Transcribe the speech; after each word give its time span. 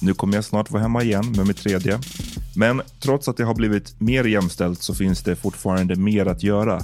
nu 0.00 0.14
kommer 0.14 0.34
jag 0.34 0.44
snart 0.44 0.70
vara 0.70 0.82
hemma 0.82 1.02
igen 1.02 1.32
med 1.36 1.46
mitt 1.46 1.56
tredje. 1.56 1.98
Men 2.56 2.82
trots 3.00 3.28
att 3.28 3.36
det 3.36 3.44
har 3.44 3.54
blivit 3.54 4.00
mer 4.00 4.24
jämställt 4.24 4.82
så 4.82 4.94
finns 4.94 5.22
det 5.22 5.36
fortfarande 5.36 5.96
mer 5.96 6.26
att 6.26 6.42
göra. 6.42 6.80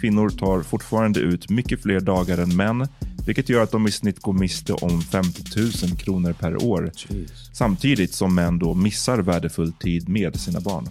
Kvinnor 0.00 0.30
tar 0.30 0.62
fortfarande 0.62 1.20
ut 1.20 1.50
mycket 1.50 1.82
fler 1.82 2.00
dagar 2.00 2.38
än 2.38 2.56
män, 2.56 2.88
vilket 3.26 3.48
gör 3.48 3.62
att 3.62 3.70
de 3.70 3.86
i 3.86 3.90
snitt 3.90 4.20
går 4.20 4.32
miste 4.32 4.72
om 4.72 5.02
50 5.02 5.42
000 5.56 5.96
kronor 5.98 6.32
per 6.32 6.64
år. 6.64 6.92
Samtidigt 7.52 8.14
som 8.14 8.34
män 8.34 8.58
då 8.58 8.74
missar 8.74 9.18
värdefull 9.18 9.72
tid 9.72 10.08
med 10.08 10.40
sina 10.40 10.60
barn. 10.60 10.88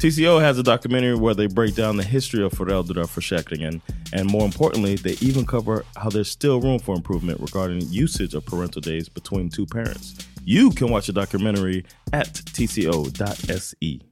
TCO 0.00 0.40
has 0.40 0.58
a 0.58 0.62
documentary 0.62 1.14
where 1.14 1.34
they 1.34 1.46
break 1.46 1.74
down 1.74 1.96
the 1.96 2.04
history 2.04 2.44
of 2.44 2.52
föräldraförsäkringen 2.52 3.80
and 4.12 4.30
more 4.30 4.44
importantly, 4.44 4.96
they 4.96 5.16
even 5.20 5.46
cover 5.46 5.84
how 5.96 6.10
there's 6.10 6.30
still 6.30 6.60
room 6.60 6.78
for 6.78 6.94
improvement 6.94 7.40
regarding 7.40 7.82
usage 7.90 8.34
of 8.34 8.44
parental 8.44 8.80
days 8.80 9.08
between 9.08 9.48
two 9.48 9.66
parents. 9.66 10.14
You 10.44 10.70
can 10.70 10.90
watch 10.90 11.06
the 11.06 11.12
documentary 11.12 11.84
at 12.12 12.32
tco.se. 12.34 14.09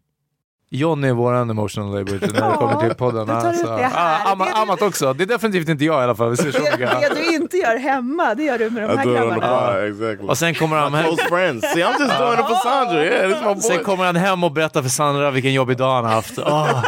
John 0.70 1.04
är 1.04 1.12
våran 1.12 1.50
emotional 1.50 1.94
labor 1.94 2.18
när 2.20 2.50
det 2.50 2.56
kommer 2.56 2.76
till 2.88 2.94
podden. 2.94 3.28
här. 3.28 3.90
Ah, 3.94 4.32
Amma, 4.32 4.44
Amat 4.46 4.82
också. 4.82 5.12
Det 5.12 5.24
är 5.24 5.26
definitivt 5.26 5.68
inte 5.68 5.84
jag 5.84 6.00
i 6.00 6.04
alla 6.04 6.14
fall. 6.14 6.36
Det, 6.36 6.42
det 6.42 7.14
du 7.14 7.34
inte 7.34 7.56
gör 7.56 7.76
hemma, 7.76 8.34
det 8.34 8.42
gör 8.42 8.58
du 8.58 8.70
med 8.70 8.88
de 8.90 8.98
här 8.98 9.04
grabbarna. 9.04 9.86
exactly. 9.86 10.28
Och 10.28 10.38
sen 10.38 10.54
kommer 10.54 10.76
han 10.76 10.94
hem. 10.94 11.04
Close 11.04 11.28
friends. 11.28 11.72
See, 11.72 11.82
I'm 11.82 12.00
just 12.00 12.18
doing 12.18 12.38
it 12.40 12.46
for 12.46 12.54
Sandra. 12.62 13.04
Yeah, 13.04 13.28
this 13.32 13.40
my 13.40 13.54
boy. 13.54 13.62
Sen 13.62 13.84
kommer 13.84 14.04
han 14.04 14.16
hem 14.16 14.44
och 14.44 14.52
berättar 14.52 14.82
för 14.82 14.88
Sandra 14.90 15.30
vilken 15.30 15.52
jobbig 15.52 15.76
dag 15.76 15.94
han 15.94 16.04
har 16.04 16.12
haft. 16.12 16.38
Oh. 16.38 16.82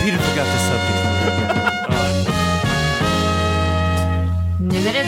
Peter 0.00 0.18
forgot 0.18 0.46
the 0.46 0.58
subject. 0.58 1.02
Nu 4.60 4.78
är 4.88 4.92
det 4.92 5.05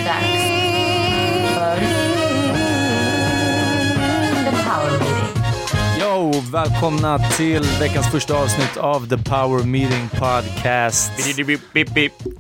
Välkomna 6.27 7.19
till 7.19 7.63
veckans 7.81 8.11
första 8.11 8.35
avsnitt 8.39 8.77
av 8.77 9.09
The 9.09 9.19
Power 9.19 9.65
Meeting 9.65 10.09
Podcast. 10.09 11.13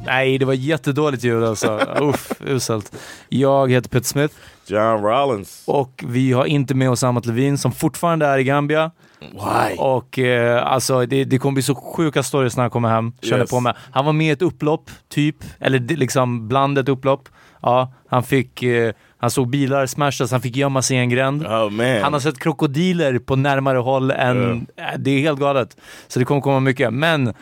Nej, 0.06 0.39
det 0.39 0.44
var 0.44 0.53
jättedåligt 0.55 1.25
ljud 1.25 1.44
alltså. 1.44 1.77
Uff, 2.00 2.33
uselt. 2.41 2.93
Jag 3.28 3.71
heter 3.71 3.88
Peter 3.88 4.06
Smith 4.06 4.34
John 4.67 5.03
Rollins. 5.03 5.62
och 5.67 6.05
vi 6.09 6.33
har 6.33 6.44
inte 6.44 6.75
med 6.75 6.91
oss 6.91 7.03
Amat 7.05 7.27
Levin 7.27 7.59
som 7.59 7.72
fortfarande 7.72 8.27
är 8.27 8.38
i 8.38 8.44
Gambia. 8.44 8.91
Why? 9.21 9.77
Och 9.78 10.19
eh, 10.19 10.67
alltså 10.72 11.06
det, 11.06 11.25
det 11.25 11.38
kommer 11.38 11.55
bli 11.55 11.62
så 11.62 11.75
sjuka 11.75 12.22
stories 12.22 12.56
när 12.56 12.65
han 12.65 12.71
kommer 12.71 12.88
hem. 12.88 13.12
Känner 13.22 13.41
Yes. 13.43 13.50
på 13.50 13.61
mig. 13.61 13.75
Han 13.91 14.05
var 14.05 14.12
med 14.12 14.27
i 14.27 14.31
ett 14.31 14.43
upplopp, 14.43 14.91
typ. 15.09 15.37
Eller 15.61 15.78
liksom 15.97 16.49
bland 16.49 16.78
ett 16.78 16.88
upplopp. 16.88 17.28
Ja, 17.62 17.93
han 18.09 18.22
fick... 18.22 18.62
Eh, 18.62 18.93
han 19.19 19.31
såg 19.31 19.49
bilar 19.49 19.87
smashas, 19.87 20.31
han 20.31 20.41
fick 20.41 20.56
gömma 20.56 20.83
sig 20.83 20.97
i 20.97 21.01
en 21.01 21.09
gränd. 21.09 21.47
Oh 21.47 21.71
man. 21.71 22.03
Han 22.03 22.12
har 22.12 22.21
sett 22.21 22.39
krokodiler 22.39 23.19
på 23.19 23.37
närmare 23.37 23.79
håll 23.79 24.11
än... 24.11 24.67
äh, 24.77 24.84
Det 24.99 25.11
är 25.11 25.21
helt 25.21 25.41
galet. 25.41 25.77
Så 26.09 26.19
det 26.19 26.25
kommer 26.25 26.41
komma 26.41 26.61
mycket. 26.61 26.93
Men 26.93 27.34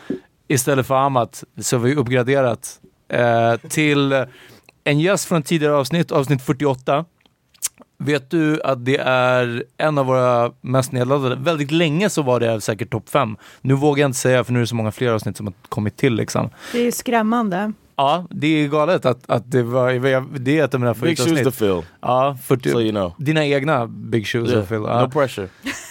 istället 0.48 0.86
för 0.86 0.94
Amat 0.94 1.44
så 1.60 1.76
har 1.76 1.82
vi 1.84 1.94
uppgraderat 1.94 2.80
eh, 3.12 3.56
till 3.68 4.12
en 4.84 5.00
gäst 5.00 5.24
från 5.28 5.42
tidigare 5.42 5.74
avsnitt, 5.74 6.12
avsnitt 6.12 6.42
48. 6.42 7.04
Vet 7.98 8.30
du 8.30 8.62
att 8.62 8.84
det 8.84 8.96
är 9.06 9.64
en 9.76 9.98
av 9.98 10.06
våra 10.06 10.52
mest 10.60 10.92
nedladdade? 10.92 11.36
Väldigt 11.36 11.70
länge 11.70 12.10
så 12.10 12.22
var 12.22 12.40
det 12.40 12.60
säkert 12.60 12.90
topp 12.90 13.08
fem. 13.08 13.36
Nu 13.60 13.74
vågar 13.74 14.00
jag 14.02 14.08
inte 14.08 14.18
säga 14.18 14.44
för 14.44 14.52
nu 14.52 14.58
är 14.58 14.60
det 14.60 14.66
så 14.66 14.74
många 14.74 14.92
fler 14.92 15.10
avsnitt 15.12 15.36
som 15.36 15.46
har 15.46 15.54
kommit 15.68 15.96
till 15.96 16.14
liksom. 16.14 16.50
Det 16.72 16.78
är 16.78 16.84
ju 16.84 16.92
skrämmande. 16.92 17.72
Ja, 17.96 18.26
det 18.30 18.46
är 18.46 18.68
galet 18.68 19.06
att, 19.06 19.30
att 19.30 19.50
det 19.50 19.62
var, 19.62 20.38
det 20.38 20.58
är 20.58 20.64
ett 20.64 20.74
av 20.74 20.80
mina 20.80 20.94
Big 20.94 21.18
shoes 21.18 21.42
to 21.42 21.50
fill. 21.50 21.82
Ja, 22.02 22.36
40, 22.44 22.70
So 22.70 22.80
you 22.80 22.90
know. 22.90 23.12
dina 23.18 23.44
egna 23.46 23.86
big 23.86 24.26
shoes 24.26 24.50
Yeah. 24.50 24.64
fylla. 24.66 24.80
No 25.00 25.00
Ja. 25.02 25.08
pressure. 25.08 25.48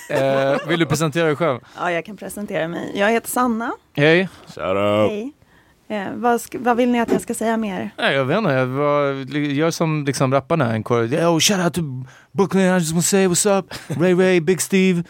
Eh, 0.10 0.68
vill 0.68 0.80
du 0.80 0.86
presentera 0.86 1.25
dig 1.25 1.36
själv? 1.36 1.60
Ja, 1.80 1.92
jag 1.92 2.06
kan 2.06 2.18
presentera 2.18 2.68
mig. 2.68 2.92
Jag 2.96 3.12
heter 3.12 3.30
Sanna. 3.30 3.72
Hej. 3.94 4.30
Shout 4.48 4.57
out. 4.57 5.12
Hej. 5.12 5.31
Eh, 5.88 6.07
vad, 6.16 6.42
vad 6.60 6.78
vill 6.78 6.90
ni 6.92 7.00
att 7.00 7.12
jag 7.12 7.22
ska 7.22 7.34
säga 7.34 7.57
mer? 7.57 7.90
Nej, 7.98 8.16
jag 8.16 8.25
vet 8.25 8.38
inte. 8.38 8.51
Jag 8.51 8.66
var, 8.68 9.12
gör 9.38 9.72
som 9.72 10.06
liksom 10.06 10.34
rapparna. 10.34 10.75
En. 10.75 10.81
Oh, 10.84 11.40
shout 11.40 11.60
out 11.66 11.74
to 11.74 11.81
Brooklyn. 12.31 12.63
I 12.66 12.74
just 12.74 12.92
wanna 12.92 13.01
say 13.01 13.28
what's 13.28 13.60
up. 13.60 13.74
Ray 14.01 14.13
Ray, 14.13 14.40
Big 14.42 14.62
Steve. 14.62 15.04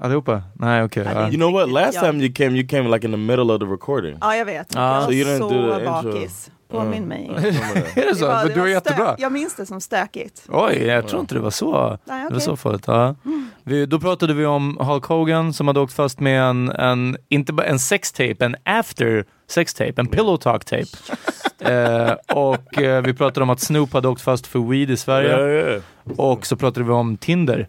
Allihopa? 0.00 0.42
Nej, 0.54 0.82
okej. 0.82 1.06
ja. 1.14 1.20
You 1.28 1.30
know 1.36 1.52
what? 1.52 1.68
Last 1.68 2.00
time 2.00 2.24
you 2.24 2.32
came, 2.34 2.50
you 2.58 2.68
came 2.68 2.88
like 2.88 3.06
in 3.06 3.12
the 3.12 3.16
middle 3.18 3.52
of 3.54 3.60
the 3.60 3.66
recording. 3.66 4.16
Ja, 4.20 4.36
jag 4.36 4.44
vet. 4.44 4.74
Ja. 4.74 4.94
Jag 4.94 5.04
So 5.04 5.12
you 5.12 5.24
didn't 5.28 5.38
så 5.38 5.48
do 5.48 5.74
the 5.78 5.84
intro. 5.84 6.12
bakis. 6.12 6.50
Påminn 6.70 7.04
mig. 7.04 7.30
Är 7.96 8.08
det 8.08 8.14
så? 8.14 8.26
var- 8.26 8.44
Men 8.44 8.54
du 8.54 8.60
var 8.60 8.66
jättebra. 8.66 9.16
Jag 9.18 9.32
minns 9.32 9.56
det 9.56 9.66
som 9.66 9.80
stökigt. 9.80 10.42
Oj, 10.48 10.82
jag 10.86 11.08
tror 11.08 11.20
inte 11.20 11.34
det 11.34 11.40
var 11.40 11.50
så, 11.50 11.98
Nej, 12.04 12.24
det 12.28 12.32
var 12.34 12.40
så 12.40 12.56
farligt. 12.56 12.84
Ja. 12.86 13.14
Vi, 13.64 13.86
då 13.86 14.00
pratade 14.00 14.34
vi 14.34 14.46
om 14.46 14.76
Hulk 14.80 15.04
Hogan 15.04 15.52
som 15.52 15.66
hade 15.68 15.80
åkt 15.80 15.92
fast 15.92 16.20
med 16.20 16.42
en, 16.42 16.68
en 16.70 17.16
inte 17.28 17.52
bara 17.52 17.66
en 17.66 17.78
sextape, 17.78 18.36
en 18.44 18.56
after 18.64 19.24
sextape, 19.50 19.92
en 19.96 20.06
pillow 20.06 20.36
talk 20.36 20.64
tape. 20.64 20.86
eh, 21.58 22.12
och 22.36 22.78
eh, 22.82 23.02
vi 23.02 23.14
pratade 23.14 23.42
om 23.44 23.50
att 23.50 23.60
Snoop 23.60 23.92
hade 23.92 24.08
åkt 24.08 24.22
fast 24.22 24.46
för 24.46 24.58
weed 24.70 24.90
i 24.90 24.96
Sverige. 24.96 25.28
Yeah, 25.28 25.50
yeah. 25.70 25.82
Och 26.16 26.46
så 26.46 26.56
pratade 26.56 26.86
vi 26.86 26.92
om 26.92 27.16
Tinder. 27.16 27.68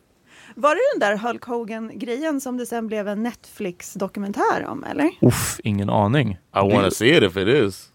Var 0.60 0.76
det 0.76 0.82
den 0.94 1.10
där 1.10 1.28
Hulk 1.28 1.44
Hogan-grejen 1.46 2.42
som 2.42 2.58
det 2.58 2.66
sen 2.66 2.88
blev 2.88 3.08
en 3.08 3.24
Netflix-dokumentär 3.24 4.66
om, 4.68 4.84
eller? 4.84 5.12
Uff, 5.22 5.60
ingen 5.64 5.90
aning. 5.90 6.32
I 6.32 6.60
want 6.74 6.86
to 6.86 6.92
see 6.92 7.18
it 7.18 7.24
if 7.24 7.38
it 7.38 7.48
is. 7.48 7.90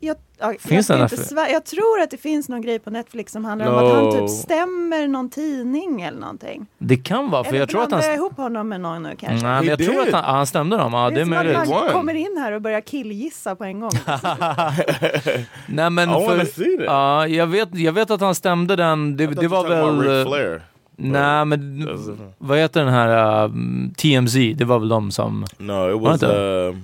Jag, 0.00 0.16
ja, 0.38 0.54
Finns 0.58 0.88
jag, 0.88 1.02
inte 1.02 1.16
svär, 1.16 1.48
jag 1.48 1.64
tror 1.64 2.00
att 2.00 2.10
det 2.10 2.16
finns 2.16 2.48
någon 2.48 2.62
grej 2.62 2.78
på 2.78 2.90
Netflix 2.90 3.32
som 3.32 3.44
handlar 3.44 3.66
om 3.72 3.86
att 3.86 3.94
han 3.94 4.04
No. 4.04 4.12
typ 4.12 4.30
stämmer 4.30 5.08
någon 5.08 5.30
tidning 5.30 6.02
eller 6.02 6.20
någonting. 6.20 6.66
Det 6.78 6.96
kan 6.96 7.30
vara, 7.30 7.44
för 7.44 7.50
eller 7.50 7.60
jag 7.60 7.68
tror 7.68 7.82
att 7.82 7.92
han... 7.92 8.02
jag 8.02 8.14
ihop 8.14 8.36
honom 8.36 8.68
med 8.68 8.80
någon 8.80 9.02
nu 9.02 9.16
kanske? 9.18 9.46
Nej, 9.46 9.60
men 9.60 9.68
jag 9.68 9.78
tror 9.78 10.00
att 10.00 10.12
han, 10.12 10.24
han 10.24 10.46
stämde 10.46 10.76
dem. 10.76 10.92
Ja, 10.92 11.10
det 11.10 11.20
är 11.20 11.24
som 11.24 11.32
att 11.32 11.44
möjligt. 11.44 11.70
han 11.70 11.92
kommer 11.92 12.14
in 12.14 12.36
här 12.38 12.52
och 12.52 12.62
börjar 12.62 12.80
killgissa 12.80 13.56
på 13.56 13.64
en 13.64 13.80
gång. 13.80 13.90
Nej, 15.66 15.90
men 15.90 16.08
wanna 16.08 16.44
för, 16.44 16.84
ja, 16.84 17.26
jag, 17.26 17.46
vet, 17.46 17.74
jag 17.74 17.92
vet 17.92 18.10
att 18.10 18.20
han 18.20 18.34
stämde 18.34 18.76
den. 18.76 19.16
Det, 19.16 19.26
det 19.26 19.48
var 19.48 19.68
väl... 19.68 20.26
Flair. 20.26 20.62
Nej, 20.96 21.44
men 21.44 21.82
That's- 21.88 22.32
vad 22.38 22.58
heter 22.58 22.84
den 22.84 22.92
här 22.94 23.44
um, 23.44 23.92
TMZ? 23.96 24.34
Det 24.56 24.64
var 24.64 24.78
väl 24.78 24.88
de 24.88 25.10
som... 25.10 25.46
No, 25.58 25.96
it 25.96 26.02
was 26.02 26.22
uh, 26.22 26.28
uh, 26.30 26.74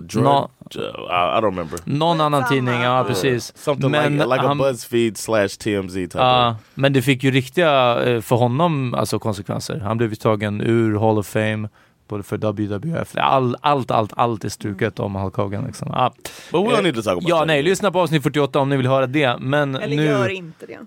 Drug, 0.00 0.24
No. 0.24 0.50
uh, 0.76 0.82
I, 1.08 1.40
don't 1.40 1.44
remember. 1.44 1.78
Någon 1.84 2.20
annan 2.20 2.48
tidning, 2.48 2.80
ja 2.80 3.04
precis. 3.08 3.52
Something 3.56 3.90
Men 3.90 4.12
like 4.12 4.24
like 4.24 4.40
a 4.44 4.46
han- 4.46 4.58
BuzzFeed 4.58 5.16
slash 5.16 5.48
TMZ 5.48 5.94
type. 5.94 6.18
Ja, 6.18 6.50
of. 6.50 6.56
men 6.74 6.92
det 6.92 7.02
fick 7.02 7.24
ju 7.24 7.30
riktiga, 7.30 8.02
eh, 8.04 8.20
för 8.20 8.36
honom, 8.36 8.94
alltså 8.94 9.18
konsekvenser. 9.18 9.80
Han 9.80 9.96
blev 9.96 10.10
ju 10.10 10.16
tagen 10.16 10.60
ur 10.60 10.98
Hall 10.98 11.18
of 11.18 11.26
Fame, 11.26 11.68
både 12.08 12.22
för 12.22 12.36
WWF. 12.38 13.16
All, 13.16 13.56
allt, 13.60 13.90
allt, 13.90 14.12
allt 14.16 14.44
är 14.44 14.48
struket 14.48 15.00
om 15.00 15.14
Hulk 15.14 15.34
Hogan. 15.34 15.64
Liksom. 15.64 15.88
Ja. 15.92 16.12
But 16.52 16.66
we 16.66 16.72
Eh, 16.72 16.76
don't 16.78 16.82
need 16.82 16.94
to 16.94 17.02
talk 17.02 17.12
about 17.12 17.28
Ja, 17.28 17.44
nej, 17.44 17.62
lyssna 17.62 17.90
på 17.90 18.00
avsnitt 18.00 18.22
48 18.22 18.58
om 18.60 18.68
ni 18.68 18.76
vill 18.76 18.86
höra 18.86 19.06
det. 19.06 19.36
Men 19.40 19.74
eller 19.76 19.96
nu... 19.96 20.04
gör 20.04 20.28
inte 20.28 20.66
det. 20.66 20.78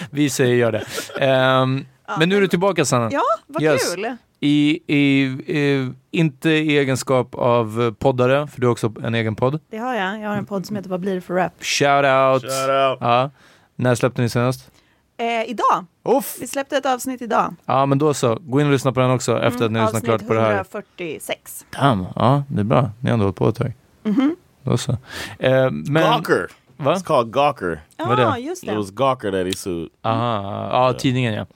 vi 0.10 0.30
säger 0.30 0.54
gör 0.56 0.72
det. 0.72 0.84
Ehm, 1.20 1.84
men 2.18 2.28
nu 2.28 2.36
är 2.36 2.40
du 2.40 2.48
tillbaka 2.48 2.84
Sanna. 2.84 3.08
Ja, 3.12 3.22
vad 3.46 3.62
Yes. 3.62 3.94
kul! 3.94 4.16
I, 4.40 4.80
i, 4.86 5.22
i, 5.46 5.90
inte 6.10 6.50
i 6.50 6.78
egenskap 6.78 7.34
av 7.34 7.82
eh, 7.82 7.92
poddare, 7.92 8.46
för 8.46 8.60
du 8.60 8.66
har 8.66 8.72
också 8.72 8.92
en 9.04 9.14
egen 9.14 9.34
podd. 9.36 9.60
Det 9.70 9.78
har 9.78 9.94
jag. 9.94 10.20
Jag 10.20 10.28
har 10.28 10.36
en 10.36 10.46
podd 10.46 10.66
som 10.66 10.76
heter 10.76 10.90
Vad 10.90 11.00
blir 11.00 11.14
det 11.14 11.20
för 11.20 11.34
rap? 11.34 11.52
Shout 11.60 11.88
out! 12.04 12.42
Shout 12.42 12.68
out. 12.68 12.98
Ja. 13.00 13.30
När 13.76 13.94
släppte 13.94 14.22
ni 14.22 14.28
senast? 14.28 14.70
Eh, 15.18 15.50
idag. 15.50 15.84
Uff. 16.04 16.36
Vi 16.40 16.46
släppte 16.46 16.76
ett 16.76 16.86
avsnitt 16.86 17.22
idag. 17.22 17.54
Ja, 17.66 17.86
men 17.86 17.98
då 17.98 18.14
så. 18.14 18.38
Gå 18.40 18.60
in 18.60 18.66
och 18.66 18.72
lyssna 18.72 18.92
på 18.92 19.00
den 19.00 19.10
också 19.10 19.42
efter 19.42 19.64
att 19.64 19.72
ni 19.72 19.78
har 19.78 19.86
lyssnat 19.86 20.02
Avsnitt 20.02 20.20
klart 20.20 20.28
på 20.28 20.34
det 20.34 20.40
här. 20.40 20.52
146. 20.52 21.66
Damn, 21.80 22.06
ja, 22.16 22.42
det 22.48 22.60
är 22.60 22.64
bra. 22.64 22.90
Ni 23.00 23.08
har 23.10 23.14
ändå 23.14 23.24
hållit 23.24 23.36
på 23.36 23.48
ett 23.48 23.54
tag. 23.56 23.72
Mhm. 24.02 24.36
Då 24.62 24.76
så. 24.76 24.92
Eh, 25.38 25.70
men, 25.70 25.92
Gawker. 26.02 26.46
va? 26.76 26.94
It's 26.94 27.04
called 27.04 27.32
Gawker. 27.32 27.80
Vad 27.98 28.18
är 28.18 28.22
Ja, 28.22 28.30
det? 28.34 28.38
just 28.40 28.62
It 28.62 28.68
det. 28.70 28.76
was 28.76 28.90
Gawker 28.90 29.30
that 29.32 29.46
he 29.46 29.52
sued. 29.52 29.88
Aha, 30.02 30.68
ja, 30.72 30.92
tidningen 30.98 31.34
ja. 31.34 31.46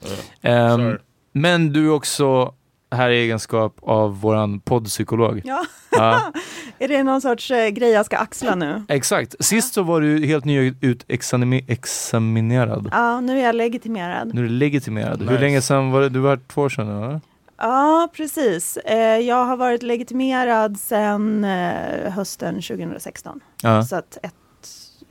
Ehm, 0.43 0.79
Sorry. 0.81 0.97
men 1.33 1.73
du 1.73 1.87
är 1.87 1.93
också 1.93 2.55
här 2.91 3.11
i 3.11 3.23
egenskap 3.23 3.77
av 3.83 4.21
våran 4.21 4.61
poddpsykolog. 4.61 5.41
Ja. 5.45 5.65
Ja, 5.91 6.33
Är 6.79 6.89
det 6.89 7.03
någon 7.03 7.21
sorts 7.21 7.51
eh, 7.51 7.69
grej 7.69 7.91
jag 7.91 8.07
ska 8.07 8.17
axla 8.17 8.55
nu? 8.55 8.83
exakt. 8.89 9.45
Sist 9.45 9.75
så 9.75 9.83
var 9.83 10.01
du 10.01 10.27
helt 10.27 10.45
nyutexaminerad. 10.45 12.89
Ja, 12.93 13.21
nu 13.21 13.39
är 13.41 13.45
jag 13.45 13.55
legitimerad. 13.55 14.35
Nu 14.35 14.41
är 14.41 14.45
du 14.45 14.51
legitimerad. 14.51 15.21
Hur 15.23 15.29
Nice. 15.31 15.41
länge 15.41 15.63
sedan 15.63 15.91
var 15.91 16.01
det? 16.01 16.09
Du 16.09 16.19
var 16.19 16.31
här 16.31 16.41
två 16.49 16.63
år 16.63 16.69
sedan, 16.69 16.89
eller? 17.03 17.21
Ja, 17.59 18.09
precis. 18.17 18.77
Eh, 18.77 18.99
jag 19.19 19.45
har 19.45 19.57
varit 19.57 19.83
legitimerad 19.83 20.81
sedan 20.81 21.45
eh, 21.45 22.13
hösten 22.13 22.55
2016. 22.55 23.41
Ja, 23.63 23.83
Så 23.83 23.97
att 23.97 24.19
ett, 24.23 24.35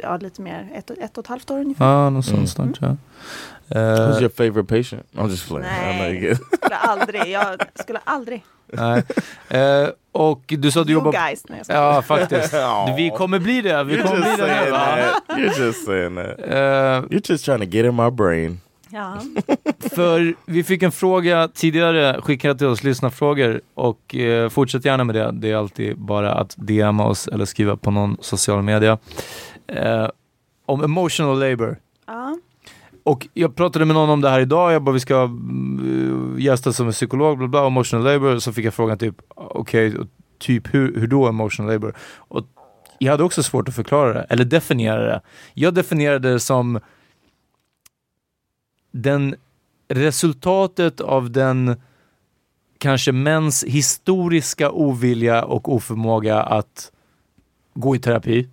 ja, 0.04 0.18
lite 0.18 0.42
mer, 0.42 0.70
ett, 0.76 0.92
ett 0.92 1.18
och 1.18 1.24
ett 1.24 1.28
halvt 1.28 1.52
år 1.52 1.60
ungefär. 1.60 1.86
ja 1.86 2.10
något 2.10 2.26
sånt 2.26 2.38
Mm. 2.38 2.48
snart. 2.48 2.78
Ja. 2.82 2.96
Who's 3.70 4.16
Eh, 4.16 4.22
your 4.22 4.30
favorite 4.30 4.64
patient? 4.78 5.04
I'm 5.16 5.30
just 5.30 5.48
playing. 5.48 5.68
Nej, 6.00 6.22
get. 6.24 6.38
skulle 6.62 6.76
aldrig. 6.76 7.28
Jag 7.28 7.60
skulle 7.76 8.00
aldrig. 8.04 8.44
nej. 8.74 9.04
Eh, 9.50 9.90
och 10.12 10.44
du 10.48 10.72
sa 10.72 10.82
att 10.82 10.88
du 10.88 10.94
jobbar... 10.94 11.12
guys. 11.12 11.44
Nej, 11.50 11.62
jag 11.68 11.78
Ja, 11.78 12.02
faktiskt. 12.02 12.54
Vi 12.98 13.10
kommer 13.18 13.40
bli 13.40 13.62
det. 13.62 13.84
Vi 13.84 13.98
kommer 14.02 14.16
bli 14.22 14.46
det. 14.46 14.70
that. 14.72 15.38
You're 15.38 15.66
just 15.66 15.86
saying 15.86 16.16
that. 16.16 16.40
Eh, 16.40 17.16
You're 17.16 17.32
just 17.32 17.46
trying 17.46 17.60
to 17.60 17.66
get 17.66 17.86
in 17.86 17.96
my 17.96 18.12
brain. 18.12 18.62
Ja. 18.92 19.18
För 19.96 20.34
vi 20.46 20.64
fick 20.64 20.84
en 20.84 20.92
fråga 20.92 21.48
tidigare, 21.54 22.22
skickat 22.22 22.58
till 22.58 22.68
oss 22.68 22.84
lyssnarfrågor 22.84 23.62
och 23.74 24.16
eh, 24.16 24.50
fortsätt 24.50 24.86
gärna 24.86 25.04
med 25.04 25.16
det. 25.16 25.32
Det 25.34 25.52
är 25.52 25.56
alltid 25.56 25.98
bara 25.98 26.34
att 26.34 26.56
DMa 26.58 27.06
oss 27.06 27.28
eller 27.28 27.46
skriva 27.46 27.78
på 27.78 27.92
någon 27.92 28.18
social 28.22 28.62
media. 28.62 28.98
Eh, 29.70 30.10
om 30.66 30.84
emotional 30.84 31.40
labor. 31.40 31.80
ja. 32.06 32.38
Och 33.04 33.28
jag 33.34 33.56
pratade 33.56 33.86
med 33.86 33.96
någon 33.96 34.10
om 34.10 34.22
det 34.22 34.30
här 34.30 34.40
idag, 34.40 34.74
jag 34.74 34.84
bara 34.84 34.92
vi 34.92 35.00
ska 35.00 35.24
uh, 35.24 36.42
gästa 36.42 36.74
som 36.74 36.88
en 36.88 36.94
psykolog, 36.94 37.38
bla 37.38 37.48
bla, 37.48 37.68
emotional 37.68 38.06
labor. 38.06 38.40
Så 38.40 38.54
fick 38.54 38.66
jag 38.66 38.74
frågan 38.74 38.98
typ, 38.98 39.16
okej, 39.36 39.96
typ 40.38 40.74
hur, 40.74 41.00
hur 41.00 41.08
då 41.08 41.28
emotional 41.28 41.74
labor? 41.74 41.96
Och 42.16 42.46
jag 42.98 43.12
hade 43.12 43.24
också 43.24 43.44
svårt 43.44 43.68
att 43.68 43.76
förklara 43.76 44.14
det, 44.14 44.26
eller 44.30 44.46
definiera 44.46 45.06
det. 45.06 45.22
Jag 45.54 45.74
definierade 45.74 46.32
det 46.32 46.40
som 46.40 46.80
den 48.92 49.36
resultatet 49.88 51.02
av 51.02 51.32
den 51.32 51.82
kanske 52.78 53.12
mäns 53.12 53.64
historiska 53.64 54.72
ovilja 54.72 55.44
och 55.44 55.74
oförmåga 55.74 56.42
att 56.42 56.92
gå 57.74 57.96
i 57.96 58.00
terapi 58.00 58.50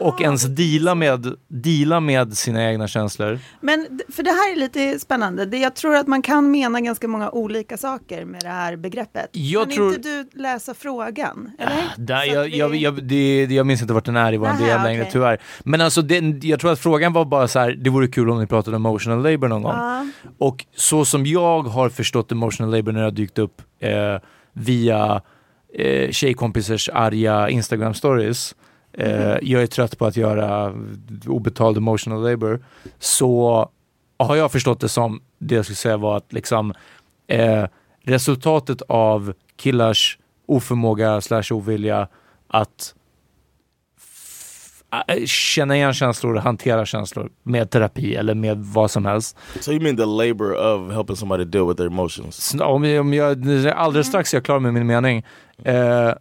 och 0.00 0.14
Aha, 0.14 0.22
ens 0.22 0.42
deala 0.44 0.94
med, 0.94 1.26
deala 1.48 2.00
med 2.00 2.36
sina 2.36 2.70
egna 2.70 2.88
känslor. 2.88 3.38
Men 3.60 4.00
för 4.12 4.22
det 4.22 4.30
här 4.30 4.52
är 4.52 4.56
lite 4.56 4.98
spännande. 4.98 5.46
Det, 5.46 5.58
jag 5.58 5.74
tror 5.74 5.96
att 5.96 6.06
man 6.06 6.22
kan 6.22 6.50
mena 6.50 6.80
ganska 6.80 7.08
många 7.08 7.30
olika 7.30 7.76
saker 7.76 8.24
med 8.24 8.40
det 8.42 8.48
här 8.48 8.76
begreppet. 8.76 9.30
Jag 9.32 9.62
kan 9.62 9.72
tror- 9.76 9.94
inte 9.94 10.08
du 10.08 10.28
läsa 10.40 10.74
frågan? 10.74 11.50
Eller? 11.58 11.82
Där, 11.96 12.20
Så 12.20 12.26
jag, 12.34 12.42
vi- 12.44 12.56
jag, 12.58 12.74
jag, 12.76 13.04
det, 13.04 13.44
jag 13.44 13.66
minns 13.66 13.82
inte 13.82 13.94
vart 13.94 14.04
den 14.04 14.16
är 14.16 14.32
i 14.32 14.36
vår 14.36 14.46
Nähä, 14.46 14.66
del 14.66 14.82
längre 14.82 15.08
tyvärr. 15.12 15.40
Men 15.64 15.80
alltså 15.80 16.02
det, 16.02 16.44
jag 16.46 16.60
tror 16.60 16.72
att 16.72 16.78
frågan 16.78 17.12
var 17.12 17.24
bara 17.24 17.48
så 17.48 17.58
här, 17.58 17.70
det 17.72 17.90
vore 17.90 18.08
kul 18.08 18.30
om 18.30 18.40
ni 18.40 18.46
pratade 18.46 18.76
om 18.76 18.86
emotional 18.86 19.22
labor 19.22 19.48
någon 19.48 19.62
gång. 19.62 19.72
Ja. 19.76 20.06
Och 20.38 20.64
så 20.76 21.04
som 21.04 21.26
jag 21.26 21.62
har 21.62 21.88
förstått 21.88 22.32
emotional 22.32 22.70
labor 22.76 22.92
när 22.92 23.00
det 23.00 23.06
har 23.06 23.10
dykt 23.10 23.38
upp 23.38 23.62
eh, 23.80 23.90
via 24.52 25.20
eh, 25.74 26.10
tjejkompisars 26.10 26.88
arga 26.92 27.48
Instagram 27.48 27.94
stories. 27.94 28.54
Eh, 28.98 29.36
Jag 29.42 29.62
är 29.62 29.66
trött 29.66 29.98
på 29.98 30.06
att 30.06 30.16
göra 30.16 30.74
obetald 31.26 31.76
emotional 31.76 32.22
labor. 32.30 32.64
Så 32.98 33.68
har 34.18 34.36
jag 34.36 34.52
förstått 34.52 34.80
det 34.80 34.88
som, 34.88 35.22
det 35.38 35.54
jag 35.54 35.64
skulle 35.64 35.76
säga 35.76 35.96
var 35.96 36.16
att 36.16 36.32
liksom 36.32 36.74
eh, 37.26 37.64
resultatet 38.04 38.82
av 38.88 39.32
killars 39.56 40.18
oförmåga 40.46 41.20
slash 41.20 41.42
ovilja 41.50 42.08
att 42.48 42.94
äh, 45.08 45.24
känna 45.24 45.76
igen 45.76 45.94
känslor 45.94 46.36
hantera 46.36 46.86
känslor 46.86 47.30
med 47.42 47.70
terapi 47.70 48.14
eller 48.14 48.34
med 48.34 48.58
vad 48.58 48.90
som 48.90 49.04
helst. 49.06 49.36
So 49.60 49.72
you 49.72 49.80
mean 49.82 49.96
the 49.96 50.04
labor 50.06 50.52
of 50.54 50.92
helping 50.92 51.16
somebody 51.16 51.44
deal 51.44 51.68
with 51.68 51.76
their 51.76 51.86
emotions? 51.86 52.54
Om 52.60 52.84
jag, 52.84 53.00
om 53.00 53.14
jag, 53.14 53.66
alldeles 53.68 54.06
strax 54.06 54.34
är 54.34 54.36
jag 54.38 54.44
klar 54.44 54.58
med 54.58 54.74
min 54.74 54.86
mening. 54.86 55.24
Eh, 55.64 56.12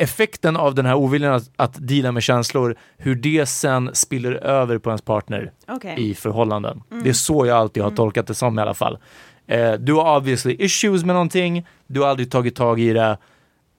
effekten 0.00 0.56
av 0.56 0.74
den 0.74 0.86
här 0.86 0.94
oviljan 0.94 1.34
att, 1.34 1.50
att 1.56 1.88
deala 1.88 2.12
med 2.12 2.22
känslor, 2.22 2.76
hur 2.96 3.14
det 3.14 3.46
sen 3.46 3.90
spiller 3.92 4.32
över 4.32 4.78
på 4.78 4.90
ens 4.90 5.02
partner 5.02 5.52
Okej. 5.68 5.94
i 6.10 6.14
förhållanden. 6.14 6.82
Det 7.02 7.08
är 7.08 7.12
så 7.12 7.46
jag 7.46 7.56
alltid 7.56 7.82
har 7.82 7.90
tolkat 7.90 8.26
det 8.26 8.34
som 8.34 8.58
i 8.58 8.62
alla 8.62 8.74
fall. 8.74 8.98
Eh, 9.46 9.72
du 9.72 9.92
har 9.92 10.16
obviously 10.16 10.56
issues 10.58 11.04
med 11.04 11.14
någonting, 11.14 11.66
du 11.86 12.00
har 12.00 12.08
aldrig 12.08 12.30
tagit 12.30 12.56
tag 12.56 12.80
i 12.80 12.92
det 12.92 13.18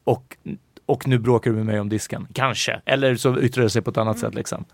och, 0.04 0.38
och 0.86 1.08
nu 1.08 1.20
bråkar 1.20 1.52
du 1.52 1.58
med 1.58 1.66
mig 1.66 1.80
om 1.80 1.90
disken. 1.90 2.28
Kanske. 2.34 2.82
Eller 2.86 3.16
så 3.16 3.40
yttrar 3.42 3.64
det 3.64 3.70
sig 3.70 3.82
på 3.82 3.90
ett 3.90 3.98
annat 3.98 4.20
sätt 4.20 4.36
liksom. 4.36 4.66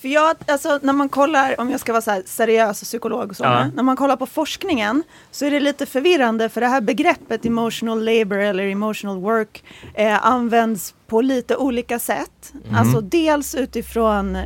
För 0.00 0.08
jag, 0.08 0.36
alltså, 0.46 0.78
när 0.82 0.92
man 0.92 1.08
kollar, 1.08 1.60
om 1.60 1.70
jag 1.70 1.80
ska 1.80 1.92
vara 1.92 2.02
så 2.02 2.22
seriös 2.26 2.82
och 2.82 2.86
psykolog 2.86 3.30
och 3.30 3.36
så, 3.36 3.44
Ja. 3.44 3.66
när 3.74 3.82
man 3.82 3.96
kollar 3.96 4.16
på 4.16 4.26
forskningen 4.26 5.02
så 5.30 5.44
är 5.44 5.50
det 5.50 5.60
lite 5.60 5.86
förvirrande 5.86 6.48
för 6.48 6.60
det 6.60 6.66
här 6.66 6.80
begreppet 6.80 7.46
emotional 7.46 8.04
labor 8.04 8.38
eller 8.38 8.64
emotional 8.64 9.20
work 9.20 9.64
eh, 9.94 10.26
används 10.26 10.94
på 11.06 11.20
lite 11.20 11.56
olika 11.56 11.98
sätt. 11.98 12.52
Alltså 12.74 13.00
dels 13.00 13.54
utifrån 13.54 14.36
eh, 14.36 14.44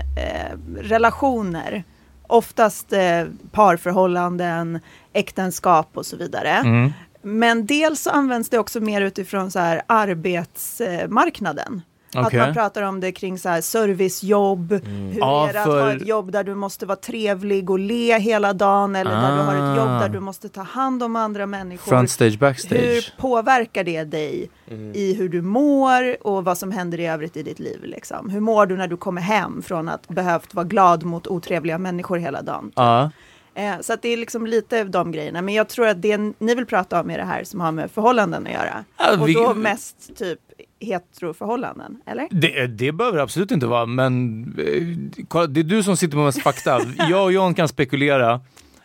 relationer, 0.80 1.85
oftast 2.26 2.92
eh, 2.92 3.25
parförhållanden, 3.50 4.80
äktenskap 5.12 5.90
och 5.94 6.06
så 6.06 6.16
vidare. 6.16 6.50
Mm. 6.50 6.92
Men 7.23 7.66
dels 7.66 8.02
så 8.02 8.11
används 8.11 8.49
det 8.49 8.59
också 8.59 8.80
mer 8.80 9.00
utifrån 9.00 9.50
så 9.50 9.59
här 9.59 9.82
arbetsmarknaden. 9.87 11.82
Att 12.14 12.26
Okej. 12.26 12.40
man 12.40 12.54
pratar 12.54 12.83
om 12.83 13.00
det 13.00 13.12
kring 13.12 13.38
så 13.38 13.49
här 13.49 13.61
servicejobb, 13.61 14.73
hur 14.85 15.19
Ja, 15.19 15.49
är 15.49 15.52
det 15.52 15.59
att 15.61 15.66
för- 15.66 15.81
ha 15.83 15.92
ett 15.92 16.07
jobb 16.07 16.33
där 16.33 16.45
du 16.45 16.54
måste 16.54 16.87
vara 16.87 16.97
trevlig 16.97 17.71
och 17.71 17.78
le 17.78 18.19
hela 18.19 18.52
dagen 18.52 18.97
eller 18.97 19.11
där 19.11 19.37
du 19.37 19.42
har 19.42 19.54
ett 19.54 19.76
jobb 19.76 19.88
Ah. 19.88 20.00
där 20.00 20.09
du 20.09 20.21
måste 20.21 20.49
ta 20.49 20.62
hand 20.62 21.02
om 21.02 21.16
andra 21.16 21.47
människor. 21.47 21.90
Frontstage, 21.90 22.38
backstage. 22.38 22.78
Hur 22.81 23.14
påverkar 23.19 23.85
det 23.85 24.04
dig 24.04 24.50
i 24.95 25.14
hur 25.14 25.28
du 25.28 25.42
mår 25.42 26.26
och 26.26 26.45
vad 26.45 26.59
som 26.59 26.71
händer 26.73 27.00
i 27.00 27.07
övrigt 27.07 27.37
i 27.37 27.42
ditt 27.42 27.59
liv? 27.59 27.81
Liksom? 27.85 28.31
Hur 28.31 28.40
mår 28.40 28.66
du 28.66 28.76
när 28.76 28.88
du 28.88 28.97
kommer 28.97 29.21
hem 29.23 29.62
från 29.62 29.88
att 29.88 30.09
behövt 30.09 30.54
vara 30.54 30.66
glad 30.66 31.04
mot 31.04 31.26
otrevliga 31.26 31.78
människor 31.78 32.16
hela 32.19 32.42
dagen? 32.42 32.73
Ja. 32.75 33.11
Eh, 33.54 33.75
så 33.81 33.92
att 33.92 34.02
det 34.02 34.09
är 34.09 34.16
liksom 34.16 34.47
lite 34.47 34.85
de 34.85 35.12
grejerna. 35.12 35.42
Men 35.42 35.54
jag 35.54 35.69
tror 35.69 35.87
att 35.88 36.02
det 36.02 36.19
ni 36.38 36.54
vill 36.54 36.66
prata 36.66 37.00
om 37.00 37.11
är 37.11 37.19
det 37.19 37.25
här 37.25 37.45
som 37.45 37.61
har 37.61 37.73
med 37.73 37.90
förhållanden 37.90 38.47
att 38.47 38.52
göra. 38.52 38.85
Ja, 38.99 39.21
och 39.21 39.28
vi- 39.28 39.35
då 39.35 39.54
mest 39.54 40.16
typ 40.16 40.38
heteroförhållanden, 40.83 41.97
eller? 42.07 42.29
Det, 42.31 42.67
det 42.67 42.93
behöver 42.93 43.17
det 43.17 43.23
absolut 43.23 43.51
inte 43.51 43.67
vara, 43.67 43.87
men 43.87 44.43
eh, 44.59 45.41
det 45.49 45.61
är 45.61 45.65
du 45.65 45.83
som 45.83 45.97
sitter 45.97 46.17
med 46.17 46.27
mest 46.27 46.43
fakta. 46.43 46.81
Jag 47.11 47.25
och 47.25 47.33
John 47.33 47.55
kan 47.55 47.69
spekulera. 47.69 48.41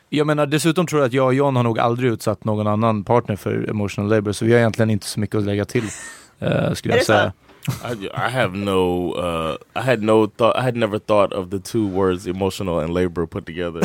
Jag 0.09 0.27
menar 0.27 0.45
dessutom 0.45 0.87
tror 0.87 1.01
jag 1.01 1.07
att 1.07 1.13
jag 1.13 1.25
och 1.25 1.33
John 1.33 1.55
har 1.55 1.63
nog 1.63 1.79
aldrig 1.79 2.11
utsatt 2.11 2.43
någon 2.45 2.67
annan 2.67 3.03
partner 3.03 3.35
för 3.35 3.69
emotional 3.69 4.09
labor, 4.09 4.31
så 4.31 4.45
vi 4.45 4.51
har 4.51 4.59
egentligen 4.59 4.89
inte 4.89 5.05
så 5.05 5.19
mycket 5.19 5.35
att 5.35 5.43
lägga 5.43 5.65
till. 5.65 5.83
eh, 6.39 6.73
skulle 6.73 6.93
Är 6.93 6.97
jag 6.97 7.01
det 7.01 7.05
så? 7.05 7.31
I, 7.83 8.09
I 8.27 8.29
have 8.29 8.53
no, 8.53 9.11
uh, 9.13 9.57
I 9.75 9.81
had 9.81 10.01
no 10.01 10.27
thought, 10.27 10.55
I 10.57 10.61
had 10.61 10.75
never 10.75 10.99
thought 10.99 11.33
of 11.33 11.49
the 11.49 11.59
two 11.59 11.87
words 11.87 12.27
emotional 12.27 12.79
and 12.79 12.93
labor 12.93 13.27
put 13.27 13.45
together 13.45 13.81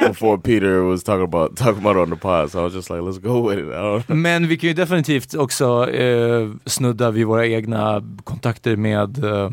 before 0.08 0.38
Peter 0.38 0.82
was 0.82 1.02
talking 1.04 1.24
about 1.24 1.56
talking 1.56 1.78
about 1.86 1.96
it 1.96 2.00
on 2.02 2.10
the 2.10 2.16
pod. 2.16 2.50
So 2.50 2.60
I 2.60 2.62
was 2.64 2.74
just 2.74 2.90
like, 2.90 3.02
let's 3.02 3.18
go 3.18 3.48
with 3.48 3.58
it. 3.58 4.08
Men 4.08 4.48
vi 4.48 4.56
kan 4.56 4.68
ju 4.68 4.74
definitivt 4.74 5.34
också 5.34 5.90
eh, 5.90 6.48
snudda 6.66 7.10
vid 7.10 7.26
våra 7.26 7.46
egna 7.46 8.02
kontakter 8.24 8.76
med 8.76 9.24
eh, 9.24 9.50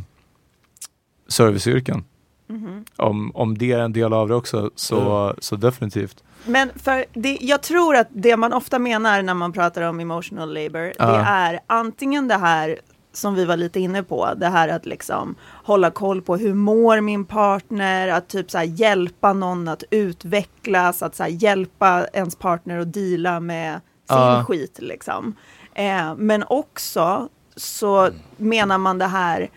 serviceyrken. 1.27 2.03
Mhm. 2.47 2.85
Om, 2.97 3.31
om 3.35 3.57
det 3.57 3.71
är 3.71 3.79
en 3.79 3.93
del 3.93 4.13
av 4.13 4.27
det 4.27 4.35
också, 4.35 4.69
så, 4.75 5.33
så 5.39 5.55
definitivt. 5.55 6.23
Men 6.45 6.69
för 6.75 7.05
det, 7.13 7.37
jag 7.41 7.63
tror 7.63 7.95
att 7.95 8.07
det 8.11 8.37
man 8.37 8.53
ofta 8.53 8.79
menar 8.79 9.21
när 9.21 9.33
man 9.33 9.53
pratar 9.53 9.81
om 9.81 9.99
emotional 9.99 10.53
labor, 10.53 10.93
Ja. 10.99 11.05
det 11.05 11.17
är 11.17 11.59
antingen 11.67 12.27
det 12.27 12.35
här 12.37 12.79
som 13.15 13.35
vi 13.35 13.45
var 13.45 13.57
lite 13.57 13.79
inne 13.79 14.03
på, 14.03 14.33
det 14.37 14.47
här 14.47 14.67
att 14.67 14.85
liksom 14.85 15.35
hålla 15.63 15.91
koll 15.91 16.21
på 16.21 16.37
hur 16.37 16.53
mår 16.53 17.01
min 17.01 17.25
partner, 17.25 18.07
att 18.07 18.27
typ 18.27 18.51
så 18.51 18.61
hjälpa 18.63 19.33
någon 19.33 19.67
att 19.67 19.83
utvecklas, 19.91 21.03
att 21.03 21.15
så 21.15 21.25
hjälpa 21.29 22.07
ens 22.13 22.35
partner 22.35 22.79
att 22.79 22.93
deala 22.93 23.39
med 23.39 23.73
sin 23.73 24.17
Ja. 24.17 24.45
skit 24.47 24.79
liksom. 24.81 25.35
Eh, 25.73 26.15
men 26.15 26.43
också 26.47 27.29
så 27.55 28.09
menar 28.37 28.77
man 28.77 28.97
det 28.97 29.05
här 29.07 29.49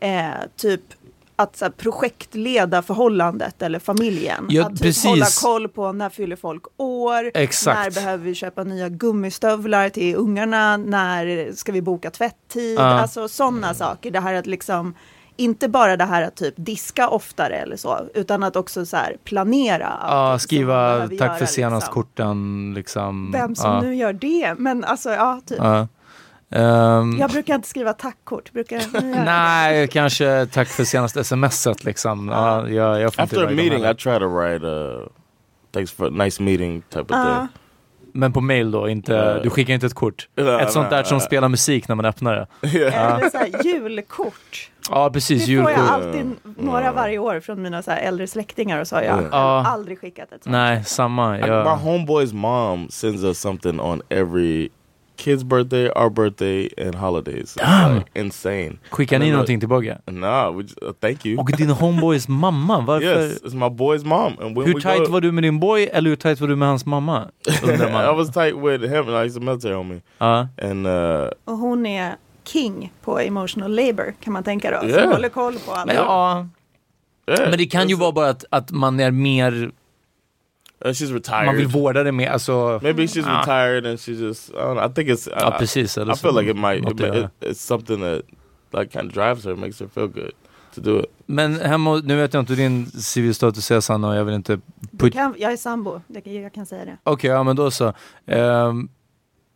eh, 0.00 0.30
typ 0.56 0.82
att 1.38 1.56
så 1.56 1.64
här, 1.64 1.72
projektleda 1.72 2.82
förhållandet 2.82 3.62
eller 3.62 3.78
familjen. 3.78 4.46
Ja, 4.48 4.62
att 4.66 4.70
typ 4.70 4.82
precis. 4.82 5.04
hålla 5.04 5.26
koll 5.42 5.68
på 5.68 5.92
när 5.92 6.10
fyller 6.10 6.36
folk 6.36 6.62
år, 6.76 7.30
Exakt. 7.34 7.78
när 7.78 7.90
behöver 7.90 8.24
vi 8.24 8.34
köpa 8.34 8.64
nya 8.64 8.88
gummistövlar 8.88 9.88
till 9.88 10.16
ungarna, 10.16 10.76
när 10.76 11.52
ska 11.54 11.72
vi 11.72 11.82
boka 11.82 12.10
tvätttid, 12.10 12.78
Ja. 12.78 12.82
alltså 12.82 13.28
sådana 13.28 13.74
saker. 13.74 14.10
Det 14.10 14.20
här 14.20 14.34
att 14.34 14.46
liksom, 14.46 14.94
inte 15.36 15.68
bara 15.68 15.96
det 15.96 16.04
här 16.04 16.22
att 16.22 16.36
typ 16.36 16.54
diska 16.56 17.08
oftare 17.08 17.56
eller 17.56 17.76
så, 17.76 18.00
utan 18.14 18.42
att 18.42 18.56
också 18.56 18.86
så 18.86 18.96
här 18.96 19.16
planera. 19.24 19.98
Ja, 20.02 20.38
skriva 20.38 20.98
tack 21.00 21.12
göra, 21.20 21.36
för 21.36 21.46
senast 21.46 21.86
liksom. 21.86 22.02
korten. 22.02 22.72
Liksom. 22.74 23.32
Vem 23.32 23.54
som 23.54 23.70
ja. 23.72 23.80
nu 23.80 23.94
gör 23.94 24.12
det, 24.12 24.54
men 24.58 24.84
alltså 24.84 25.10
ja, 25.10 25.40
typ. 25.46 25.58
Ja. 25.58 25.88
Ehm, 26.50 27.18
Jag 27.18 27.30
brukar 27.30 27.54
inte 27.54 27.68
skriva 27.68 27.92
tackkort, 27.92 28.52
brukar 28.52 28.78
det? 28.92 29.00
Nej, 29.24 29.88
kanske 29.88 30.46
tack 30.46 30.68
för 30.68 30.84
senaste 30.84 31.24
smset 31.24 31.84
liksom. 31.84 32.28
Ja, 32.28 32.68
jag, 32.68 33.00
jag 33.00 33.12
After 33.16 33.46
a 33.46 33.50
meeting. 33.50 33.84
I 33.84 33.94
try 33.94 34.18
to 34.18 34.26
write 34.28 34.66
uh, 34.66 35.06
thanks 35.74 35.92
for 35.92 36.06
a 36.06 36.10
nice 36.10 36.42
meeting 36.42 36.82
type 36.82 37.00
of 37.00 37.08
thing. 37.26 37.48
Men 38.12 38.32
på 38.32 38.40
mail 38.40 38.70
då, 38.70 38.88
inte, 38.88 39.42
du 39.42 39.50
skickar 39.50 39.74
inte 39.74 39.86
ett 39.86 39.94
kort? 39.94 40.28
Ett 40.60 40.72
sånt 40.72 40.90
där 40.90 41.02
som 41.02 41.20
spelar 41.20 41.48
musik 41.48 41.88
när 41.88 41.94
man 41.94 42.04
öppnar 42.04 42.34
det? 42.34 42.46
Eller 42.92 43.30
så 43.30 43.38
här, 43.38 43.64
julkort. 43.64 44.70
Ja, 44.90 45.10
precis. 45.10 45.46
Det 45.46 45.62
får 45.62 45.70
jag 45.70 45.78
Julkort. 45.80 45.90
alltid 45.94 46.36
några 46.58 46.92
varje 46.92 47.18
år 47.18 47.40
från 47.40 47.62
mina 47.62 47.82
så 47.82 47.90
här 47.90 47.98
äldre 48.00 48.26
släktingar 48.26 48.80
och 48.80 48.88
så 48.88 48.96
har 48.96 49.02
jag 49.02 49.22
Ja. 49.32 49.66
aldrig 49.66 49.98
skickat 50.00 50.32
ett 50.32 50.44
sånt. 50.44 50.52
Nej, 50.52 50.84
samma. 50.84 51.38
Jag, 51.38 51.48
My 51.64 51.90
homeboy's 51.90 52.34
mom 52.34 52.88
sends 52.90 53.24
us 53.24 53.38
something 53.40 53.80
on 53.80 54.02
every 54.08 54.68
kid's 55.18 55.44
birthday, 55.44 55.90
our 55.90 56.10
birthday, 56.10 56.68
and 56.78 56.94
holidays. 56.94 57.54
Damn. 57.58 57.94
like 57.94 58.06
insane. 58.14 58.78
skickar 58.90 59.18
ni 59.18 59.30
någonting 59.30 59.60
tillbaka? 59.60 59.98
Nah, 60.06 60.50
we 60.50 60.62
just, 60.62 60.82
uh, 60.82 60.92
thank 61.00 61.26
you. 61.26 61.38
Och 61.38 61.52
din 61.56 61.70
homeboys 61.70 62.28
mamma, 62.42 62.80
varför? 62.80 63.06
Yes, 63.06 63.42
it's 63.42 63.54
my 63.54 63.68
boy's 63.68 64.04
mom. 64.04 64.38
And 64.40 64.56
when 64.56 64.66
Hur 64.66 64.74
we 64.74 64.80
tight 64.80 65.06
go, 65.06 65.12
var 65.12 65.20
du 65.20 65.32
med 65.32 65.44
din 65.44 65.60
boy 65.60 65.88
eller 65.92 66.10
hur 66.10 66.16
tight 66.16 66.40
var 66.40 66.48
du 66.48 66.56
med 66.56 66.68
hans 66.68 66.86
mamma? 66.86 67.30
I 67.46 68.16
was 68.16 68.30
tight 68.30 68.54
with 68.56 68.82
him, 68.82 69.08
I 69.08 69.24
used 69.24 69.42
a 69.42 69.44
military 69.44 69.74
homie. 69.74 70.00
Ja. 70.18 70.48
And 70.62 70.86
uh, 70.86 71.28
Och 71.44 71.58
hon 71.58 71.86
är 71.86 72.16
king 72.44 72.92
på 73.02 73.18
emotional 73.18 73.74
labor 73.74 74.14
kan 74.20 74.32
man 74.32 74.44
tänka 74.44 74.70
då. 74.70 74.86
Yeah. 74.86 75.02
Som 75.02 75.12
håller 75.12 75.28
koll 75.28 75.58
på 75.66 75.72
alla. 75.72 75.86
Men, 75.86 75.96
ja, 75.96 76.46
yeah, 77.28 77.50
men 77.50 77.58
det 77.58 77.66
kan 77.66 77.88
ju 77.88 77.94
vara 77.94 78.12
bara 78.12 78.28
att, 78.28 78.44
att 78.50 78.70
man 78.70 79.00
är 79.00 79.10
mer, 79.10 79.70
uh, 80.84 80.90
she's 80.92 81.12
retired. 81.12 81.46
man 81.46 81.56
vill 81.56 81.66
vårda 81.66 82.02
det 82.02 82.12
mer. 82.12 82.30
Alltså, 82.30 82.80
Maybe 82.82 83.06
she's 83.06 83.24
Ah. 83.26 83.40
retired 83.40 83.86
and 83.86 84.00
she 84.00 84.12
just. 84.12 84.50
I 84.50 84.52
don't 84.52 84.74
know. 84.74 84.90
I 84.90 84.94
think 84.94 85.08
it's. 85.08 85.28
ja, 85.40 85.54
I, 85.54 85.58
precis. 85.58 85.98
I 85.98 86.14
feel 86.14 86.34
like 86.34 86.50
it 86.50 86.56
might. 86.56 86.90
It, 86.92 87.00
it, 87.00 87.30
it's 87.40 87.60
something 87.60 88.00
that 88.00 88.22
like 88.72 88.92
kind 88.92 89.08
of 89.08 89.14
drives 89.14 89.44
her, 89.44 89.56
makes 89.56 89.80
her 89.80 89.88
feel 89.88 90.08
good 90.08 90.32
to 90.74 90.80
do 90.80 90.98
it. 91.00 91.06
Men 91.26 91.60
hemma, 91.60 92.00
nu 92.04 92.16
vet 92.16 92.34
jag 92.34 92.42
inte 92.42 92.54
din 92.54 92.86
civilstatus 92.86 93.70
är 93.70 93.80
Sanna 93.80 94.08
och 94.08 94.16
jag 94.16 94.24
vill 94.24 94.34
inte... 94.34 94.60
Put... 94.98 95.12
Kan, 95.12 95.34
jag 95.38 95.52
är 95.52 95.56
sambo, 95.56 96.00
jag 96.06 96.52
kan 96.52 96.66
säga 96.66 96.84
det. 96.84 96.96
Okej, 97.04 97.30
ja 97.30 97.42
men 97.42 97.56
då 97.56 97.70
så. 97.70 97.92
Um, 98.26 98.88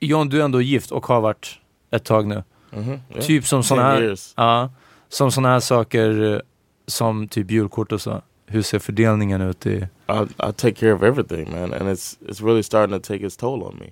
John, 0.00 0.28
du 0.28 0.40
är 0.40 0.44
ändå 0.44 0.60
gift 0.60 0.90
och 0.90 1.06
har 1.06 1.20
varit 1.20 1.58
ett 1.90 2.04
tag 2.04 2.26
nu. 2.26 2.42
Mm-hmm. 2.70 2.98
Yeah. 3.10 3.24
Typ 3.26 3.46
som 3.46 3.62
sådana 3.62 3.88
här, 3.88 4.68
som 5.08 5.32
såna 5.32 5.48
här 5.48 5.60
saker 5.60 6.32
eh, 6.34 6.40
som 6.86 7.28
typ 7.28 7.50
julkort 7.50 7.92
och 7.92 8.00
så. 8.00 8.22
Hur 8.52 8.62
ser 8.62 8.78
fördelningen 8.78 9.40
ut 9.40 9.66
i... 9.66 9.86
I, 10.08 10.48
I 10.48 10.52
take 10.56 10.72
care 10.72 10.92
of 10.92 11.02
everything, 11.02 11.50
man, 11.50 11.72
and 11.72 11.88
it's 11.88 12.18
it's 12.28 12.40
really 12.40 12.62
starting 12.62 13.00
to 13.00 13.12
take 13.12 13.26
its 13.26 13.36
toll 13.36 13.62
on 13.64 13.78
me. 13.78 13.90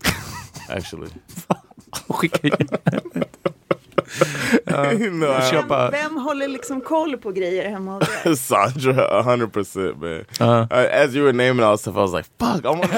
Actually, 0.68 1.08
I- 3.90 5.50
köpa... 5.50 5.90
Vem 5.90 6.16
håller 6.16 6.48
liksom 6.48 6.80
koll 6.80 7.16
på 7.16 7.32
grejer 7.32 7.70
hemma 7.70 7.92
hos 7.92 8.08
er? 8.24 8.34
Sandra, 8.34 9.04
a 9.18 9.22
hundred 9.22 9.52
percent, 9.52 10.00
man. 10.00 10.24
Ja. 10.38 10.60
Uh, 10.62 11.04
as 11.04 11.14
you 11.14 11.24
were 11.24 11.32
naming 11.32 11.64
all 11.66 11.78
stuff, 11.78 11.96
I 11.96 11.98
was 12.00 12.12
like, 12.12 12.28
"Fuck, 12.40 12.64
I 12.64 12.68
want, 12.68 12.84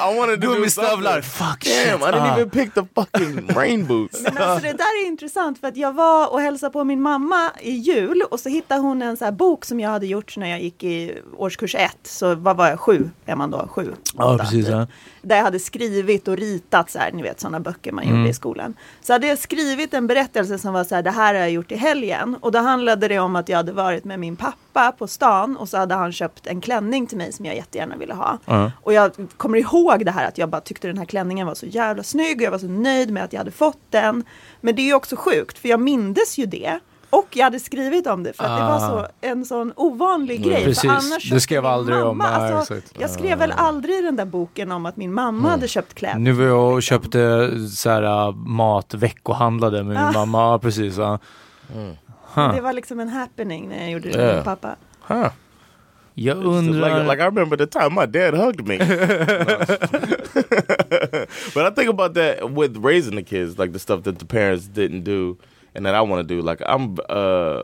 I 0.00 0.30
to 0.30 0.36
do 0.36 0.54
Gummistövlar, 0.54 1.22
something." 1.22 1.22
fuck 1.22 1.64
Damn, 1.64 1.98
shit. 2.00 2.08
I 2.08 2.12
didn't 2.12 2.30
Ah. 2.30 2.36
even 2.38 2.50
pick 2.50 2.74
the 2.74 2.82
fucking 2.94 3.46
rain 3.56 3.86
boots. 3.86 4.22
Men 4.22 4.38
alltså 4.38 4.62
det 4.66 4.72
där 4.72 5.02
är 5.04 5.06
intressant 5.06 5.60
för 5.60 5.68
att 5.68 5.76
jag 5.76 5.92
var 5.92 6.32
och 6.32 6.40
hälsade 6.40 6.72
på 6.72 6.84
min 6.84 7.02
mamma 7.02 7.50
i 7.60 7.72
jul 7.72 8.22
och 8.30 8.40
så 8.40 8.48
hittade 8.48 8.80
hon 8.80 9.02
en 9.02 9.16
så 9.16 9.24
här 9.24 9.32
bok 9.32 9.64
som 9.64 9.80
jag 9.80 9.90
hade 9.90 10.06
gjort 10.06 10.36
när 10.36 10.50
jag 10.50 10.62
gick 10.62 10.84
i 10.84 11.18
årskurs 11.36 11.74
ett. 11.74 11.98
Så 12.02 12.34
vad 12.34 12.56
var 12.56 12.68
jag, 12.68 12.80
sju 12.80 13.10
är 13.26 13.36
man 13.36 13.50
då? 13.50 13.68
Sju? 13.70 13.92
Ja, 14.14 14.38
precis. 14.38 14.66
typ. 14.66 14.74
Ja. 14.74 14.86
Där 15.28 15.36
jag 15.36 15.44
hade 15.44 15.58
skrivit 15.58 16.28
och 16.28 16.36
ritat 16.36 16.90
så 16.90 16.98
här, 16.98 17.12
ni 17.12 17.22
vet 17.22 17.40
sådana 17.40 17.60
böcker 17.60 17.92
man 17.92 18.04
Mm. 18.04 18.16
gjorde 18.18 18.30
i 18.30 18.34
skolan. 18.34 18.74
Så 19.00 19.12
hade 19.12 19.26
jag 19.26 19.38
skrivit 19.38 19.94
en 19.94 20.06
berättelse 20.06 20.58
som 20.58 20.72
var 20.72 20.84
så 20.84 20.94
här, 20.94 21.02
det 21.02 21.10
här 21.10 21.34
har 21.34 21.40
jag 21.40 21.50
gjort 21.50 21.72
i 21.72 21.76
helgen. 21.76 22.36
Och 22.40 22.52
då 22.52 22.58
handlade 22.58 23.08
det 23.08 23.18
om 23.18 23.36
att 23.36 23.48
jag 23.48 23.56
hade 23.56 23.72
varit 23.72 24.04
med 24.04 24.20
min 24.20 24.36
pappa 24.36 24.92
på 24.92 25.06
stan 25.06 25.56
och 25.56 25.68
så 25.68 25.76
hade 25.76 25.94
han 25.94 26.12
köpt 26.12 26.46
en 26.46 26.60
klänning 26.60 27.06
till 27.06 27.18
mig 27.18 27.32
som 27.32 27.44
jag 27.44 27.56
jättegärna 27.56 27.96
ville 27.96 28.14
ha. 28.14 28.38
Ja. 28.44 28.72
Och 28.82 28.92
jag 28.92 29.12
kommer 29.36 29.58
ihåg 29.58 30.04
det 30.04 30.10
här 30.10 30.28
att 30.28 30.38
jag 30.38 30.48
bara 30.48 30.60
tyckte 30.60 30.86
den 30.86 30.98
här 30.98 31.04
klänningen 31.04 31.46
var 31.46 31.54
så 31.54 31.66
jävla 31.66 32.02
snygg 32.02 32.36
och 32.36 32.42
jag 32.42 32.50
var 32.50 32.58
så 32.58 32.68
nöjd 32.68 33.10
med 33.10 33.24
att 33.24 33.32
jag 33.32 33.40
hade 33.40 33.50
fått 33.50 33.80
den. 33.90 34.24
Men 34.60 34.74
det 34.76 34.82
är 34.82 34.86
ju 34.86 34.94
också 34.94 35.16
sjukt 35.16 35.58
för 35.58 35.68
jag 35.68 35.80
mindes 35.80 36.38
ju 36.38 36.46
det. 36.46 36.78
Och 37.10 37.26
jag 37.36 37.44
hade 37.44 37.60
skrivit 37.60 38.06
om 38.06 38.22
det 38.22 38.32
för 38.32 38.44
att 38.44 38.58
det 38.58 38.64
var 38.64 38.78
så, 38.80 39.06
en 39.20 39.44
sån 39.44 39.72
ovanlig 39.76 40.44
grej. 40.44 40.62
Ah. 40.62 40.64
Precis, 40.64 40.80
För 40.82 40.88
annars 40.88 41.22
köpte 41.22 41.40
skrev 41.40 41.62
min 41.62 41.70
aldrig 41.72 41.98
om- 42.04 42.18
mamma, 42.18 42.38
nej, 42.38 42.52
alltså. 42.52 42.74
Jag 42.98 43.10
skrev 43.10 43.38
väl 43.38 43.52
aldrig 43.52 43.98
i 43.98 44.02
den 44.02 44.16
där 44.16 44.24
boken 44.24 44.72
om 44.72 44.86
att 44.86 44.96
min 44.96 45.14
mamma 45.14 45.48
hade 45.48 45.68
köpt 45.68 45.94
kläder. 45.94 46.18
Nu 46.18 46.32
var 46.32 46.44
jag 46.44 46.72
och 46.72 46.82
köpte 46.82 47.50
så 47.68 47.90
här, 47.90 48.02
äh, 48.28 48.34
mat, 48.34 48.94
veckohandlade 48.94 49.76
med 49.76 49.86
min 49.86 49.96
Ah. 49.96 50.12
mamma. 50.12 50.58
Precis. 50.58 50.96
Ja. 50.96 51.18
Huh. 52.34 52.54
Det 52.54 52.60
var 52.60 52.72
liksom 52.72 53.00
en 53.00 53.08
happening 53.08 53.68
när 53.68 53.78
jag 53.82 53.90
gjorde 53.90 54.08
det 54.08 54.16
med 54.16 54.24
Yeah. 54.26 54.34
min 54.36 54.44
pappa. 54.44 54.76
Huh? 55.06 55.26
Jag 56.14 56.36
Like, 56.36 56.48
undrar... 56.48 57.02
like 57.04 57.22
I 57.22 57.26
remember 57.26 57.56
the 57.56 57.66
time 57.66 57.90
my 58.00 58.06
dad 58.06 58.34
hugged 58.34 58.66
me. 58.68 58.78
but 61.54 61.64
I 61.64 61.70
think 61.74 61.90
about 61.90 62.14
that 62.14 62.50
with 62.50 62.76
raising 62.84 63.16
the 63.16 63.22
kids, 63.22 63.58
like 63.58 63.72
the 63.72 63.78
stuff 63.78 64.02
that 64.04 64.18
the 64.18 64.26
parents 64.26 64.66
didn't 64.66 65.04
do 65.04 65.36
and 65.74 65.86
that 65.86 65.94
I 65.94 66.00
want 66.00 66.26
to 66.26 66.34
do. 66.34 66.40
Like 66.42 66.62
I'm, 66.66 66.96
uh, 67.08 67.62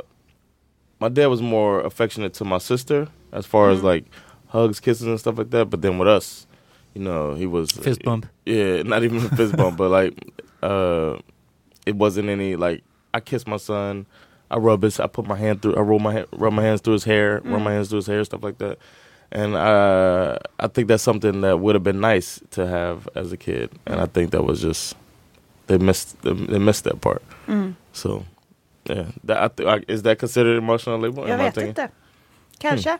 my 1.01 1.09
dad 1.09 1.27
was 1.27 1.43
more 1.43 1.81
affectionate 1.81 2.35
to 2.35 2.45
my 2.45 2.59
sister 2.59 3.09
as 3.33 3.47
far 3.47 3.71
as 3.71 3.83
like 3.83 4.05
hugs, 4.49 4.81
kisses, 4.81 5.07
and 5.07 5.19
stuff 5.19 5.39
like 5.39 5.51
that. 5.51 5.71
But 5.71 5.83
then 5.83 5.99
with 5.99 6.09
us, 6.09 6.47
you 6.95 7.03
know, 7.03 7.35
he 7.35 7.47
was 7.47 7.73
Fist 7.73 8.03
bump. 8.03 8.27
Yeah, 8.47 8.83
not 8.83 9.03
even 9.03 9.19
a 9.19 9.29
fist 9.37 9.57
bump, 9.57 9.77
but 9.77 9.91
like, 9.91 10.15
uh, 10.63 11.19
it 11.87 11.97
wasn't 11.97 12.29
any 12.29 12.57
like 12.57 12.83
I 13.13 13.21
kiss 13.21 13.47
my 13.47 13.57
son. 13.59 14.07
I 14.51 14.59
rub 14.59 14.83
his. 14.83 15.01
I 15.01 15.07
put 15.07 15.27
my 15.27 15.37
hand 15.37 15.63
through. 15.63 15.77
I 15.77 15.81
roll 15.81 15.99
my 15.99 16.25
rub 16.33 16.53
my 16.53 16.63
hands 16.63 16.81
through 16.81 16.95
his 16.95 17.05
hair. 17.05 17.41
Rub 17.45 17.63
my 17.63 17.73
hands 17.73 17.89
through 17.89 17.99
his 17.99 18.07
hair, 18.07 18.23
stuff 18.25 18.43
like 18.43 18.59
that. 18.59 18.79
And 19.33 19.57
uh, 19.57 20.39
I 20.61 20.69
think 20.69 20.87
that's 20.87 21.03
something 21.03 21.41
that 21.41 21.59
would 21.59 21.75
have 21.75 21.83
been 21.83 22.01
nice 22.01 22.41
to 22.51 22.67
have 22.67 23.09
as 23.17 23.33
a 23.33 23.37
kid. 23.37 23.73
And 23.87 24.01
I 24.01 24.07
think 24.07 24.31
that 24.31 24.45
was 24.45 24.63
just 24.63 24.95
they 25.67 25.79
missed 25.79 26.23
they, 26.23 26.33
they 26.33 26.59
missed 26.59 26.85
that 26.85 27.01
part. 27.01 27.23
Mm. 27.49 27.75
So 27.95 28.23
yeah, 28.89 29.07
that, 29.27 29.61
is 29.89 30.03
that 30.03 30.19
considered 30.21 30.59
emotional 30.59 31.01
labor? 31.01 31.29
Jag 31.29 31.39
vet 31.39 31.57
inte. 31.57 31.89
Kanske. 32.59 32.99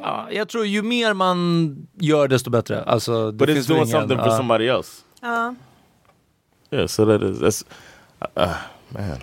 Ja, 0.00 0.28
jag 0.30 0.48
tror 0.48 0.66
ju 0.66 0.82
mer 0.82 1.14
man 1.14 1.76
gör 1.94 2.28
desto 2.28 2.50
bättre. 2.50 2.82
Alltså, 2.84 3.30
det 3.30 3.32
But 3.32 3.48
it's 3.48 3.54
finns 3.54 3.70
väl 3.70 3.76
doing 3.76 3.88
ingen- 3.88 4.00
something 4.00 4.18
for 4.18 4.26
ja. 4.28 4.36
somebody 4.36 4.68
else. 4.68 5.02
Ja. 5.20 5.54
Yeah, 6.70 6.86
so 6.86 7.06
that 7.06 7.22
is 7.22 7.38
that's 7.40 7.64
uh, 8.36 8.54
man. 8.88 9.18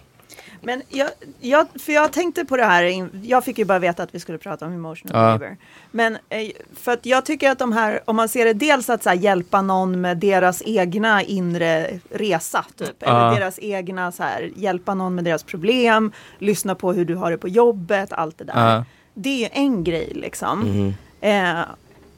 Men 0.61 0.81
jag, 0.89 1.09
jag, 1.39 1.67
för 1.79 1.91
jag 1.93 2.11
tänkte 2.13 2.45
på 2.45 2.57
det 2.57 2.65
här, 2.65 3.09
jag 3.23 3.43
fick 3.45 3.57
ju 3.57 3.65
bara 3.65 3.79
veta 3.79 4.03
att 4.03 4.15
vi 4.15 4.19
skulle 4.19 4.37
prata 4.37 4.65
om 4.65 4.73
emotional 4.73 5.23
Ja. 5.23 5.29
labor. 5.31 5.57
Men 5.91 6.17
eh, 6.29 6.49
för 6.75 6.91
att 6.91 7.05
jag 7.05 7.25
tycker 7.25 7.51
att 7.51 7.59
de 7.59 7.71
här, 7.71 7.99
om 8.05 8.15
man 8.15 8.29
ser 8.29 8.45
det 8.45 8.53
dels 8.53 8.89
att 8.89 9.03
så 9.03 9.13
hjälpa 9.13 9.61
någon 9.61 10.01
med 10.01 10.17
deras 10.17 10.61
egna 10.65 11.23
inre 11.23 11.99
resa, 12.11 12.65
typ. 12.77 13.03
Eller 13.03 13.25
Ja. 13.25 13.35
deras 13.39 13.59
egna, 13.61 14.11
så 14.11 14.23
här, 14.23 14.51
hjälpa 14.55 14.93
någon 14.93 15.15
med 15.15 15.23
deras 15.23 15.43
problem, 15.43 16.11
lyssna 16.39 16.75
på 16.75 16.93
hur 16.93 17.05
du 17.05 17.15
har 17.15 17.31
det 17.31 17.37
på 17.37 17.47
jobbet, 17.47 18.13
allt 18.13 18.37
det 18.37 18.43
där. 18.43 18.75
Ja. 18.75 18.85
Det 19.13 19.45
är 19.45 19.49
en 19.53 19.83
grej 19.83 20.11
liksom. 20.15 20.93
Eh, 21.21 21.59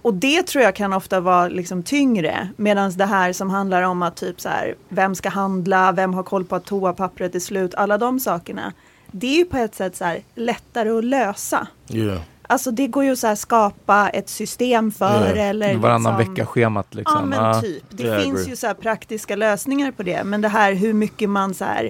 och 0.01 0.13
det 0.13 0.43
tror 0.47 0.63
jag 0.63 0.75
kan 0.75 0.93
ofta 0.93 1.19
vara 1.19 1.47
liksom 1.47 1.83
tyngre. 1.83 2.49
Medan 2.57 2.91
det 2.91 3.05
här 3.05 3.33
som 3.33 3.49
handlar 3.49 3.81
om 3.83 4.01
att 4.01 4.15
typ 4.15 4.41
så 4.41 4.49
här, 4.49 4.75
vem 4.89 5.15
ska 5.15 5.29
handla, 5.29 5.91
vem 5.91 6.13
har 6.13 6.23
koll 6.23 6.45
på 6.45 6.55
att 6.55 6.65
toapappret 6.65 7.35
är 7.35 7.39
slut, 7.39 7.75
alla 7.75 7.97
de 7.97 8.19
sakerna. 8.19 8.73
Det 9.11 9.27
är 9.27 9.37
ju 9.37 9.45
på 9.45 9.57
ett 9.57 9.75
sätt 9.75 9.95
så 9.95 10.05
här, 10.05 10.19
lättare 10.35 10.89
att 10.89 11.03
lösa. 11.05 11.67
Yeah. 11.89 12.19
Alltså 12.47 12.71
det 12.71 12.87
går 12.87 13.03
ju 13.03 13.15
så 13.15 13.27
här 13.27 13.35
skapa 13.35 14.09
ett 14.09 14.29
system 14.29 14.91
för 14.91 15.35
Ja. 15.35 15.41
eller 15.41 15.75
Varannan 15.77 16.17
liksom, 16.17 16.33
vecka-schemat 16.35 16.93
liksom. 16.95 17.19
Ja 17.19 17.25
men 17.25 17.45
Ja. 17.45 17.61
typ. 17.61 17.83
Det 17.89 18.03
Yeah, 18.03 18.21
finns 18.21 18.47
ju 18.47 18.55
så 18.55 18.67
här 18.67 18.73
praktiska 18.73 19.35
lösningar 19.35 19.91
på 19.91 20.03
det. 20.03 20.23
Men 20.23 20.41
det 20.41 20.47
här 20.47 20.73
hur 20.73 20.93
mycket 20.93 21.29
man 21.29 21.53
så 21.53 21.65
här 21.65 21.89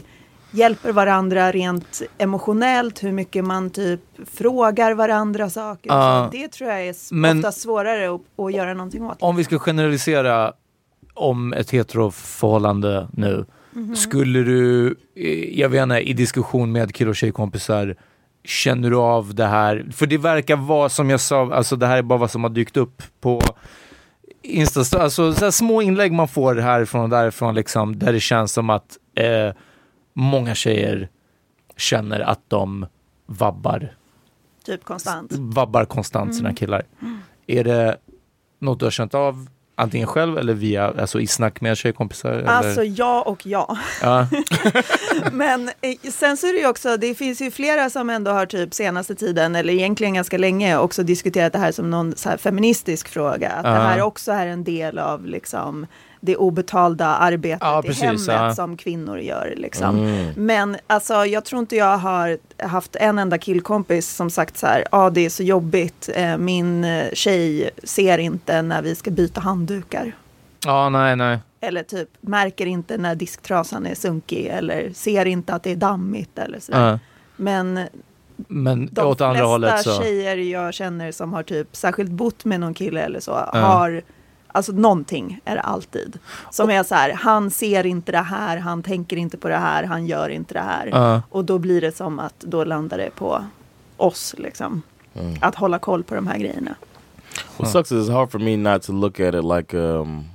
hjälper 0.51 0.91
varandra 0.91 1.51
rent 1.51 2.01
emotionellt, 2.17 3.03
hur 3.03 3.11
mycket 3.11 3.45
man 3.45 3.69
typ 3.69 4.01
frågar 4.33 4.93
varandra 4.93 5.49
saker. 5.49 5.89
så. 5.89 6.29
Det 6.31 6.47
tror 6.47 6.69
jag 6.69 6.87
är 6.87 6.95
Men- 7.13 7.37
ofta 7.37 7.51
svårare 7.51 8.15
att, 8.15 8.21
att 8.45 8.53
göra 8.53 8.73
någonting 8.73 9.03
åt. 9.05 9.17
Om 9.19 9.35
vi 9.35 9.43
ska 9.43 9.59
generalisera 9.59 10.53
om 11.13 11.53
ett 11.53 11.69
heteroförhållande 11.71 13.07
nu. 13.13 13.45
Mhm. 13.73 13.95
Skulle 13.95 14.39
du, 14.43 14.95
eh, 15.15 15.59
jag 15.59 15.69
vet 15.69 15.83
inte, 15.83 15.99
i 15.99 16.13
diskussion 16.13 16.71
med 16.71 16.95
kill 16.95 17.07
och 17.09 17.15
tjejkompisar, 17.15 17.95
känner 18.45 18.89
du 18.89 18.95
av 18.97 19.35
det 19.35 19.45
här? 19.45 19.85
För 19.93 20.05
det 20.07 20.17
verkar 20.17 20.55
vara 20.55 20.89
som 20.89 21.09
jag 21.09 21.19
sa, 21.19 21.53
alltså 21.53 21.75
det 21.75 21.87
här 21.87 21.97
är 21.97 22.01
bara 22.01 22.19
vad 22.19 22.31
som 22.31 22.43
har 22.43 22.49
dykt 22.51 22.77
upp 22.77 23.03
på 23.21 23.41
Insta, 24.43 25.01
alltså 25.03 25.33
så 25.33 25.45
här 25.45 25.51
små 25.51 25.81
inlägg 25.81 26.11
man 26.11 26.27
får 26.27 26.55
härifrån 26.55 27.01
och 27.01 27.09
därifrån 27.09 27.55
liksom, 27.55 27.99
där 27.99 28.13
det 28.13 28.19
känns 28.19 28.53
som 28.53 28.69
att 28.69 28.97
eh, 29.15 29.55
många 30.13 30.55
tjejer 30.55 31.09
känner 31.77 32.19
att 32.19 32.39
de 32.47 32.85
vabbar, 33.25 33.93
Typ 34.65 34.83
konstant. 34.83 35.31
vabbar 35.35 35.85
konstant 35.85 36.35
sina 36.35 36.49
Mm. 36.49 36.55
killar. 36.55 36.83
Är 37.47 37.63
det 37.63 37.97
något 38.59 38.79
du 38.79 38.85
har 38.85 38.91
känt 38.91 39.13
av 39.13 39.47
antingen 39.75 40.07
själv 40.07 40.37
eller 40.37 40.53
via, 40.53 40.87
alltså 41.01 41.19
i 41.21 41.27
snack 41.27 41.61
med 41.61 41.77
tjejkompisar? 41.77 42.31
Eller? 42.31 42.47
Alltså 42.47 42.83
ja 42.83 43.21
och 43.21 43.45
ja. 43.47 43.77
ja. 44.01 44.27
Men 45.31 45.67
eh, 45.81 46.11
sen 46.11 46.37
så 46.37 46.47
är 46.47 46.53
det 46.53 46.59
ju 46.59 46.67
också, 46.67 46.97
det 46.97 47.15
finns 47.15 47.41
ju 47.41 47.51
flera 47.51 47.89
som 47.89 48.09
ändå 48.09 48.31
har 48.31 48.45
typ 48.45 48.73
senaste 48.73 49.15
tiden, 49.15 49.55
eller 49.55 49.73
egentligen 49.73 50.13
ganska 50.13 50.37
länge, 50.37 50.77
också 50.77 51.03
diskuterat 51.03 51.53
det 51.53 51.59
här 51.59 51.71
som 51.71 51.89
någon 51.89 52.15
så 52.15 52.37
feministisk 52.37 53.07
fråga. 53.07 53.49
Att 53.49 53.63
det 53.63 53.69
Ja. 53.69 53.75
här 53.75 54.01
också 54.01 54.31
är 54.31 54.47
en 54.47 54.63
del 54.63 54.99
av 54.99 55.25
liksom 55.25 55.87
det 56.23 56.35
obetalda 56.35 57.05
arbetet 57.07 57.57
Ja, 57.61 57.79
i 57.79 57.87
precis, 57.87 58.03
hemmet 58.03 58.21
ja. 58.27 58.55
som 58.55 58.77
kvinnor 58.77 59.19
gör. 59.19 59.53
Liksom. 59.57 60.23
Men 60.35 60.77
alltså, 60.87 61.13
jag 61.25 61.45
tror 61.45 61.59
inte 61.59 61.75
jag 61.75 61.97
har 61.97 62.37
haft 62.67 62.95
en 62.95 63.19
enda 63.19 63.37
killkompis 63.37 64.09
som 64.15 64.29
sagt 64.29 64.57
så 64.57 64.67
här, 64.67 64.79
ja 64.91 64.97
ah, 64.97 65.09
det 65.09 65.25
är 65.25 65.29
så 65.29 65.43
jobbigt, 65.43 66.09
eh, 66.15 66.37
min 66.37 66.83
eh, 66.83 67.05
tjej 67.13 67.69
ser 67.83 68.17
inte 68.17 68.61
när 68.61 68.81
vi 68.81 68.95
ska 68.95 69.11
byta 69.11 69.41
handdukar. 69.41 70.15
ja, 70.65 70.89
nej, 70.89 71.15
nej. 71.15 71.39
Eller 71.63 71.83
typ 71.83 72.09
märker 72.21 72.65
inte 72.65 72.97
när 72.97 73.15
disktrasan 73.15 73.85
är 73.85 73.95
sunkig 73.95 74.45
eller 74.45 74.91
ser 74.93 75.25
inte 75.25 75.53
att 75.53 75.63
det 75.63 75.71
är 75.71 75.75
dammigt 75.75 76.39
eller 76.39 76.59
sådär. 76.59 76.89
Ja. 76.91 76.99
Men 77.35 77.79
Men 78.47 78.89
de 78.91 79.01
åt 79.07 79.21
andra 79.21 79.33
flesta 79.35 79.47
hållet 79.47 79.81
så. 79.81 80.01
tjejer 80.01 80.35
jag 80.37 80.73
känner 80.73 81.11
som 81.11 81.33
har 81.33 81.43
typ 81.43 81.75
särskilt 81.75 82.11
bott 82.11 82.45
med 82.45 82.59
någon 82.59 82.73
kille 82.73 83.01
eller 83.01 83.19
så 83.19 83.31
Ja. 83.31 83.59
har 83.59 84.01
Alltså 84.51 84.71
någonting 84.71 85.39
är 85.45 85.55
det 85.55 85.61
alltid. 85.61 86.19
Som 86.51 86.69
är 86.69 86.83
så 86.83 86.95
här, 86.95 87.13
han 87.13 87.51
ser 87.51 87.85
inte 87.85 88.11
det 88.11 88.17
här, 88.17 88.57
han 88.57 88.83
tänker 88.83 89.17
inte 89.17 89.37
på 89.37 89.49
det 89.49 89.57
här, 89.57 89.83
han 89.83 90.07
gör 90.07 90.29
inte 90.29 90.53
det 90.53 90.59
här. 90.59 90.87
Ja. 90.87 91.21
Och 91.29 91.45
då 91.45 91.59
blir 91.59 91.81
det 91.81 91.95
som 91.95 92.19
att 92.19 92.39
då 92.39 92.63
landar 92.63 92.97
det 92.97 93.09
på 93.15 93.45
oss 93.97 94.35
liksom. 94.37 94.81
Att 95.41 95.55
hålla 95.55 95.79
koll 95.79 96.03
på 96.03 96.15
de 96.15 96.27
här 96.27 96.37
grejerna. 96.37 96.75
What 97.57 97.71
sucks 97.71 97.91
is 97.91 98.09
it's 98.09 98.13
hard 98.13 98.31
for 98.31 98.39
me 98.39 98.57
not 98.57 98.83
to 98.83 98.91
look 98.91 99.19
at 99.19 99.35
it 99.35 99.43
like 99.43 99.77
um, 99.77 100.25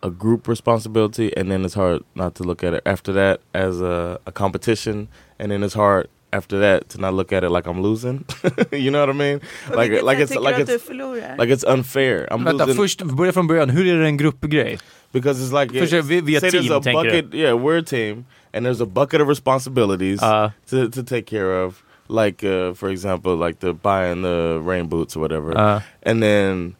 a 0.00 0.08
group 0.08 0.48
responsibility, 0.48 1.40
and 1.40 1.50
then 1.50 1.64
it's 1.64 1.74
hard 1.74 2.02
not 2.12 2.34
to 2.34 2.44
look 2.44 2.64
at 2.64 2.74
it 2.74 2.80
after 2.84 3.12
that 3.12 3.40
as 3.52 3.80
a, 3.80 4.18
a 4.24 4.32
competition, 4.32 5.08
and 5.38 5.50
then 5.50 5.62
it's 5.62 5.74
hard 5.74 6.08
after 6.38 6.60
that 6.60 6.88
to 6.88 6.98
not 7.00 7.14
look 7.14 7.32
at 7.32 7.44
it 7.44 7.50
like 7.50 7.66
I'm 7.70 7.80
losing. 7.82 8.24
you 8.72 8.90
know 8.90 9.00
what 9.06 9.10
I 9.10 9.18
mean? 9.18 9.40
Like 9.70 10.02
like 10.02 10.18
it's 10.22 10.34
like 10.34 10.56
du 10.56 10.62
att 10.62 10.66
du 10.68 10.74
it's 10.78 11.38
like 11.38 11.50
it's 11.54 11.64
unfair. 11.64 12.26
I'm 12.30 12.44
Vänta, 12.44 12.64
losing 12.66 12.76
först 12.82 13.02
börja 13.02 13.32
från 13.32 13.46
början. 13.46 13.70
Hur 13.70 13.86
är 13.86 13.98
det 13.98 14.06
en 14.06 14.16
gruppgrej? 14.16 14.78
because 15.12 15.40
it's 15.42 15.60
like 15.60 15.78
Först 15.80 15.92
it's- 15.92 16.02
vi- 16.02 16.20
vi 16.20 16.36
är 16.36 16.40
say 16.40 16.50
there's 16.50 16.76
a 16.78 16.80
tänker 16.82 17.04
du? 17.04 17.22
bucket. 17.22 17.34
Yeah, 17.34 17.56
we're 17.58 17.78
a 17.78 17.84
team, 17.86 18.24
and 18.52 18.66
there's 18.66 18.82
a 18.82 18.86
bucket 18.86 19.20
of 19.20 19.28
responsibilities 19.28 20.22
Uh, 20.22 20.50
to 20.70 20.88
to 20.90 21.02
take 21.02 21.22
care 21.26 21.64
of. 21.64 21.82
Like 22.08 22.44
uh, 22.46 22.74
for 22.74 22.88
example, 22.90 23.46
like 23.46 23.58
the 23.60 23.72
buying 23.72 24.22
the 24.22 24.60
rain 24.70 24.88
boots 24.88 25.16
or 25.16 25.20
whatever. 25.22 25.52
uh, 25.58 25.80
And 26.06 26.22
then, 26.22 26.74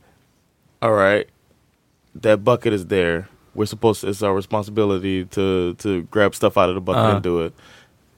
all 0.83 0.93
right, 0.93 1.27
that 2.23 2.45
bucket 2.45 2.73
is 2.73 2.87
there. 2.87 3.25
We're 3.55 3.67
supposed 3.67 4.01
to, 4.01 4.09
it's 4.09 4.23
our 4.23 4.35
responsibility 4.37 5.25
to 5.27 5.75
to 5.75 6.03
grab 6.11 6.35
stuff 6.35 6.57
out 6.59 6.69
of 6.69 6.75
the 6.75 6.81
bucket 6.81 7.05
Uh. 7.05 7.15
and 7.15 7.23
do 7.23 7.41
it. 7.47 7.53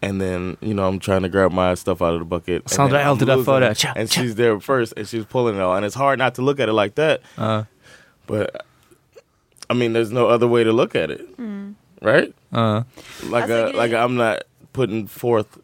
And 0.03 0.21
then, 0.21 0.57
you 0.61 0.75
know, 0.75 0.87
I'm 0.87 0.99
trying 0.99 1.23
to 1.23 1.29
grab 1.29 1.53
my 1.53 1.75
stuff 1.75 2.03
out 2.03 2.13
of 2.15 2.21
the 2.21 2.25
bucket. 2.27 2.63
and 2.63 2.71
Sandra 2.71 2.99
then 2.99 3.07
är 3.07 3.11
I'm 3.11 3.17
alltid 3.17 3.27
där 3.29 3.37
losing, 3.37 3.45
före. 3.55 3.75
Tja, 3.75 3.93
And 3.97 4.11
she's 4.13 4.35
there 4.35 4.61
first 4.61 4.93
and 4.97 5.09
she's 5.09 5.25
pulling 5.25 5.57
it 5.57 5.61
all. 5.63 5.75
And 5.77 5.85
it's 5.87 5.97
hard 5.97 6.19
not 6.19 6.35
to 6.35 6.43
look 6.43 6.61
at 6.61 6.69
it 6.69 6.73
like 6.75 6.95
that. 6.97 7.21
uh, 7.39 7.63
But 8.27 8.65
I 9.71 9.75
mean, 9.75 9.93
there's 9.95 10.13
no 10.13 10.27
other 10.29 10.47
way 10.47 10.65
to 10.65 10.73
look 10.73 10.95
at 10.95 11.11
it. 11.11 11.27
Right? 12.03 12.33
uh. 12.53 12.83
Like 13.31 13.45
Alltså, 13.49 13.75
uh, 13.75 13.77
like 13.77 13.93
I'm 13.95 14.17
not 14.17 14.43
putting 14.73 15.07
forth 15.09 15.59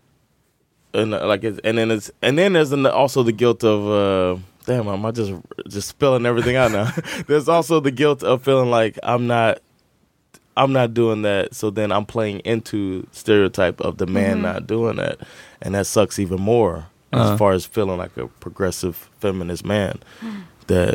and 0.94 1.10
like 1.12 1.44
it's, 1.44 1.58
and 1.64 1.76
then 1.78 1.90
it's 1.90 2.10
and 2.22 2.38
then 2.38 2.52
there's 2.54 2.72
an, 2.72 2.86
also 2.86 3.22
the 3.22 3.32
guilt 3.32 3.62
of 3.64 3.86
uh 3.86 4.40
damn 4.66 4.88
am 4.88 5.04
I 5.06 5.10
just 5.10 5.32
just 5.68 5.88
spilling 5.88 6.26
everything 6.26 6.56
out 6.56 6.70
now 6.72 6.90
there's 7.26 7.48
also 7.48 7.80
the 7.80 7.90
guilt 7.90 8.22
of 8.22 8.42
feeling 8.42 8.70
like 8.70 8.98
I'm 9.02 9.26
not 9.26 9.58
I'm 10.56 10.72
not 10.72 10.94
doing 10.94 11.22
that 11.22 11.54
so 11.54 11.70
then 11.70 11.90
I'm 11.92 12.04
playing 12.06 12.40
into 12.44 13.06
stereotype 13.12 13.80
of 13.80 13.96
the 13.96 14.06
man 14.06 14.42
not 14.42 14.66
doing 14.66 14.96
that 14.96 15.16
and 15.60 15.74
that 15.74 15.86
sucks 15.86 16.18
even 16.18 16.40
more 16.40 16.82
Uh-huh. 17.14 17.32
as 17.32 17.38
far 17.38 17.52
as 17.52 17.66
feeling 17.66 17.98
like 18.02 18.16
a 18.22 18.26
progressive 18.40 18.94
feminist 19.20 19.64
man 19.64 19.98
that 20.66 20.94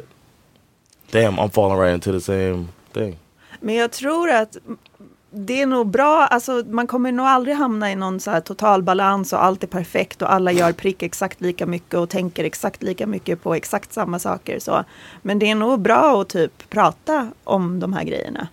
damn 1.11 1.37
I'm 1.39 1.49
falling 1.51 1.77
right 1.79 1.93
into 1.93 2.11
the 2.11 2.21
same 2.21 2.67
thing 2.93 3.17
Men 3.59 3.75
jag 3.75 3.91
tror 3.91 4.29
att 4.31 4.57
det 5.31 5.61
är 5.61 5.65
nog 5.65 5.87
bra, 5.87 6.27
alltså 6.27 6.63
man 6.69 6.87
kommer 6.87 7.11
nog 7.11 7.25
aldrig 7.25 7.55
hamna 7.55 7.91
i 7.91 7.95
någon 7.95 8.19
så 8.19 8.31
här 8.31 8.41
total 8.41 8.83
balans 8.83 9.33
och 9.33 9.43
allt 9.43 9.63
är 9.63 9.67
perfekt 9.67 10.21
och 10.21 10.33
alla 10.33 10.51
gör 10.51 10.71
prick 10.71 11.03
exakt 11.03 11.41
lika 11.41 11.65
mycket 11.65 11.93
och 11.93 12.09
tänker 12.09 12.43
exakt 12.43 12.83
lika 12.83 13.07
mycket 13.07 13.43
på 13.43 13.55
exakt 13.55 13.93
samma 13.93 14.19
saker. 14.19 14.59
Så. 14.59 14.83
Men 15.21 15.39
det 15.39 15.49
är 15.51 15.55
nog 15.55 15.79
bra 15.81 16.21
att 16.21 16.29
typ 16.29 16.69
prata 16.69 17.31
om 17.43 17.79
de 17.79 17.93
här 17.93 18.03
grejerna. 18.03 18.47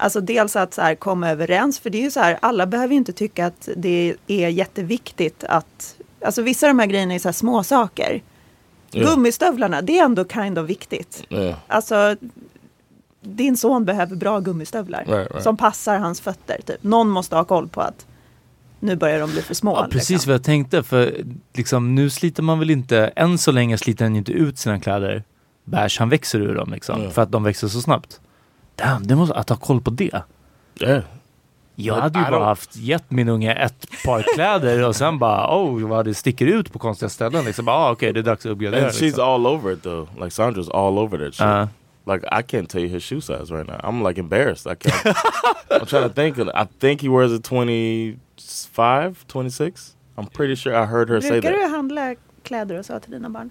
Alltså 0.00 0.20
dels 0.20 0.56
att 0.56 0.74
så 0.74 0.82
här 0.82 0.94
komma 0.94 1.30
överens, 1.30 1.78
för 1.78 1.90
det 1.90 1.98
är 1.98 2.02
ju 2.02 2.10
så 2.10 2.20
här, 2.20 2.38
alla 2.42 2.66
behöver 2.66 2.92
ju 2.92 2.98
inte 2.98 3.12
tycka 3.12 3.46
att 3.46 3.68
det 3.76 4.14
är 4.26 4.48
jätteviktigt 4.48 5.44
att, 5.44 5.96
alltså 6.24 6.42
vissa 6.42 6.66
av 6.66 6.70
de 6.70 6.78
här 6.78 6.86
grejerna 6.86 7.14
är 7.14 7.18
så 7.18 7.28
här 7.28 7.32
små 7.32 7.62
saker. 7.62 8.22
Ja. 8.90 9.06
Gummistövlarna, 9.06 9.82
det 9.82 9.98
är 9.98 10.04
ändå 10.04 10.24
kind 10.24 10.58
of 10.58 10.68
viktigt. 10.68 11.26
yeah 11.30 11.56
Alltså, 11.66 12.16
din 13.20 13.56
son 13.56 13.84
behöver 13.84 14.16
bra 14.16 14.40
gummistövlar 14.40 15.04
Right, 15.04 15.30
right. 15.30 15.42
som 15.42 15.56
passar 15.56 15.98
hans 15.98 16.20
fötter. 16.20 16.60
Typ. 16.66 16.82
Någon 16.82 17.08
måste 17.08 17.36
ha 17.36 17.44
koll 17.44 17.68
på 17.68 17.80
att 17.80 18.06
nu 18.80 18.96
börjar 18.96 19.20
de 19.20 19.30
bli 19.30 19.42
för 19.42 19.54
små. 19.54 19.76
Ja, 19.76 19.88
precis 19.90 20.10
liksom. 20.10 20.30
vad 20.30 20.34
jag 20.34 20.44
tänkte. 20.44 20.82
För 20.82 21.24
liksom, 21.54 21.94
nu 21.94 22.10
sliter 22.10 22.42
man 22.42 22.58
väl 22.58 22.70
inte, 22.70 23.06
än 23.06 23.38
så 23.38 23.52
länge 23.52 23.78
sliter 23.78 24.04
han 24.04 24.16
inte 24.16 24.32
ut 24.32 24.58
sina 24.58 24.80
kläder. 24.80 25.22
Bärs, 25.64 25.98
han 25.98 26.08
växer 26.08 26.40
ur 26.40 26.54
dem 26.54 26.72
liksom. 26.72 27.00
Mm. 27.00 27.10
För 27.10 27.22
att 27.22 27.32
de 27.32 27.42
växer 27.42 27.68
så 27.68 27.80
snabbt. 27.80 28.20
Damn, 28.78 29.06
det 29.06 29.16
måste, 29.16 29.34
att 29.34 29.48
ha 29.48 29.56
koll 29.56 29.80
på 29.80 29.90
det. 29.90 30.22
yeah 30.80 31.02
Jag 31.76 31.94
hade 31.94 32.18
ju 32.18 32.24
bara 32.30 32.44
haft 32.44 32.76
gett 32.76 33.10
min 33.10 33.28
unge 33.28 33.52
ett 33.54 33.86
par 34.04 34.22
kläder 34.34 34.86
och 34.88 34.96
sen 34.96 35.18
bara 35.18 35.56
oh 35.58 35.88
vad 35.88 36.04
det 36.04 36.14
sticker 36.14 36.46
ut 36.46 36.72
på 36.72 36.78
konstiga 36.78 37.08
ställen. 37.08 37.44
Liksom, 37.44 37.64
bara, 37.64 37.76
ah, 37.76 37.90
okej 37.92 38.12
det 38.12 38.20
är 38.20 38.22
dags 38.24 38.46
att 38.46 38.52
uppgradera. 38.52 38.82
And 38.84 38.92
she's 38.92 39.00
Liksom. 39.02 39.24
all 39.24 39.46
over 39.46 39.72
it 39.72 39.82
though. 39.82 40.08
Like 40.14 40.28
Sandra's 40.30 40.70
all 40.70 40.98
over 40.98 41.18
that 41.18 41.34
shit. 41.34 41.46
Uh. 41.46 41.66
Like 42.14 42.26
I 42.40 42.42
can't 42.42 42.66
tell 42.68 42.80
you 42.82 42.88
his 42.90 43.02
shoe 43.02 43.20
size 43.20 43.54
right 43.54 43.66
now. 43.66 43.76
I'm 43.90 44.08
like 44.08 44.20
embarrassed. 44.20 44.66
I 44.72 44.74
can't. 44.76 45.16
I'm 45.70 45.86
trying 45.86 46.08
to 46.08 46.14
think. 46.14 46.38
of- 46.38 46.48
I 46.54 46.66
think 46.80 47.00
he 47.02 47.08
wears 47.08 47.32
a 47.32 47.38
25, 47.38 49.14
26. 49.26 49.96
I'm 50.16 50.26
pretty 50.26 50.56
sure 50.56 50.74
I 50.74 50.86
heard 50.86 51.08
her 51.10 51.20
say 51.20 51.30
Brukar 51.40 51.52
that. 51.52 51.60
du 51.70 51.76
handla 51.76 52.14
kläder 52.42 52.78
och 52.78 52.84
så 52.86 53.00
till 53.00 53.10
dina 53.12 53.28
barn? 53.30 53.50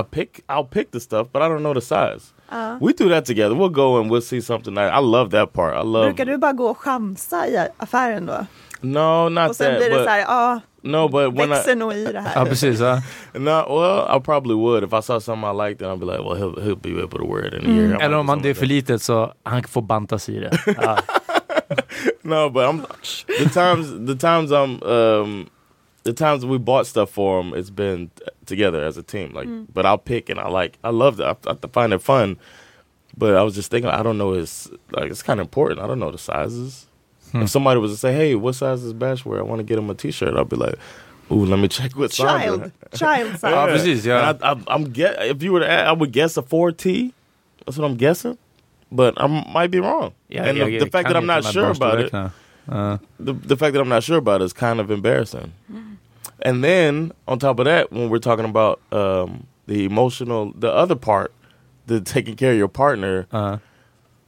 I 0.00 0.02
pick. 0.02 0.40
I'll 0.48 0.64
pick 0.70 0.90
the 0.90 1.00
stuff, 1.00 1.28
but 1.32 1.42
I 1.42 1.48
don't 1.48 1.62
know 1.62 1.74
the 1.74 1.80
size. 1.80 2.32
We 2.80 2.92
do 2.92 3.08
that 3.08 3.24
together. 3.26 3.54
We'll 3.54 3.68
go 3.74 4.00
and 4.00 4.10
we'll 4.10 4.20
see 4.22 4.40
something. 4.40 4.74
Nice. 4.74 4.92
I 4.92 5.00
love 5.00 5.30
that 5.30 5.52
part. 5.52 5.74
I 5.76 5.82
love. 5.86 6.04
Brukar 6.06 6.24
du 6.26 6.38
bara 6.38 6.52
gå 6.52 6.66
och 6.66 6.78
chansa 6.78 7.46
i 7.46 7.68
affären 7.76 8.26
då? 8.26 8.46
No, 8.80 9.28
not 9.28 9.50
Och 9.50 9.56
sen 9.56 9.70
that. 9.70 9.78
blir 9.78 9.90
det 9.90 9.96
but 9.96 10.04
så 10.04 10.10
här, 10.10 10.18
ja, 10.18 10.60
no, 10.82 11.08
but 11.08 11.32
when 11.34 11.48
I 11.48 11.50
växer 11.50 11.76
nog 11.76 11.92
i 11.92 12.04
det 12.04 12.12
Ja 12.12 12.20
här. 12.20 12.44
precis. 12.46 12.80
Ja. 12.80 13.00
no, 13.32 13.80
well, 13.80 14.16
I 14.16 14.20
probably 14.20 14.54
would 14.54 14.84
if 14.84 14.92
I 14.92 15.02
saw 15.02 15.20
something 15.20 15.50
I 15.50 15.68
liked. 15.68 15.78
Then 15.78 15.90
I'd 15.90 16.00
be 16.00 16.06
like, 16.06 16.22
well, 16.22 16.34
he'll 16.36 16.60
he'll 16.64 16.76
be 16.96 17.02
able 17.02 17.18
to 17.18 17.26
wear 17.34 17.46
it 17.46 17.54
in 17.54 17.66
a 17.70 17.74
year. 17.74 17.88
Might 17.88 18.02
Eller 18.02 18.16
om 18.16 18.26
man, 18.26 18.42
det 18.42 18.48
är 18.50 18.54
för 18.54 18.66
litet 18.66 19.02
så 19.02 19.32
han 19.42 19.62
får 19.62 19.82
bantas 19.82 20.28
i 20.28 20.40
det. 20.40 20.50
Ja. 20.66 20.72
that. 20.82 21.84
no, 22.22 22.50
but 22.50 22.62
I'm 22.64 22.82
the 23.26 23.48
times 23.48 24.06
the 24.06 24.16
times 24.16 24.50
I'm 24.50 24.82
um 24.84 25.46
the 26.04 26.12
times 26.12 26.46
we 26.46 26.58
bought 26.58 26.86
stuff 26.86 27.10
for 27.10 27.40
him. 27.40 27.54
It's 27.54 27.70
been 27.70 28.10
t- 28.14 28.24
together 28.46 28.84
as 28.84 28.96
a 28.96 29.02
team. 29.02 29.32
Like, 29.32 29.48
mm. 29.48 29.66
but 29.72 29.84
I'll 29.84 29.98
pick 29.98 30.28
and 30.28 30.38
I 30.38 30.48
like. 30.48 30.78
I 30.84 30.90
love 30.90 31.16
that. 31.16 31.38
I, 31.46 31.50
I 31.50 31.68
find 31.68 31.92
it 31.92 32.00
fun. 32.00 32.38
But 33.16 33.34
I 33.34 33.42
was 33.42 33.54
just 33.54 33.70
thinking, 33.70 33.90
I 33.90 34.02
don't 34.02 34.18
know 34.18 34.32
his 34.32 34.70
like. 34.90 35.10
It's 35.10 35.22
kind 35.22 35.40
of 35.40 35.44
important. 35.44 35.80
I 35.80 35.86
don't 35.86 35.98
know 35.98 36.10
the 36.10 36.18
sizes. 36.18 36.86
If 37.34 37.50
somebody 37.50 37.80
was 37.80 37.90
to 37.90 37.96
say, 37.96 38.12
"Hey, 38.12 38.34
what 38.36 38.54
size 38.54 38.84
is 38.84 38.92
Bash 38.92 39.24
wear? 39.24 39.40
I 39.40 39.42
want 39.42 39.58
to 39.58 39.64
get 39.64 39.78
him 39.78 39.90
a 39.90 39.94
T-shirt," 39.94 40.36
I'd 40.36 40.48
be 40.48 40.56
like, 40.56 40.76
"Ooh, 41.32 41.44
let 41.44 41.58
me 41.58 41.66
check 41.66 41.96
with 41.96 42.12
Sandra." 42.12 42.38
Child, 42.38 42.72
child 42.94 43.38
size. 43.40 43.52
Ja, 43.52 43.66
precis. 43.66 44.04
Ja. 44.04 44.30
And 44.30 44.42
I, 44.42 44.52
I, 44.52 44.62
I'm 44.68 44.84
get 44.84 45.20
if 45.26 45.42
you 45.42 45.52
were 45.52 45.60
to, 45.60 45.68
ask, 45.68 45.88
I 45.88 45.92
would 45.92 46.12
guess 46.12 46.36
a 46.36 46.42
four 46.42 46.70
T. 46.70 47.12
That's 47.66 47.76
what 47.76 47.86
I'm 47.86 47.96
guessing, 47.96 48.38
but 48.92 49.20
I 49.20 49.26
might 49.26 49.70
be 49.70 49.80
wrong. 49.80 50.12
Ja, 50.28 50.44
and 50.44 50.58
jag- 50.58 50.66
the, 50.66 50.72
jag 50.72 50.80
the 50.82 50.90
fact 50.90 51.08
that 51.08 51.16
I'm 51.16 51.26
not 51.26 51.44
sure 51.44 51.70
about 51.70 52.00
it, 52.00 52.12
barnstorlekarna. 52.12 52.32
Ja. 52.70 52.98
the, 53.18 53.32
the 53.32 53.56
fact 53.56 53.72
that 53.74 53.80
I'm 53.80 53.88
not 53.88 54.04
sure 54.04 54.18
about 54.18 54.40
it 54.40 54.44
is 54.44 54.52
kind 54.52 54.80
of 54.80 54.90
embarrassing. 54.90 55.52
Mm. 55.72 55.93
And 56.42 56.62
then 56.64 57.12
on 57.26 57.38
top 57.38 57.58
of 57.58 57.64
that, 57.66 57.90
when 57.92 58.08
we're 58.10 58.18
talking 58.18 58.44
about 58.44 58.80
um, 58.92 59.46
the 59.66 59.84
emotional, 59.84 60.52
the 60.58 60.72
other 60.72 60.96
part, 60.96 61.32
the 61.86 62.00
taking 62.00 62.36
care 62.36 62.52
of 62.52 62.58
your 62.58 62.68
partner, 62.68 63.26
Ja. 63.32 63.58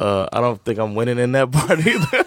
uh, 0.00 0.28
I 0.32 0.40
don't 0.40 0.62
think 0.64 0.78
I'm 0.78 0.94
winning 0.94 1.18
in 1.18 1.32
that 1.32 1.50
part 1.52 1.78
either. 1.86 2.24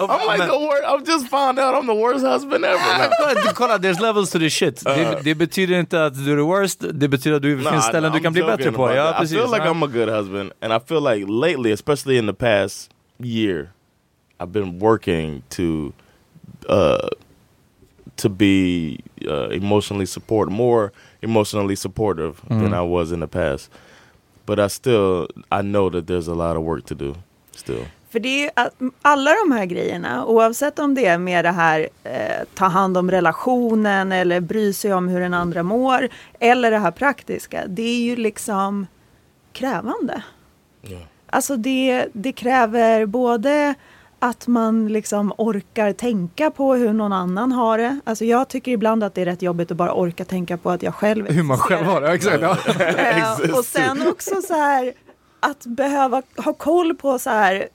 I'm 0.00 0.26
like 0.26 0.50
the 0.50 0.58
worst. 0.58 0.82
I've 0.84 1.04
just 1.04 1.28
found 1.28 1.58
out 1.58 1.74
I'm 1.76 1.86
the 1.86 1.94
worst 1.94 2.24
husband 2.24 2.64
ever. 2.64 2.78
No. 2.98 3.52
kolla, 3.54 3.78
there's 3.78 4.00
levels 4.00 4.30
to 4.30 4.38
this 4.38 4.52
shit. 4.52 4.82
Det, 4.84 5.20
det 5.24 5.34
betyder 5.34 5.78
inte 5.78 6.04
att 6.04 6.14
du 6.14 6.32
är 6.32 6.36
the 6.36 6.42
worst, 6.44 6.84
det 6.92 7.08
betyder 7.08 7.36
att 7.36 7.42
du 7.42 7.56
Nah, 7.56 7.70
finns 7.72 7.84
ställen 7.84 8.12
du 8.12 8.18
I'm 8.18 8.22
kan 8.22 8.32
bli 8.32 8.42
bättre 8.42 8.72
på. 8.72 8.94
Ja. 8.94 9.22
I 9.22 9.26
feel 9.26 9.50
like 9.50 9.62
I'm 9.62 9.84
a 9.84 9.88
good 9.92 10.08
husband, 10.08 10.52
and 10.60 10.72
I 10.72 10.78
feel 10.88 11.00
like 11.00 11.26
lately, 11.28 11.72
especially 11.72 12.18
in 12.18 12.26
the 12.26 12.32
past 12.34 12.90
year, 13.18 13.70
I've 14.40 14.52
been 14.52 14.78
working 14.80 15.42
to 15.50 15.92
uh, 16.68 17.08
to 18.16 18.28
be 18.28 18.98
uh, 19.28 19.56
emotionally 19.56 20.06
support 20.06 20.50
more 20.50 20.90
emotionally 21.20 21.76
supportive 21.76 22.34
than 22.48 22.74
I 22.74 22.80
was 22.80 23.12
in 23.12 23.20
the 23.20 23.26
past. 23.26 23.70
But 24.46 24.58
I 24.58 24.68
still 24.68 25.28
I 25.50 25.62
know 25.62 25.90
that 25.90 26.06
there's 26.06 26.28
a 26.28 26.34
lot 26.34 26.56
of 26.56 26.62
work 26.62 26.84
to 26.86 26.94
do 26.94 27.14
still. 27.56 27.86
För 28.10 28.20
det 28.20 28.28
är 28.28 28.42
ju 28.42 28.50
att 28.56 28.74
alla 29.02 29.30
de 29.34 29.52
här 29.52 29.64
grejerna, 29.64 30.26
oavsett 30.26 30.78
om 30.78 30.94
det 30.94 31.06
är 31.06 31.18
med 31.18 31.44
det 31.44 31.50
här 31.50 31.88
eh, 32.04 32.46
ta 32.54 32.66
hand 32.66 32.96
om 32.96 33.10
relationen 33.10 34.12
eller 34.12 34.40
bry 34.40 34.72
sig 34.72 34.94
om 34.94 35.08
hur 35.08 35.20
den 35.20 35.34
andra 35.34 35.62
mår, 35.62 36.08
eller 36.38 36.70
det 36.70 36.78
här 36.78 36.90
praktiska, 36.90 37.66
det 37.66 37.82
är 37.82 38.00
ju 38.00 38.16
liksom 38.16 38.86
krävande. 39.52 40.22
Alltså 41.26 41.56
det, 41.56 42.06
det 42.12 42.32
kräver 42.32 43.06
både 43.06 43.74
att 44.22 44.46
man 44.46 44.88
liksom 44.88 45.32
orkar 45.38 45.92
tänka 45.92 46.50
på 46.50 46.74
hur 46.74 46.92
någon 46.92 47.12
annan 47.12 47.52
har 47.52 47.78
det. 47.78 48.00
Alltså 48.04 48.24
jag 48.24 48.48
tycker 48.48 48.72
ibland 48.72 49.04
att 49.04 49.14
det 49.14 49.20
är 49.20 49.24
rätt 49.24 49.42
jobbigt 49.42 49.70
att 49.70 49.76
bara 49.76 49.92
orka 49.92 50.24
tänka 50.24 50.56
på 50.56 50.70
att 50.70 50.82
jag 50.82 50.94
själv 50.94 51.28
Hur 51.28 51.42
man 51.42 51.58
själv 51.58 51.86
har 51.86 52.00
det, 52.00 52.12
exakt. 52.12 52.42
Ja. 52.42 52.56
Eh, 52.96 53.58
och 53.58 53.64
sen 53.64 54.08
också 54.08 54.42
så 54.42 54.54
här 54.54 54.92
att 55.40 55.66
behöva 55.66 56.22
ha 56.36 56.52
koll 56.52 56.94
på 56.94 57.18
så 57.18 57.30
här 57.30 57.68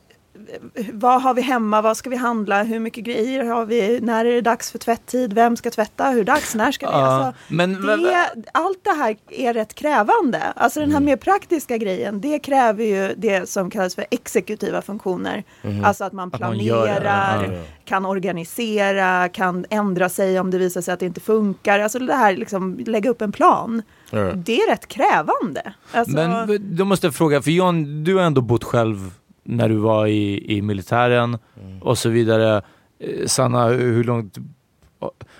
vad 0.94 1.22
har 1.22 1.34
vi 1.34 1.42
hemma, 1.42 1.82
vad 1.82 1.98
ska 1.98 2.10
vi 2.10 2.16
handla, 2.16 2.64
hur 2.64 2.80
mycket 2.80 3.04
grejer 3.04 3.44
har 3.46 3.66
vi, 3.66 4.00
när 4.02 4.26
är 4.26 4.34
det 4.34 4.42
dags 4.42 4.72
för 4.72 4.80
tvätttid, 4.80 5.34
vem 5.34 5.58
ska 5.58 5.70
tvätta, 5.72 6.10
hur 6.10 6.24
dags, 6.24 6.56
när 6.56 6.72
ska 6.72 6.86
vi? 6.88 6.92
Ja, 6.94 7.00
Alltså, 7.00 7.42
men- 7.54 7.82
det, 7.82 8.28
allt 8.52 8.84
det 8.84 8.92
här 8.98 9.16
är 9.30 9.54
rätt 9.54 9.74
krävande. 9.76 10.42
Alltså 10.56 10.80
Mm. 10.80 10.90
den 10.90 10.98
här 10.98 11.06
mer 11.06 11.16
praktiska 11.18 11.78
grejen, 11.78 12.22
det 12.22 12.40
kräver 12.40 12.84
ju 12.84 13.14
det 13.18 13.50
som 13.50 13.70
kallas 13.70 13.96
för 13.96 14.06
exekutiva 14.12 14.82
funktioner. 14.82 15.44
Alltså 15.84 16.04
att 16.04 16.14
man 16.14 16.28
Mhm. 16.28 16.34
Att 16.34 16.40
man 16.42 16.58
planerar, 16.58 17.60
kan 17.86 18.06
organisera, 18.06 19.30
kan 19.30 19.66
ändra 19.70 20.10
sig 20.10 20.40
om 20.40 20.52
det 20.52 20.58
visar 20.58 20.82
sig 20.82 20.94
att 20.94 21.00
det 21.00 21.06
inte 21.06 21.20
funkar. 21.20 21.80
Alltså 21.80 22.00
det 22.00 22.14
här 22.14 22.38
liksom, 22.38 22.80
lägga 22.88 23.10
upp 23.10 23.22
en 23.22 23.32
plan. 23.32 23.82
Ja. 24.10 24.20
Det 24.36 24.58
är 24.62 24.70
rätt 24.70 24.88
krävande. 24.88 25.74
Alltså, 25.92 26.16
Men 26.16 26.76
då 26.78 26.86
måste 26.86 27.08
jag 27.08 27.16
fråga, 27.16 27.42
för 27.42 27.52
John, 27.52 28.04
du 28.04 28.16
har 28.16 28.22
ändå 28.24 28.42
bott 28.42 28.64
själv 28.64 29.12
när 29.48 29.70
du 29.70 29.76
var 29.76 30.08
i, 30.08 30.58
i 30.58 30.62
militären 30.62 31.38
och 31.82 31.98
så 31.98 32.10
vidare. 32.10 32.62
Eh, 33.00 33.26
Sanna, 33.26 33.68
hur 33.68 34.04
långt... 34.04 34.38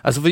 Alltså, 0.02 0.22
för, 0.22 0.32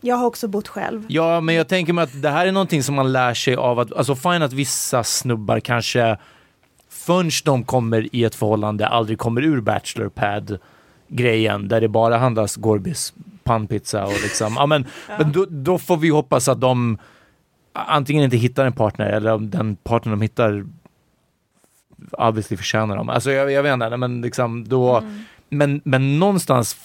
jag 0.00 0.16
har 0.16 0.26
också 0.26 0.48
bott 0.48 0.68
själv. 0.68 1.04
ja, 1.08 1.40
men 1.40 1.54
jag 1.54 1.68
tänker 1.68 1.92
mig 1.92 2.04
att 2.04 2.22
det 2.22 2.30
här 2.30 2.46
är 2.46 2.52
någonting 2.52 2.82
som 2.82 2.94
man 2.94 3.12
lär 3.12 3.34
sig 3.34 3.54
av 3.54 3.78
att, 3.78 3.92
alltså 3.92 4.14
fine 4.14 4.42
att 4.42 4.52
vissa 4.52 5.04
snubbar 5.04 5.60
kanske 5.60 6.16
förrän 6.88 7.30
de 7.44 7.64
kommer 7.64 8.16
i 8.16 8.24
ett 8.24 8.34
förhållande 8.34 8.86
aldrig 8.86 9.18
kommer 9.18 9.42
ur 9.42 9.60
bachelor 9.60 10.08
pad 10.08 10.58
grejen 11.08 11.68
där 11.68 11.80
det 11.80 11.88
bara 11.88 12.18
handlas 12.18 12.56
Gorbis 12.56 13.14
pannpizza 13.44 14.04
och 14.04 14.22
liksom, 14.22 14.54
ja 14.56 14.66
men, 14.66 14.86
men 15.18 15.32
då, 15.32 15.46
då 15.48 15.78
får 15.78 15.96
vi 15.96 16.08
hoppas 16.08 16.48
att 16.48 16.60
de 16.60 16.98
antingen 17.72 18.24
inte 18.24 18.36
hittar 18.36 18.66
en 18.66 18.72
partner 18.72 19.06
eller 19.06 19.32
om 19.32 19.50
den 19.50 19.76
partner 19.76 20.10
de 20.10 20.20
hittar 20.20 20.64
obviously 22.12 22.56
förtjänar 22.56 22.96
dem. 22.96 23.08
Alltså 23.08 23.30
jag, 23.32 23.52
jag 23.52 23.62
vet 23.62 23.72
inte, 23.74 23.96
men 23.96 24.20
liksom 24.22 24.68
då, 24.68 25.02
men, 25.48 25.80
men 25.84 26.18
någonstans 26.18 26.76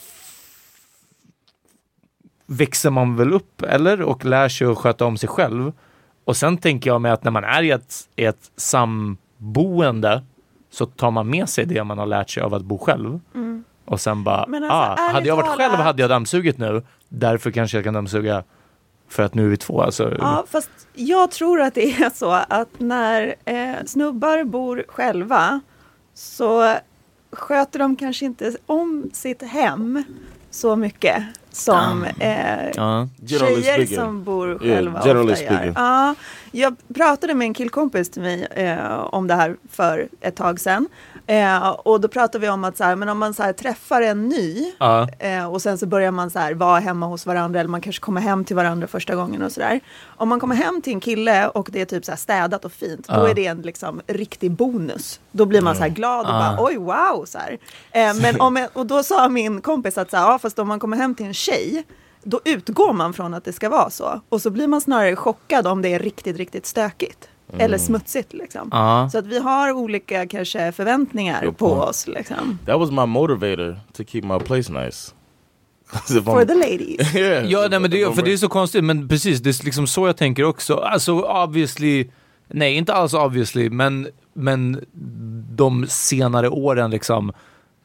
växer 2.46 2.90
man 2.90 3.16
väl 3.16 3.34
upp, 3.34 3.62
eller? 3.62 4.02
Och 4.02 4.26
lär 4.26 4.50
sig 4.50 4.68
att 4.68 4.78
sköta 4.78 5.06
om 5.06 5.18
sig 5.18 5.30
själv. 5.30 5.72
Och 6.26 6.38
sen 6.38 6.58
tänker 6.58 6.90
jag 6.90 7.02
mig 7.02 7.12
att 7.12 7.24
när 7.24 7.32
man 7.32 7.44
är 7.44 7.64
i 7.64 7.72
ett, 7.72 7.94
i 8.16 8.26
ett 8.26 8.52
samboende 8.56 10.24
så 10.72 10.86
tar 10.86 11.12
man 11.12 11.30
med 11.30 11.50
sig 11.50 11.66
det 11.66 11.84
man 11.84 11.98
har 11.98 12.06
lärt 12.06 12.30
sig 12.30 12.44
av 12.44 12.54
att 12.54 12.64
bo 12.64 12.78
själv. 12.78 13.20
Och 13.86 14.02
sen 14.02 14.24
bara, 14.24 14.38
alltså, 14.38 15.02
ah, 15.04 15.12
hade 15.14 15.28
jag 15.28 15.36
varit 15.36 15.46
talat- 15.46 15.58
själv 15.58 15.74
hade 15.84 16.02
jag 16.02 16.10
dammsugit 16.10 16.58
nu. 16.58 16.84
Därför 17.10 17.52
kanske 17.52 17.78
jag 17.78 17.84
kan 17.84 17.94
dammsuga 17.94 18.44
för 19.10 19.24
att 19.24 19.34
nu 19.36 19.46
är 19.46 19.50
vi 19.50 19.58
två. 19.58 19.82
Alltså, 19.82 20.16
Ja, 20.20 20.46
fast 20.50 20.70
jag 20.94 21.32
tror 21.32 21.62
att 21.62 21.74
det 21.74 21.92
är 21.92 22.10
så 22.10 22.32
att 22.32 22.70
när 22.78 23.36
eh, 23.46 23.76
snubbar 23.86 24.44
bor 24.44 24.86
själva 24.88 25.62
så 26.14 26.76
sköter 27.32 27.80
de 27.80 27.96
kanske 27.96 28.26
inte 28.26 28.56
om 28.66 29.10
sitt 29.14 29.44
hem 29.44 30.04
så 30.50 30.76
mycket 30.76 31.24
som 31.52 32.04
eh, 32.20 32.70
ja. 32.76 33.08
Tjejer 33.28 33.86
som 33.86 34.24
bor 34.24 34.50
Yeah, 34.64 34.76
själva 34.76 35.02
generally 35.06 35.34
ofta 35.34 35.66
gör. 35.66 35.74
Ja, 35.76 36.16
jag 36.52 36.76
pratade 36.96 37.34
med 37.34 37.46
en 37.46 37.54
killkompis 37.54 38.10
till 38.10 38.22
mig 38.22 38.48
eh, 38.52 39.00
om 39.00 39.28
det 39.28 39.34
här 39.36 39.56
för 39.72 40.08
ett 40.22 40.36
tag 40.36 40.60
sedan. 40.60 40.88
Eh, 41.30 41.68
och 41.70 42.02
då 42.02 42.08
pratade 42.08 42.40
vi 42.40 42.50
om 42.50 42.64
att 42.64 42.78
så 42.78 42.84
här, 42.84 42.96
men 42.96 43.10
om 43.10 43.18
man 43.18 43.34
så 43.34 43.44
här, 43.44 43.54
träffar 43.54 44.02
en 44.02 44.30
ny 44.30 44.72
Ja. 44.80 45.08
Eh, 45.20 45.46
och 45.52 45.62
sen 45.62 45.78
så 45.78 45.86
börjar 45.86 46.12
man 46.12 46.30
så 46.30 46.40
här 46.40 46.54
vara 46.54 46.80
hemma 46.80 47.06
hos 47.06 47.26
varandra 47.26 47.60
eller 47.60 47.70
man 47.70 47.82
kanske 47.82 48.02
kommer 48.02 48.22
hem 48.22 48.46
till 48.46 48.56
varandra 48.56 48.88
första 48.88 49.16
gången 49.16 49.42
och 49.42 49.52
sådär. 49.52 49.80
Om 50.06 50.30
man 50.30 50.40
kommer 50.40 50.56
hem 50.56 50.82
till 50.82 50.94
en 50.94 51.00
kille 51.00 51.48
och 51.48 51.70
det 51.72 51.82
är 51.82 51.86
typ 51.86 52.06
så 52.06 52.12
här 52.12 52.18
städat 52.18 52.66
och 52.66 52.72
fint, 52.72 53.08
då 53.08 53.14
Ja. 53.14 53.30
är 53.30 53.34
det 53.34 53.46
en 53.46 53.62
liksom 53.62 54.02
riktig 54.08 54.52
bonus. 54.52 55.20
Då 55.32 55.46
blir 55.46 55.62
man 55.62 55.76
så 55.76 55.82
här 55.82 55.90
glad 55.90 56.26
och 56.26 56.32
Ja. 56.34 56.56
bara 56.58 56.66
oj 56.68 56.78
wow 56.78 57.26
så. 57.26 57.38
Eh, 57.92 58.14
men 58.22 58.42
om 58.42 58.68
och 58.74 58.86
då 58.86 59.04
sa 59.04 59.30
min 59.30 59.62
kompis 59.62 59.98
att 59.98 60.10
så 60.12 60.18
här, 60.18 60.24
ja 60.32 60.40
fast 60.40 60.60
om 60.60 60.68
man 60.68 60.80
kommer 60.80 60.98
hem 60.98 61.16
till 61.16 61.26
en 61.26 61.34
tjej 61.34 61.86
då 62.24 62.40
utgår 62.46 62.94
man 62.94 63.14
från 63.14 63.34
att 63.34 63.44
det 63.46 63.54
ska 63.54 63.70
vara 63.70 63.90
så. 63.90 64.22
Och 64.30 64.42
så 64.42 64.50
blir 64.50 64.68
man 64.68 64.82
snarare 64.82 65.16
chockad 65.16 65.68
om 65.68 65.82
det 65.82 65.94
är 65.94 66.00
riktigt, 66.00 66.38
riktigt 66.38 66.66
stökigt. 66.66 67.30
Eller 67.58 67.78
smutsigt 67.78 68.34
liksom. 68.34 68.70
Ja. 68.72 69.10
Så 69.12 69.18
att 69.18 69.26
vi 69.28 69.40
har 69.40 69.72
olika 69.72 70.28
kanske 70.28 70.72
förväntningar 70.72 71.46
Good 71.46 71.58
på 71.58 71.70
point. 71.70 71.84
oss 71.84 72.08
liksom. 72.08 72.60
That 72.66 72.80
was 72.80 72.92
my 72.92 73.06
motivator 73.06 73.80
to 73.94 74.04
keep 74.04 74.22
my 74.24 74.40
place 74.40 74.72
nice. 74.74 75.12
For 76.24 76.46
the 76.46 76.54
ladies. 76.56 77.16
yeah, 77.16 77.46
Ja, 77.52 77.68
nej, 77.70 77.80
men 77.80 77.92
det, 77.92 78.16
för 78.16 78.22
det 78.22 78.34
är 78.34 78.38
så 78.38 78.48
konstigt, 78.50 78.84
men 78.84 79.08
precis, 79.08 79.40
det 79.40 79.50
är 79.62 79.66
liksom 79.66 79.88
så 79.88 80.08
jag 80.08 80.18
tänker 80.18 80.44
också. 80.44 80.76
Alltså 80.76 81.20
obviously, 81.22 82.08
nej 82.48 82.76
inte 82.76 82.94
alls 82.94 83.14
obviously, 83.14 83.70
men, 83.70 84.08
men 84.34 84.86
de 85.56 85.86
senare 85.88 86.50
åren 86.50 86.92
liksom, 86.92 87.34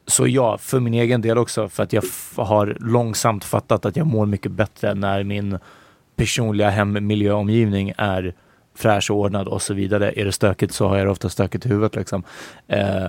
så 0.07 0.27
ja, 0.27 0.57
för 0.57 0.79
min 0.79 0.93
egen 0.93 1.21
del 1.21 1.37
också, 1.37 1.69
för 1.69 1.83
att 1.83 1.93
jag 1.93 2.03
f- 2.03 2.33
har 2.35 2.77
långsamt 2.79 3.43
fattat 3.43 3.85
att 3.85 3.95
jag 3.95 4.07
mår 4.07 4.25
mycket 4.25 4.51
bättre 4.51 4.93
när 4.93 5.23
min 5.23 5.57
personliga 6.15 6.69
hemmiljöomgivning 6.69 7.93
är 7.97 8.33
fräsch 8.75 9.11
och 9.11 9.17
ordnad 9.17 9.47
och 9.47 9.61
så 9.61 9.73
vidare. 9.73 10.11
Är 10.19 10.25
det 10.25 10.31
stökigt 10.31 10.73
så 10.73 10.87
har 10.87 10.97
jag 10.97 11.07
det 11.07 11.11
ofta 11.11 11.29
stökigt 11.29 11.65
i 11.65 11.69
huvudet 11.69 11.95
liksom. 11.95 12.23
Eh, 12.67 13.05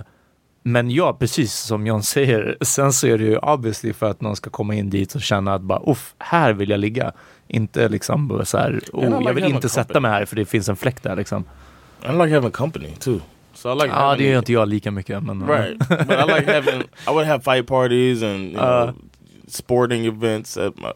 men 0.63 0.91
ja, 0.91 1.13
precis 1.19 1.53
som 1.53 1.87
John 1.87 2.03
säger, 2.03 2.57
sen 2.61 2.93
så 2.93 3.07
är 3.07 3.17
det 3.17 3.23
ju 3.23 3.37
obviously 3.37 3.93
för 3.93 4.09
att 4.09 4.21
någon 4.21 4.35
ska 4.35 4.49
komma 4.49 4.75
in 4.75 4.89
dit 4.89 5.15
och 5.15 5.21
känna 5.21 5.53
att 5.53 5.61
bara 5.61 5.81
uff, 5.87 6.13
här 6.19 6.53
vill 6.53 6.69
jag 6.69 6.79
ligga. 6.79 7.11
Inte 7.47 7.89
liksom 7.89 8.41
så 8.45 8.57
här, 8.57 8.81
oh, 8.93 9.23
jag 9.25 9.33
vill 9.33 9.43
inte 9.43 9.69
sätta 9.69 9.99
mig 9.99 10.11
här 10.11 10.25
för 10.25 10.35
det 10.35 10.45
finns 10.45 10.69
en 10.69 10.75
fläck 10.75 11.03
där 11.03 11.15
liksom. 11.15 11.43
I 12.03 12.11
like 12.11 12.35
having 12.35 12.51
company 12.51 12.89
too. 12.99 13.19
So 13.53 13.71
I 13.71 13.75
like 13.75 13.87
Ja, 13.87 13.93
having 13.93 14.17
det 14.25 14.31
gör 14.31 14.39
inte 14.39 14.53
jag 14.53 14.67
lika 14.67 14.91
mycket. 14.91 15.23
Men, 15.23 15.47
Right. 15.47 15.79
but 15.89 15.99
I 16.11 16.33
like 16.39 16.53
having 16.53 16.81
I 16.81 17.09
would 17.09 17.25
have 17.27 17.43
fight 17.43 17.67
parties 17.67 18.23
and 18.23 18.39
you 18.51 18.51
know, 18.57 18.89
sporting 19.47 20.05
events 20.05 20.57
at 20.57 20.73
my 20.77 20.91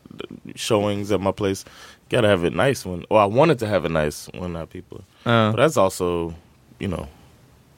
showings 0.55 1.11
at 1.11 1.21
my 1.21 1.31
place. 1.31 1.65
Gotta 2.09 2.27
have 2.27 2.43
it 2.47 2.53
nice 2.53 2.85
when 2.89 3.03
or 3.09 3.19
I 3.21 3.25
wanted 3.25 3.59
to 3.59 3.67
have 3.67 3.85
it 3.85 3.91
nice 3.91 4.29
when 4.33 4.55
I 4.55 4.59
have 4.59 4.69
people. 4.69 5.03
Ja. 5.25 5.51
But 5.51 5.57
that's 5.57 5.77
also, 5.77 6.33
you 6.79 6.87
know, 6.87 7.07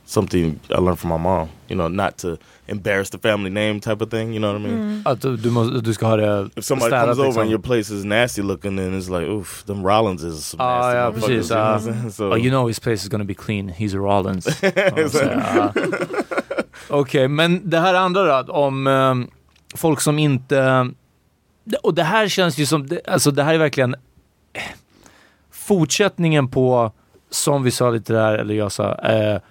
something 0.06 0.60
I 0.70 0.80
learned 0.80 1.00
from 1.00 1.10
my 1.10 1.18
mom. 1.18 1.50
You 1.70 1.76
know, 1.76 1.88
not 1.90 2.18
to 2.20 2.38
embarrass 2.68 3.10
the 3.10 3.18
family 3.18 3.50
name 3.50 3.80
type 3.80 4.02
of 4.02 4.10
thing. 4.10 4.34
You 4.34 4.40
know 4.40 4.54
what 4.54 4.62
I 4.62 4.66
mean? 4.66 5.02
Att 5.06 5.22
du, 5.22 5.38
du, 5.38 5.50
måste, 5.52 5.82
du 5.82 5.94
ska 5.94 6.06
ha 6.08 6.16
det 6.16 6.50
If 6.56 6.64
somebody 6.64 6.92
comes 6.92 7.18
over 7.18 7.26
liksom. 7.26 7.42
and 7.42 7.52
your 7.52 7.60
place 7.62 7.90
is 7.94 8.06
nasty 8.06 8.42
looking, 8.42 8.76
then 8.78 8.94
it's 9.00 9.10
like, 9.10 9.28
oof, 9.30 9.64
them 9.66 9.84
Rollins 9.88 10.24
is 10.24 10.46
some 10.46 10.62
oh, 10.62 10.66
nasty 10.66 10.98
ja 10.98 11.12
motherfuckers, 11.12 11.26
precis. 11.28 11.50
you 11.50 11.56
know 11.56 11.64
ja. 11.64 11.72
what 11.72 11.82
I'm 11.82 11.94
saying? 11.94 12.12
So, 12.12 12.32
Oh, 12.32 12.36
you 12.36 12.50
know 12.50 12.68
his 12.68 12.80
place 12.80 13.04
is 13.04 13.10
gonna 13.10 13.26
be 13.26 13.34
clean. 13.36 13.70
He's 13.70 13.94
a 13.94 14.00
Rollins. 14.00 14.48
Ja, 14.62 15.10
så, 15.10 15.18
ja. 15.24 15.74
Okej, 16.90 17.28
men 17.28 17.70
det 17.70 17.80
här 17.80 17.94
andra 17.94 18.44
då, 18.44 18.54
om 18.54 18.88
ehm, 18.88 19.28
folk 19.76 20.02
som 20.02 20.20
inte... 20.20 20.90
Och 21.84 21.94
det 21.94 22.04
här 22.04 22.28
känns 22.28 22.58
ju 22.58 22.66
som, 22.66 22.88
det- 22.88 23.02
alltså 23.08 23.32
det 23.32 23.44
här 23.44 23.54
är 23.54 23.58
verkligen 23.58 23.96
fortsättningen 25.52 26.48
på, 26.48 26.92
som 27.30 27.64
vi 27.64 27.72
sa 27.72 27.90
lite 27.90 28.14
där, 28.14 28.34
eller 28.34 28.56
jag 28.56 28.72
sa, 28.72 28.96
eh, 28.96 29.42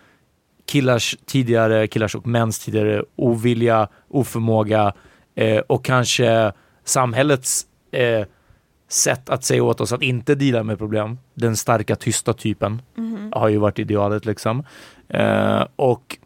killars 0.66 1.16
tidigare, 1.26 1.86
killars 1.86 2.14
och 2.14 2.26
mäns 2.26 2.58
tidigare 2.58 3.04
ovilja, 3.16 3.88
oförmåga 4.08 4.92
eh, 5.34 5.58
och 5.58 5.84
kanske 5.84 6.52
samhällets 6.84 7.66
eh, 7.92 8.26
sätt 8.88 9.30
att 9.30 9.44
säga 9.44 9.64
åt 9.64 9.80
oss 9.80 9.92
att 9.92 10.02
inte 10.02 10.34
dela 10.34 10.62
med 10.62 10.78
problem. 10.78 11.18
Den 11.34 11.56
starka 11.56 11.96
tysta 11.96 12.32
typen 12.32 12.82
har 13.32 13.48
ju 13.48 13.56
varit 13.56 13.78
idealet 13.78 14.24
liksom. 14.24 14.64
Eh, 15.08 15.64
och 15.76 16.18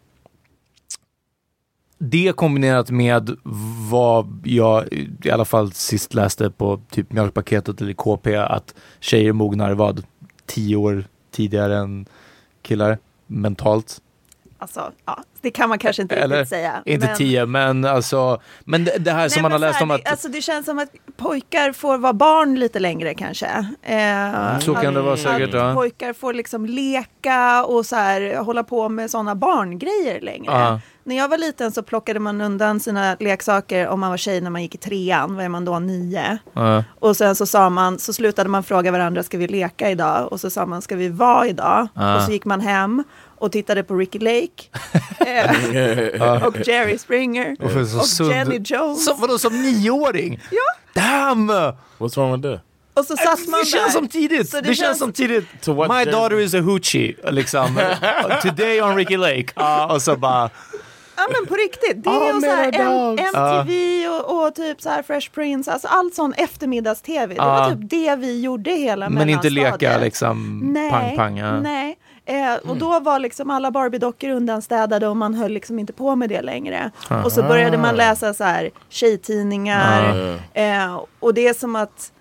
det 1.99 2.33
kombinerat 2.37 2.91
med 2.91 3.37
vad 3.91 4.41
jag 4.45 4.89
i 5.25 5.31
alla 5.31 5.45
fall 5.45 5.73
sist 5.73 6.15
läste 6.15 6.51
på 6.51 6.81
typ 6.91 7.13
mjölkpaketet 7.13 7.81
eller 7.81 7.93
KP 7.93 8.37
att 8.37 8.75
tjejer 9.01 9.33
mognar 9.33 9.73
vad 9.73 10.05
tio 10.47 10.77
år 10.77 11.05
tidigare 11.31 11.77
än 11.79 12.07
killar 12.63 12.99
mentalt. 13.27 14.01
Alltså, 14.59 14.93
ja, 15.07 15.19
det 15.41 15.51
kan 15.51 15.69
man 15.69 15.79
kanske 15.79 16.03
inte 16.03 16.17
Eller 16.17 16.37
riktigt 16.37 16.49
säga. 16.49 16.83
inte 16.87 17.07
men- 17.07 17.17
tio 17.17 17.47
men 17.47 17.85
alltså 17.85 18.41
men 18.65 18.85
det, 18.85 18.97
det 18.99 19.11
här 19.13 19.29
som 19.29 19.37
Nej, 19.37 19.43
man 19.43 19.53
har 19.53 19.59
läst 19.59 19.79
så 19.79 19.85
om 19.85 19.91
här, 19.91 19.99
att 19.99 20.11
alltså, 20.11 20.29
det 20.29 20.43
känns 20.43 20.67
som 20.67 20.79
att 20.79 20.89
pojkar 21.17 21.73
får 21.73 21.99
vara 21.99 22.13
barn 22.13 22.55
lite 22.59 22.79
längre 22.79 23.15
kanske. 23.15 23.47
Eh, 23.83 24.59
Så 24.59 24.75
kan 24.75 24.87
att- 24.87 24.95
det 24.95 25.01
vara 25.03 25.17
säkert, 25.17 25.49
att 25.55 25.61
ja. 25.61 25.75
Pojkar 25.75 26.13
får 26.13 26.35
liksom 26.35 26.67
leka 26.67 27.65
och 27.65 27.87
så 27.87 27.97
här, 27.97 28.37
hålla 28.37 28.63
på 28.65 28.89
med 28.89 29.11
sådana 29.11 29.35
barngrejer 29.35 30.21
längre. 30.21 30.53
Ja. 30.53 30.81
När 31.07 31.17
jag 31.17 31.29
var 31.29 31.39
liten 31.39 31.73
så 31.73 31.83
plockade 31.83 32.21
man 32.21 32.41
undan 32.41 32.81
sina 32.81 33.17
leksaker 33.21 33.89
om 33.89 34.01
man 34.01 34.11
var 34.11 34.17
tjej 34.17 34.41
när 34.41 34.51
man 34.51 34.63
gick 34.63 34.75
i 34.75 34.79
trean, 34.79 35.37
vad 35.37 35.45
är 35.45 35.49
man 35.49 35.65
då, 35.65 35.79
nio? 35.79 36.39
Ja. 36.53 36.85
Och 37.01 37.17
sen 37.17 37.35
så 37.37 37.47
sa 37.47 37.71
man, 37.71 37.99
så 37.99 38.13
slutade 38.13 38.49
man 38.51 38.63
fråga 38.63 38.91
varandra, 38.91 39.23
ska 39.23 39.39
vi 39.39 39.47
leka 39.49 39.91
idag? 39.91 40.33
Och 40.33 40.41
så 40.41 40.51
sa 40.51 40.67
man, 40.67 40.83
ska 40.83 40.97
vi 40.97 41.09
vara 41.09 41.47
idag? 41.47 41.89
Ja. 41.95 42.17
Och 42.17 42.23
så 42.23 42.33
gick 42.33 42.45
man 42.45 42.61
hem 42.61 43.05
och 43.39 43.53
tittade 43.53 43.83
på 43.85 43.95
Ricky 43.95 44.19
Lake 44.19 44.63
eh, 45.27 46.45
och 46.47 46.57
Jerry 46.67 46.99
Springer 46.99 47.57
Och 47.61 47.71
och 48.01 48.07
sund- 48.07 48.31
Jenny 48.31 48.61
Jones. 48.65 49.05
Så, 49.05 49.15
vadå 49.15 49.39
som 49.39 49.63
nioåring? 49.63 50.41
Ja. 50.51 51.03
Damn! 51.03 51.51
what's 51.99 52.17
wrong 52.17 52.33
with 52.43 52.49
that? 52.55 52.61
Och 52.95 53.05
så 53.05 53.17
satt 53.17 53.49
man 53.49 53.61
det 53.61 53.67
känns 53.67 53.85
där. 53.85 53.91
som 53.91 54.09
tidigt. 54.09 54.49
Så 54.51 54.57
Det, 54.57 54.63
det 54.63 54.67
känns 54.75 54.79
känns- 54.79 54.99
som 54.99 55.13
tidigt. 55.13 55.47
To 55.63 55.73
what 55.73 55.91
My 55.91 56.11
daughter 56.13 56.41
is 56.41 56.55
a 56.55 56.61
hoochie, 56.61 57.15
liksom. 57.31 57.81
Today 58.43 58.83
on 58.83 58.97
Ricky 58.97 59.17
Lake. 59.17 59.47
Ja, 59.57 59.93
och 59.95 60.03
så 60.03 60.17
bara... 60.17 60.51
Ja 61.17 61.23
men 61.33 61.47
på 61.47 61.55
riktigt. 61.55 62.05
Det 62.05 62.11
Oh, 62.11 62.29
är 62.29 62.35
ju 62.35 62.41
så 62.41 62.47
här. 62.47 63.63
MTV 63.63 64.09
och, 64.09 64.47
och 64.47 64.55
typ 64.55 64.81
så 64.83 64.89
här 64.89 65.03
Fresh 65.03 65.31
Prince, 65.31 65.73
alltså 65.73 65.89
allt 65.89 66.15
sån 66.15 66.33
eftermiddags-tv. 66.33 67.27
Det 67.35 67.39
Ja. 67.43 67.45
var 67.47 67.71
typ 67.71 67.91
det 67.91 68.17
vi 68.17 68.41
gjorde 68.41 68.71
hela 68.71 69.11
Men 69.11 69.29
inte 69.31 69.51
leka 69.51 69.65
mellanstadiet. 69.71 70.01
liksom 70.03 70.61
Nej, 70.73 70.91
pang 70.91 71.17
pang. 71.17 71.37
Ja. 71.39 71.61
nej. 71.61 71.97
Eh, 72.27 72.55
och 72.71 72.77
då 72.77 73.01
var 73.01 73.19
liksom 73.19 73.51
alla 73.51 73.71
Barbie-dockor 73.71 74.31
undanstädade 74.31 75.09
och 75.09 75.17
man 75.17 75.35
höll 75.35 75.53
liksom 75.53 75.79
inte 75.79 75.93
på 75.93 76.17
med 76.17 76.29
det 76.29 76.43
längre. 76.43 76.91
Och 77.25 77.33
så 77.33 77.43
började 77.43 77.79
man 77.79 77.97
läsa 77.97 78.35
så 78.35 78.45
här 78.45 78.71
tjejtidningar. 78.89 80.15
Eh, 80.53 81.01
och 81.21 81.35
det 81.35 81.49
är 81.49 81.55
som 81.55 81.77
att 81.77 82.13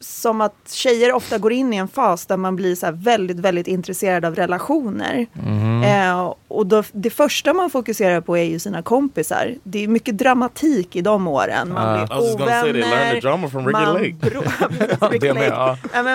som 0.00 0.40
att 0.40 0.70
tjejer 0.70 1.12
ofta 1.12 1.38
går 1.38 1.52
in 1.52 1.72
i 1.72 1.76
en 1.76 1.88
fas 1.88 2.26
där 2.26 2.36
man 2.36 2.56
blir 2.56 2.74
så 2.74 2.90
väldigt, 2.92 3.38
väldigt 3.38 3.66
intresserad 3.66 4.24
av 4.24 4.34
relationer. 4.34 5.26
Mhm. 5.32 5.82
Eh, 5.82 6.32
och 6.48 6.66
då, 6.66 6.82
det 6.92 7.10
första 7.10 7.52
man 7.52 7.70
fokuserar 7.70 8.20
på 8.20 8.36
är 8.36 8.42
ju 8.44 8.58
sina 8.58 8.82
kompisar. 8.82 9.54
Det 9.62 9.84
är 9.84 9.88
mycket 9.88 10.18
dramatik 10.18 10.96
i 10.96 11.00
de 11.00 11.28
åren. 11.28 11.72
Man 11.72 11.98
Ja. 12.10 12.16
blir 13.72 15.10
Ricky 15.10 15.32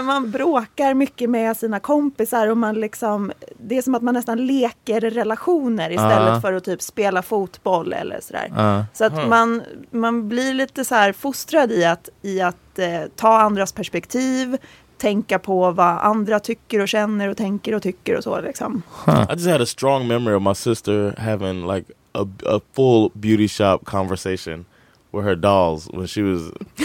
man 0.02 0.32
bråkar 0.32 0.94
mycket 0.94 1.30
med 1.30 1.58
sina 1.58 1.80
kompisar 1.80 2.48
och 2.48 2.58
man 2.58 2.76
liksom, 2.76 3.32
det 3.60 3.78
är 3.78 3.82
som 3.82 3.96
att 3.96 4.02
man 4.02 4.14
nästan 4.14 4.46
leker 4.46 5.02
relationer 5.02 5.90
istället 5.92 6.34
Ja. 6.34 6.42
för 6.42 6.54
att 6.54 6.64
typ 6.64 6.82
spela 6.82 7.22
fotboll 7.22 7.94
eller 7.94 8.20
sådär. 8.22 8.52
Ja. 8.56 8.86
Så 8.94 9.06
att 9.06 9.28
man, 9.30 9.62
man 9.92 10.30
blir 10.30 10.54
lite 10.54 10.86
så 10.86 10.96
här 10.96 11.14
fostrad 11.14 11.72
i 11.72 11.86
att, 11.86 12.10
i 12.22 12.42
att 12.42 12.56
eh, 12.80 13.02
ta 13.16 13.40
andras 13.40 13.72
perspektiv, 13.72 14.58
tänka 14.98 15.40
på 15.40 15.72
vad 15.72 15.88
andra 15.88 16.40
tycker 16.40 16.80
och 16.82 16.88
känner 16.88 17.30
och 17.30 17.38
tänker 17.38 17.76
och 17.76 17.82
tycker 17.84 18.18
och 18.18 18.24
så 18.24 18.42
liksom. 18.42 18.82
I 19.08 19.34
just 19.34 19.48
had 19.48 19.62
a 19.62 19.66
strong 19.66 20.08
memory 20.08 20.36
of 20.36 20.44
my 20.44 20.56
sister 20.56 21.16
having 21.18 21.68
like 21.74 21.92
a, 22.14 22.26
a 22.46 22.60
full 22.76 23.12
beauty 23.14 23.48
shop 23.48 23.78
conversation 23.86 24.66
with 25.14 25.26
her 25.26 25.36
dolls 25.36 25.90
when 25.94 26.08
she 26.08 26.22
was 26.22 26.42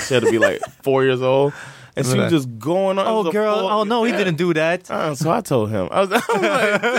she 0.09 0.14
had 0.14 0.24
to 0.24 0.31
be 0.31 0.38
like 0.38 0.61
four 0.85 1.05
years 1.05 1.22
old, 1.22 1.53
and 1.96 2.07
she 2.07 2.18
was 2.18 2.33
just 2.33 2.48
going 2.59 2.98
on. 2.98 3.07
Oh 3.07 3.22
was 3.24 3.33
girl, 3.33 3.55
full- 3.59 3.70
oh 3.70 3.85
no 3.85 4.05
he 4.05 4.12
didn't 4.12 4.37
do 4.37 4.53
that. 4.55 4.90
Uh, 4.90 5.14
so 5.14 5.31
I 5.38 5.40
told 5.42 5.70
him. 5.70 5.88
I 5.90 6.01
was, 6.01 6.11
I'm 6.12 6.42
like, 6.42 6.83
damn. 6.83 6.98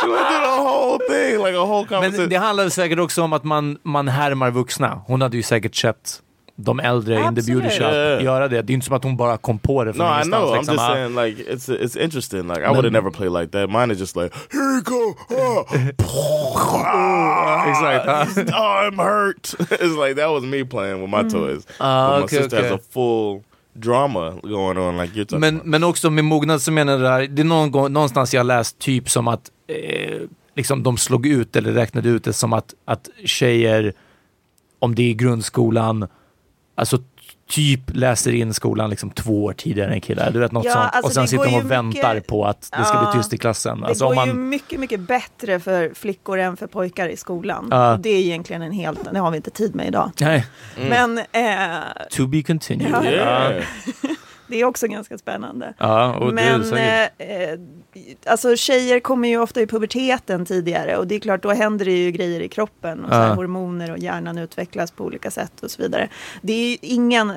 She 0.00 0.08
went 0.08 0.26
through 0.28 0.44
the 0.44 0.62
whole 0.62 0.98
thing, 1.08 1.38
like 1.38 1.54
a 1.54 1.66
whole 1.66 1.84
conversation. 1.86 2.20
Men 2.20 2.28
det 2.30 2.36
handlar 2.36 2.68
säkert 2.68 2.98
också 2.98 3.22
om 3.22 3.32
att 3.32 3.44
man, 3.44 3.78
man 3.82 4.08
härmar 4.08 4.50
vuxna. 4.50 5.02
Hon 5.06 5.22
hade 5.22 5.36
ju 5.36 5.42
säkert 5.42 5.74
sett 5.74 6.22
de 6.56 6.80
äldre 6.80 7.14
in 7.28 7.34
the 7.34 7.42
beauty 7.52 7.70
shop 7.70 7.84
Yeah. 7.84 8.24
göra 8.24 8.48
det. 8.48 8.62
Det 8.62 8.72
är 8.72 8.74
inte 8.74 8.86
som 8.86 8.96
att 8.96 9.04
hon 9.04 9.16
bara 9.16 9.36
kom 9.36 9.58
på 9.58 9.84
det 9.84 9.92
från 9.92 10.06
no, 10.06 10.12
I 10.12 10.14
ingenstans. 10.14 10.42
know. 10.44 10.54
I'm 10.54 10.58
liksom. 10.58 10.74
just 10.74 10.84
Ah. 10.84 10.94
saying, 10.94 11.14
like 11.14 11.52
it's 11.52 11.68
it's 11.84 12.02
interesting. 12.04 12.48
Like 12.48 12.60
I 12.60 12.68
would 12.68 12.84
have 12.84 12.90
never 12.92 13.10
played 13.10 13.32
like 13.32 13.52
that. 13.52 13.70
Mine 13.70 13.90
is 13.94 14.00
just 14.00 14.16
like, 14.16 14.34
here 14.52 14.70
you 14.74 14.82
go. 14.82 15.14
Ah. 16.86 17.68
Exakt. 17.70 18.52
oh, 18.54 18.86
I'm 18.86 18.98
hurt. 18.98 19.54
it's 19.70 19.96
like 20.06 20.14
that 20.16 20.30
was 20.30 20.42
me 20.44 20.64
playing 20.64 21.00
with 21.02 21.10
my 21.10 21.22
toys. 21.30 21.66
Ah, 21.80 22.10
But 22.10 22.18
my 22.18 22.24
okay, 22.24 22.36
sister 22.42 22.56
okay. 22.58 22.68
has 22.68 22.80
a 22.80 22.82
full 22.92 23.42
drama 23.78 24.38
going 24.42 24.78
on, 24.78 24.96
like 24.96 25.14
you're 25.14 25.24
talking 25.24 25.40
Men, 25.40 25.54
about. 25.54 25.66
men 25.66 25.84
också 25.84 26.10
med 26.10 26.24
mognad 26.24 26.62
så 26.62 26.72
menar 26.72 26.92
jag 26.92 27.00
det 27.02 27.08
här, 27.08 27.26
det 27.26 27.42
är 27.42 27.44
någon 27.44 27.70
gång, 27.70 27.92
någonstans 27.92 28.34
jag 28.34 28.46
läst 28.46 28.78
typ 28.78 29.10
som 29.10 29.28
att 29.28 29.50
eh, 29.68 30.20
liksom 30.56 30.82
de 30.82 30.96
slog 30.96 31.26
ut 31.26 31.56
eller 31.56 31.72
räknade 31.72 32.08
ut 32.08 32.24
det 32.24 32.32
som 32.32 32.52
att, 32.52 32.74
att 32.84 33.08
tjejer, 33.24 33.92
om 34.78 34.94
det 34.94 35.02
är 35.02 35.06
i 35.10 35.14
grundskolan, 35.14 36.06
alltså 36.74 36.98
typ 37.50 37.80
läser 37.86 38.32
in 38.34 38.54
skolan 38.54 38.90
liksom 38.90 39.10
två 39.10 39.44
år 39.44 39.52
tidigare 39.52 39.92
än 39.94 40.00
killar. 40.00 40.30
Du 40.30 40.38
vet 40.38 40.52
något 40.52 40.64
Ja, 40.64 40.72
sånt. 40.72 40.84
alltså 40.92 41.06
och 41.08 41.12
sen 41.12 41.28
sitter 41.28 41.44
de 41.44 41.54
och 41.54 41.70
väntar 41.70 42.14
mycket- 42.14 42.28
på 42.28 42.44
att 42.46 42.60
det 42.78 42.84
ska 42.84 42.94
Ja. 42.96 43.10
bli 43.12 43.20
tyst 43.20 43.32
i 43.32 43.38
klassen. 43.38 43.80
Det 43.80 43.86
Alltså, 43.86 44.04
går 44.04 44.10
om 44.10 44.16
man, 44.16 44.28
ju 44.28 44.34
mycket, 44.34 44.80
mycket 44.80 45.00
bättre 45.00 45.60
för 45.60 45.94
flickor 45.94 46.38
än 46.38 46.56
för 46.56 46.66
pojkar 46.66 47.08
i 47.08 47.16
skolan. 47.16 47.72
Och 47.72 47.98
Det 48.00 48.08
är 48.10 48.20
egentligen 48.20 48.62
en 48.62 48.72
helt, 48.72 49.12
det 49.12 49.18
har 49.18 49.30
vi 49.30 49.36
inte 49.36 49.50
tid 49.50 49.74
med 49.74 49.86
idag. 49.86 50.10
Nej, 50.20 50.46
Men 50.76 51.18
eh, 51.18 51.80
to 52.10 52.26
be 52.26 52.42
continued. 52.42 52.90
Ja. 52.92 53.04
yeah. 53.04 53.62
Det 54.46 54.60
är 54.60 54.64
också 54.64 54.86
ganska 54.86 55.18
spännande. 55.18 55.74
Ja, 55.78 56.30
Men 56.32 56.62
eh, 57.18 57.58
alltså 58.26 58.56
tjejer 58.56 59.00
kommer 59.00 59.28
ju 59.28 59.38
ofta 59.38 59.60
i 59.60 59.66
puberteten 59.66 60.46
tidigare 60.46 60.96
och 60.96 61.06
det 61.06 61.14
är 61.14 61.20
klart 61.20 61.42
då 61.42 61.50
händer 61.52 61.84
det 61.84 61.92
ju 62.04 62.10
grejer 62.10 62.40
i 62.40 62.48
kroppen 62.48 63.04
och 63.04 63.10
så 63.10 63.14
här, 63.16 63.28
Ja. 63.28 63.34
hormoner 63.34 63.90
och 63.90 63.98
hjärnan 63.98 64.38
utvecklas 64.38 64.90
på 64.90 65.04
olika 65.04 65.30
sätt 65.30 65.62
och 65.62 65.70
så 65.70 65.82
vidare. 65.82 66.08
Det 66.42 66.52
är 66.52 66.78
ingen 66.82 67.30
eh, 67.30 67.36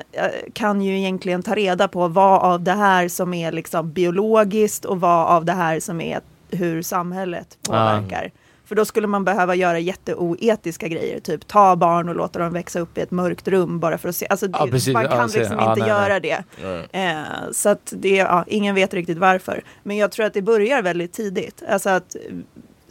kan 0.52 0.82
ju 0.82 0.98
egentligen 0.98 1.42
ta 1.42 1.54
reda 1.54 1.88
på 1.88 2.08
vad 2.08 2.42
av 2.42 2.62
det 2.62 2.72
här 2.72 3.08
som 3.08 3.34
är 3.34 3.52
liksom 3.52 3.92
biologiskt 3.92 4.84
och 4.84 5.00
vad 5.00 5.26
av 5.26 5.44
det 5.44 5.52
här 5.52 5.80
som 5.80 6.00
är 6.00 6.20
hur 6.50 6.82
samhället 6.82 7.58
påverkar. 7.62 8.30
För 8.68 8.74
då 8.74 8.84
skulle 8.84 9.06
man 9.06 9.24
behöva 9.24 9.54
göra 9.54 9.78
jätteoetiska 9.78 10.88
grejer, 10.88 11.20
typ 11.20 11.46
ta 11.46 11.76
barn 11.76 12.08
och 12.08 12.14
låta 12.16 12.38
dem 12.38 12.52
växa 12.52 12.80
upp 12.80 12.98
i 12.98 13.00
ett 13.00 13.10
mörkt 13.10 13.48
rum 13.48 13.80
bara 13.80 13.98
för 13.98 14.08
att 14.08 14.16
se. 14.16 14.26
Alltså, 14.30 14.46
Ja, 14.52 14.66
det, 14.66 14.92
man 14.92 15.02
Ja, 15.04 15.10
kan 15.10 15.28
se. 15.28 15.38
liksom 15.38 15.56
Ja, 15.58 15.70
inte 15.70 15.80
nej, 15.80 15.88
göra 15.88 16.18
nej. 16.18 16.20
det. 16.20 16.98
Eh, 17.02 17.50
så 17.52 17.68
att 17.68 17.92
det, 17.96 18.16
ja, 18.16 18.44
ingen 18.46 18.74
vet 18.74 18.94
riktigt 18.94 19.18
varför. 19.18 19.62
Men 19.82 19.96
jag 19.96 20.12
tror 20.12 20.26
att 20.26 20.34
det 20.34 20.42
börjar 20.42 20.82
väldigt 20.82 21.12
tidigt. 21.12 21.62
Alltså 21.68 21.90
att 21.90 22.16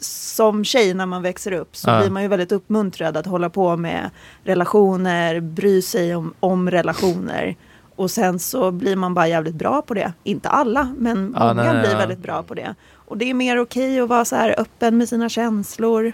som 0.00 0.64
tjej 0.64 0.94
när 0.94 1.06
man 1.06 1.22
växer 1.22 1.52
upp 1.52 1.76
så 1.76 1.90
Ja. 1.90 2.00
blir 2.00 2.10
man 2.10 2.22
ju 2.22 2.28
väldigt 2.28 2.52
uppmuntrad 2.52 3.16
att 3.16 3.26
hålla 3.26 3.50
på 3.50 3.76
med 3.76 4.10
relationer, 4.44 5.40
bry 5.40 5.82
sig 5.82 6.14
om, 6.16 6.34
om 6.40 6.70
relationer. 6.70 7.56
Och 7.96 8.10
sen 8.10 8.38
så 8.38 8.70
blir 8.70 8.96
man 8.96 9.14
bara 9.14 9.28
jävligt 9.28 9.54
bra 9.54 9.82
på 9.82 9.94
det. 9.94 10.12
Inte 10.24 10.48
alla, 10.48 10.94
men 10.98 11.34
Ja, 11.38 11.54
många 11.54 11.72
nej, 11.72 11.80
blir 11.82 11.92
ja. 11.92 11.98
väldigt 11.98 12.18
bra 12.18 12.42
på 12.42 12.54
det. 12.54 12.74
Och 13.08 13.18
det 13.18 13.30
är 13.30 13.34
mer 13.34 13.58
okej 13.58 14.00
att 14.00 14.08
vara 14.08 14.24
så 14.24 14.36
här 14.36 14.60
öppen 14.60 14.98
med 14.98 15.08
sina 15.08 15.28
känslor. 15.28 16.12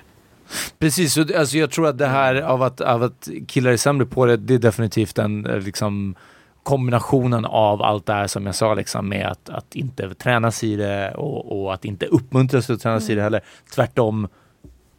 Precis, 0.78 1.16
och 1.16 1.30
alltså 1.34 1.56
jag 1.56 1.70
tror 1.70 1.86
att 1.86 1.98
det 1.98 2.06
här 2.06 2.34
av 2.34 2.62
att, 2.62 2.80
av 2.80 3.02
att 3.02 3.28
killar 3.46 3.70
är 3.70 3.76
sämre 3.76 4.06
på 4.06 4.26
det, 4.26 4.36
det 4.36 4.54
är 4.54 4.58
definitivt 4.58 5.18
en 5.18 5.46
eh, 5.46 5.60
liksom 5.60 6.14
kombinationen 6.62 7.44
av 7.44 7.82
allt 7.82 8.06
det 8.06 8.12
här 8.12 8.26
som 8.26 8.46
jag 8.46 8.54
sa 8.54 8.74
liksom 8.74 9.08
med 9.08 9.26
att, 9.26 9.48
att 9.48 9.74
inte 9.74 10.14
tränas 10.14 10.64
i 10.64 10.76
det 10.76 11.14
och, 11.14 11.62
och 11.62 11.74
att 11.74 11.84
inte 11.84 12.06
uppmuntras 12.06 12.70
att 12.70 12.80
tränas 12.80 13.10
i 13.10 13.14
det 13.14 13.22
heller. 13.22 13.40
Tvärtom 13.74 14.28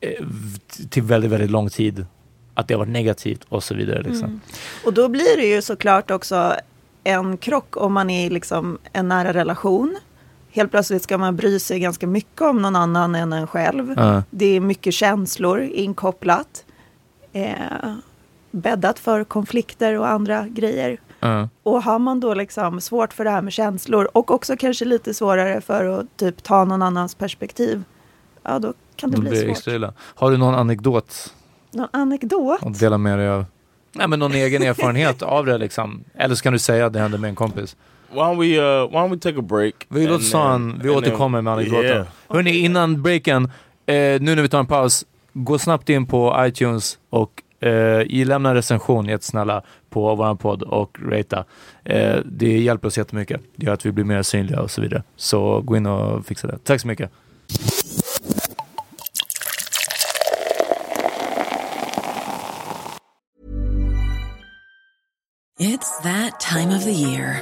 eh, 0.01 0.25
till 0.89 1.03
väldigt, 1.03 1.31
väldigt 1.31 1.51
lång 1.51 1.69
tid. 1.69 2.05
Att 2.53 2.67
det 2.67 2.73
har 2.73 2.79
varit 2.79 2.91
negativt 2.91 3.45
och 3.49 3.63
så 3.63 3.75
vidare. 3.75 4.03
Liksom. 4.03 4.41
Och 4.85 4.93
då 4.93 5.09
blir 5.09 5.37
det 5.37 5.45
ju 5.45 5.61
såklart 5.61 6.11
också 6.11 6.55
en 7.03 7.37
krock 7.37 7.77
om 7.77 7.93
man 7.93 8.09
är 8.09 8.29
liksom 8.29 8.77
en 8.93 9.07
nära 9.07 9.33
relation. 9.33 9.97
Helt 10.55 10.71
plötsligt 10.71 11.03
ska 11.03 11.17
man 11.17 11.35
bry 11.35 11.59
sig 11.59 11.79
ganska 11.79 12.07
mycket 12.07 12.41
om 12.41 12.61
någon 12.61 12.75
annan 12.75 13.15
än 13.15 13.33
en 13.33 13.47
själv. 13.47 13.93
Ja. 13.97 14.23
Det 14.29 14.45
är 14.45 14.59
mycket 14.59 14.93
känslor 14.93 15.61
inkopplat. 15.61 16.65
Eh, 17.33 17.53
bäddat 18.51 18.99
för 18.99 19.23
konflikter 19.23 19.99
och 19.99 20.09
andra 20.09 20.47
grejer. 20.47 20.97
Ja. 21.19 21.49
Och 21.63 21.83
har 21.83 21.99
man 21.99 22.19
då 22.19 22.33
liksom 22.33 22.81
svårt 22.81 23.13
för 23.13 23.23
det 23.23 23.29
här 23.29 23.41
med 23.41 23.53
känslor 23.53 24.09
och 24.13 24.31
också 24.31 24.57
kanske 24.57 24.85
lite 24.85 25.13
svårare 25.13 25.61
för 25.61 25.85
att 25.99 26.17
typ 26.17 26.43
ta 26.43 26.65
någon 26.65 26.81
annans 26.81 27.15
perspektiv. 27.15 27.83
Ja, 28.43 28.59
då 28.59 28.73
kan 28.95 29.09
det 29.11 29.15
Då 29.15 29.21
bli 29.21 29.29
blir 29.29 29.41
svårt. 29.41 29.49
extra 29.51 29.75
illa. 29.75 29.93
Har 29.99 30.31
du 30.31 30.37
någon 30.37 30.55
anekdot 30.55 31.33
Någon 31.71 31.87
anekdot? 31.91 32.63
att 32.63 32.79
dela 32.79 32.97
med 32.97 33.19
dig 33.19 33.27
av? 33.29 33.45
Nej 33.91 34.07
men 34.07 34.19
någon 34.19 34.31
egen 34.33 34.63
erfarenhet 34.63 35.21
av 35.21 35.45
det 35.45 35.57
liksom. 35.57 36.03
Eller 36.13 36.35
så 36.35 36.43
kan 36.43 36.53
du 36.53 36.59
säga 36.59 36.85
att 36.85 36.93
det 36.93 36.99
hände 36.99 37.17
med 37.17 37.29
en 37.29 37.35
kompis. 37.35 37.75
Why 38.15 38.21
don't 38.21 38.37
we 38.37 38.57
uh 38.59 38.87
why 38.87 38.97
don't 38.97 39.09
we 39.11 39.17
take 39.17 39.39
a 39.39 39.41
break? 39.41 39.73
Vi 39.89 40.07
låter 40.07 40.31
then- 40.31 40.79
vi 40.83 40.89
and 40.89 40.97
återkommer 40.97 41.41
med 41.41 41.53
anekdoten. 41.53 41.85
Yeah. 41.85 42.07
Hörni, 42.29 42.57
innan 42.57 43.01
breaken, 43.01 43.45
eh, 43.85 43.93
nu 43.95 44.19
när 44.19 44.41
vi 44.41 44.49
tar 44.49 44.59
en 44.59 44.65
paus, 44.67 45.05
gå 45.33 45.57
snabbt 45.59 45.89
in 45.89 46.05
på 46.05 46.35
iTunes 46.39 46.97
och 47.09 47.43
eh, 47.67 48.25
lämna 48.25 48.49
en 48.49 48.55
recension 48.55 49.05
jättesnälla 49.05 49.61
på 49.89 50.15
vår 50.15 50.35
podd 50.35 50.63
och 50.63 50.97
ratea. 51.01 51.45
Eh, 51.83 52.15
det 52.25 52.57
hjälper 52.59 52.87
oss 52.87 52.97
jättemycket. 52.97 53.41
Det 53.55 53.65
gör 53.65 53.73
att 53.73 53.85
vi 53.85 53.91
blir 53.91 54.05
mer 54.05 54.21
synliga 54.23 54.61
och 54.61 54.71
så 54.71 54.81
vidare. 54.81 55.03
Så 55.15 55.61
gå 55.61 55.77
in 55.77 55.85
och 55.85 56.25
fixa 56.25 56.47
det. 56.47 56.57
Tack 56.63 56.81
så 56.81 56.87
mycket. 56.87 57.11
It's 65.59 66.03
that 66.03 66.39
time 66.39 66.75
of 66.75 66.83
the 66.83 66.91
year. 66.91 67.41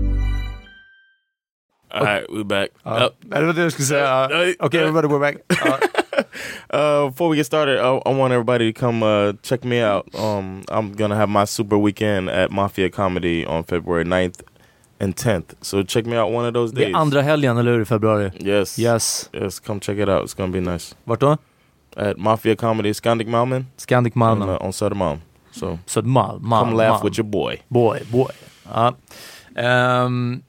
All 1.93 2.05
right, 2.05 2.25
we're 2.29 2.43
back. 2.43 2.69
Ja, 2.83 3.09
det 3.19 3.45
var 3.45 3.53
det 3.53 3.61
jag 3.61 3.71
skulle 3.71 3.85
säga. 3.85 4.25
Uh, 4.29 4.53
Okej, 4.59 4.79
everybody 4.81 5.07
we're 5.07 5.19
back. 5.19 5.37
Uh, 6.73 7.09
before 7.09 7.29
we 7.29 7.35
get 7.35 7.45
started, 7.45 7.77
I, 7.79 8.09
I 8.09 8.13
want 8.13 8.31
everybody 8.33 8.71
to 8.73 8.79
come 8.79 9.03
uh, 9.03 9.33
check 9.43 9.63
me 9.65 9.81
out. 9.83 10.05
Um, 10.15 10.63
I'm 10.69 10.93
gonna 10.93 11.15
have 11.15 11.27
my 11.29 11.45
super 11.45 11.77
weekend 11.77 12.29
at 12.29 12.51
Mafia 12.51 12.89
Comedy 12.89 13.45
on 13.45 13.63
February 13.63 14.05
9th 14.05 14.41
and 14.99 15.15
10th. 15.15 15.53
So 15.61 15.83
check 15.83 16.05
me 16.05 16.15
out 16.17 16.31
one 16.31 16.45
of 16.47 16.53
those 16.53 16.73
Det 16.73 16.81
days. 16.85 16.95
är 16.95 16.99
andra 16.99 17.21
helgen, 17.21 17.57
eller 17.57 17.71
hur? 17.71 17.81
I 17.81 17.85
februari. 17.85 18.31
Yes. 18.39 18.79
Yes. 18.79 19.29
Yes. 19.33 19.59
Come 19.59 19.79
check 19.79 19.97
it 19.97 20.09
out. 20.09 20.23
It's 20.23 20.33
gonna 20.37 20.51
be 20.53 20.59
nice. 20.61 20.95
Vart 21.03 21.19
då? 21.19 21.37
At 21.95 22.17
Mafia 22.17 22.55
Comedy, 22.55 22.93
Skandik 22.93 23.27
Malmen. 23.27 23.65
Scandic 23.77 24.15
Malmö. 24.15 24.43
On, 24.43 24.49
uh, 24.49 24.61
on 24.65 24.71
Södermalm. 24.73 25.19
So 25.51 25.79
Södermalm. 25.85 26.39
Malm, 26.41 26.65
come 26.65 26.77
laugh 26.77 26.91
Malm. 26.91 27.03
with 27.03 27.19
your 27.19 27.27
boy. 27.29 27.61
Boy, 27.67 27.99
boy. 28.11 28.31
Ja. 28.73 28.93
Ehm, 29.55 30.41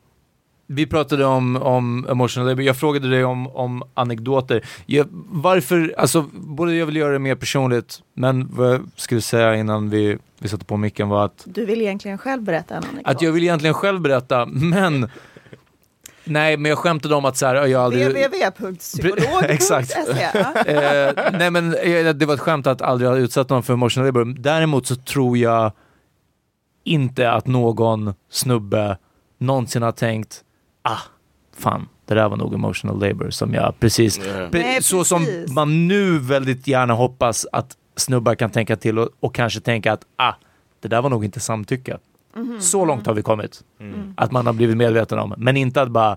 vi 0.75 0.87
pratade 0.87 1.25
om, 1.25 1.57
om 1.57 2.07
emotional 2.11 2.49
labor. 2.49 2.65
Jag 2.65 2.77
frågade 2.77 3.11
dig 3.11 3.25
om, 3.25 3.47
om 3.49 3.83
anekdoter. 3.95 4.65
Jag, 4.87 5.07
varför, 5.31 5.95
alltså, 5.99 6.27
både 6.33 6.75
jag 6.75 6.87
vill 6.87 6.97
göra 6.97 7.13
det 7.13 7.19
mer 7.19 7.35
personligt, 7.35 8.01
men 8.15 8.49
vad 8.55 8.73
jag 8.75 8.81
skulle 8.97 9.21
säga 9.21 9.55
innan 9.57 9.91
vi, 9.91 10.19
vi 10.39 10.49
satte 10.49 10.65
på 10.65 10.77
micken 10.77 11.09
var 11.09 11.25
att, 11.25 11.43
Du 11.45 11.67
vill 11.67 11.81
egentligen 11.83 12.19
själv 12.19 12.43
berätta 12.43 12.77
en 12.77 12.83
anekdot. 12.85 13.07
att 13.17 13.23
jag 13.23 13.33
vill 13.33 13.43
egentligen 13.43 13.75
själv 13.75 14.01
berätta, 14.01 14.47
men 14.47 15.11
Nej, 16.25 16.57
men 16.57 16.69
jag 16.69 16.79
skämtade 16.79 17.15
om 17.15 17.25
att 17.25 17.37
så 17.37 17.47
här, 17.47 17.55
jag 17.67 17.83
aldrig... 17.83 18.07
www.psykolog.se 18.07 19.47
Exakt. 19.49 19.97
eh, 19.99 21.31
nej 21.33 21.51
men 21.51 21.75
eh, 21.75 22.09
det 22.15 22.27
var 22.27 22.35
ett 22.35 22.41
skämt 22.41 22.67
att 22.67 22.83
aldrig 22.83 23.11
ha 23.11 23.17
utsatt 23.17 23.49
någon 23.51 23.63
för 23.63 23.73
emotional 23.73 24.07
labor. 24.07 24.35
Däremot 24.39 24.87
så 24.87 24.97
tror 24.97 25.39
jag 25.39 25.73
inte 26.85 27.31
att 27.31 27.47
någon 27.47 28.15
snubbe 28.31 28.99
någonsin 29.39 29.83
har 29.83 29.93
tänkt, 29.93 30.41
ah, 30.83 30.99
fan, 31.57 31.89
det 32.07 32.15
där 32.15 32.29
var 32.29 32.37
nog 32.37 32.55
emotional 32.55 33.01
labor 33.01 33.31
som 33.31 33.55
jag 33.55 33.75
precis, 33.81 34.19
Yeah. 34.19 34.51
pre- 34.51 34.63
Nej, 34.63 34.83
så 34.83 35.05
som 35.05 35.27
man 35.55 35.89
nu 35.89 36.19
väldigt 36.19 36.67
gärna 36.67 36.95
hoppas 36.95 37.47
att 37.53 37.77
snubbar 37.97 38.35
kan 38.35 38.51
tänka 38.51 38.77
till 38.77 38.99
och, 38.99 39.09
och 39.21 39.35
kanske 39.35 39.61
tänka 39.61 39.93
att, 39.93 40.03
ah, 40.17 40.33
det 40.81 40.89
där 40.89 41.03
var 41.03 41.11
nog 41.11 41.25
inte 41.25 41.41
samtycke. 41.41 41.99
Mhm. 42.37 42.61
Så 42.61 42.85
långt 42.85 43.07
har 43.07 43.15
vi 43.15 43.23
kommit. 43.23 43.65
Att 44.17 44.33
man 44.33 44.47
har 44.47 44.53
blivit 44.53 44.77
medveten 44.77 45.19
om. 45.19 45.35
Men 45.37 45.57
inte 45.57 45.83
att 45.83 45.91
bara, 45.91 46.17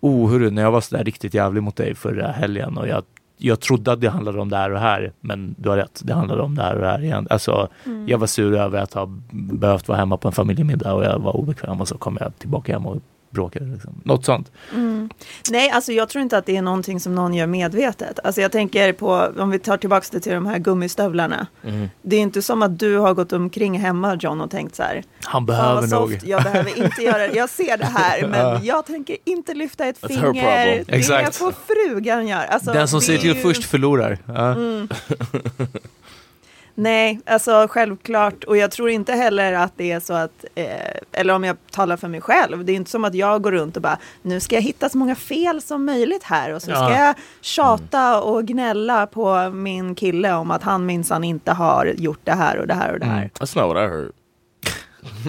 oh 0.00 0.30
hörru, 0.30 0.50
när 0.50 0.62
jag 0.62 0.72
var 0.72 0.80
sådär 0.80 1.04
riktigt 1.04 1.34
jävlig 1.34 1.62
mot 1.62 1.76
dig 1.76 1.94
förra 1.94 2.26
helgen 2.32 2.78
och 2.78 2.88
jag, 2.88 3.02
jag 3.36 3.60
trodde 3.60 3.92
att 3.92 4.00
det 4.00 4.08
handlade 4.08 4.40
om 4.40 4.48
det 4.48 4.56
här 4.56 4.70
och 4.70 4.80
här, 4.80 5.12
men 5.20 5.54
du 5.58 5.68
har 5.68 5.76
rätt, 5.76 6.00
det 6.04 6.14
handlade 6.14 6.42
om 6.42 6.54
det 6.54 6.62
här 6.62 6.74
och 6.74 6.80
det 6.80 6.86
här 6.88 7.02
igen. 7.04 7.26
Alltså, 7.30 7.68
Mm. 7.86 8.08
jag 8.08 8.18
var 8.18 8.26
sur 8.26 8.54
över 8.56 8.78
att 8.82 8.94
ha 8.94 9.06
behövt 9.32 9.88
vara 9.88 9.98
hemma 9.98 10.16
på 10.16 10.28
en 10.28 10.34
familjemiddag 10.34 10.92
och 10.94 11.04
jag 11.04 11.18
var 11.18 11.36
obekväm 11.36 11.80
och 11.80 11.88
så 11.88 11.98
kom 11.98 12.16
jag 12.20 12.38
tillbaka 12.38 12.72
hem 12.72 12.86
och 12.86 12.96
bråkade. 13.32 13.64
Liksom. 13.66 14.00
Något 14.04 14.24
sånt. 14.24 14.52
Mm. 14.72 15.10
Nej, 15.50 15.70
alltså 15.70 15.92
jag 15.92 16.08
tror 16.08 16.22
inte 16.22 16.38
att 16.38 16.46
det 16.46 16.56
är 16.56 16.62
någonting 16.62 17.00
som 17.00 17.14
någon 17.14 17.34
gör 17.34 17.46
medvetet. 17.46 18.18
Alltså 18.24 18.40
jag 18.40 18.52
tänker 18.52 18.92
på, 18.92 19.32
om 19.38 19.50
vi 19.50 19.58
tar 19.58 19.76
tillbaka 19.76 20.06
det 20.10 20.20
till 20.20 20.32
de 20.32 20.46
här 20.46 20.58
gummistövlarna. 20.58 21.46
Mm. 21.64 21.88
Det 22.02 22.16
är 22.16 22.20
inte 22.20 22.42
som 22.42 22.62
att 22.62 22.78
du 22.78 22.96
har 22.96 23.14
gått 23.14 23.32
omkring 23.32 23.78
hemma 23.78 24.14
John 24.20 24.40
och 24.40 24.50
tänkt 24.50 24.74
så 24.76 24.82
här. 24.82 25.02
Han 25.24 25.32
"Fan, 25.32 25.46
behöver 25.46 25.86
nog. 25.88 26.18
Jag 26.24 26.42
behöver 26.42 26.78
inte 26.84 27.02
göra 27.02 27.18
det. 27.28 27.34
Jag 27.34 27.50
ser 27.50 27.76
det 27.76 27.86
här, 27.86 28.26
men 28.28 28.40
Ja. 28.40 28.60
jag 28.62 28.86
tänker 28.86 29.16
inte 29.24 29.54
lyfta 29.54 29.84
ett 29.86 30.00
That's 30.00 30.08
finger. 30.32 30.84
Det 30.86 30.94
Exakt. 30.96 31.36
får 31.36 31.52
frugan 31.66 32.26
göra. 32.28 32.42
Alltså, 32.42 32.72
Den 32.72 32.88
som 32.88 32.96
är 32.98 33.02
till 33.18 33.24
ju- 33.24 33.34
först 33.34 33.64
förlorar. 33.64 34.18
Mm. 34.28 34.88
Nej, 36.74 37.20
alltså 37.26 37.66
självklart. 37.70 38.44
Och 38.44 38.56
jag 38.56 38.70
tror 38.70 38.90
inte 38.90 39.12
heller 39.12 39.52
att 39.52 39.72
det 39.76 39.92
är 39.92 40.00
så 40.00 40.14
att, 40.14 40.44
eh, 40.54 40.66
eller 41.12 41.34
om 41.34 41.44
jag 41.44 41.56
talar 41.70 41.96
för 41.96 42.08
mig 42.08 42.20
själv, 42.20 42.64
det 42.64 42.72
är 42.72 42.74
inte 42.74 42.90
som 42.90 43.04
att 43.04 43.14
jag 43.14 43.42
går 43.42 43.52
runt 43.52 43.76
och 43.76 43.82
bara, 43.82 43.98
nu 44.22 44.40
ska 44.40 44.54
jag 44.54 44.62
hitta 44.62 44.88
så 44.88 44.98
många 44.98 45.14
fel 45.14 45.62
som 45.62 45.84
möjligt 45.84 46.22
här 46.22 46.54
och 46.54 46.62
så 46.62 46.70
ska 46.70 46.80
Ja. 46.90 47.04
jag 47.06 47.14
tjata 47.40 48.20
och 48.22 48.44
gnälla 48.44 49.06
på 49.06 49.50
min 49.50 49.94
kille 49.94 50.32
om 50.32 50.50
att 50.50 50.62
han 50.62 50.86
minsann 50.86 51.24
inte 51.24 51.52
har 51.52 51.86
gjort 51.86 52.20
det 52.24 52.32
här 52.32 52.58
och 52.58 52.66
det 52.66 52.74
här 52.74 52.92
och 52.92 52.98
det 53.00 53.06
här. 53.06 53.30
That's 53.40 53.58
not 53.60 53.74
what 53.74 53.76
I 53.84 53.86
heard. 53.88 54.10
no, 54.10 54.10
I'm 54.10 54.70
just 54.72 54.72
Eh, 54.74 54.91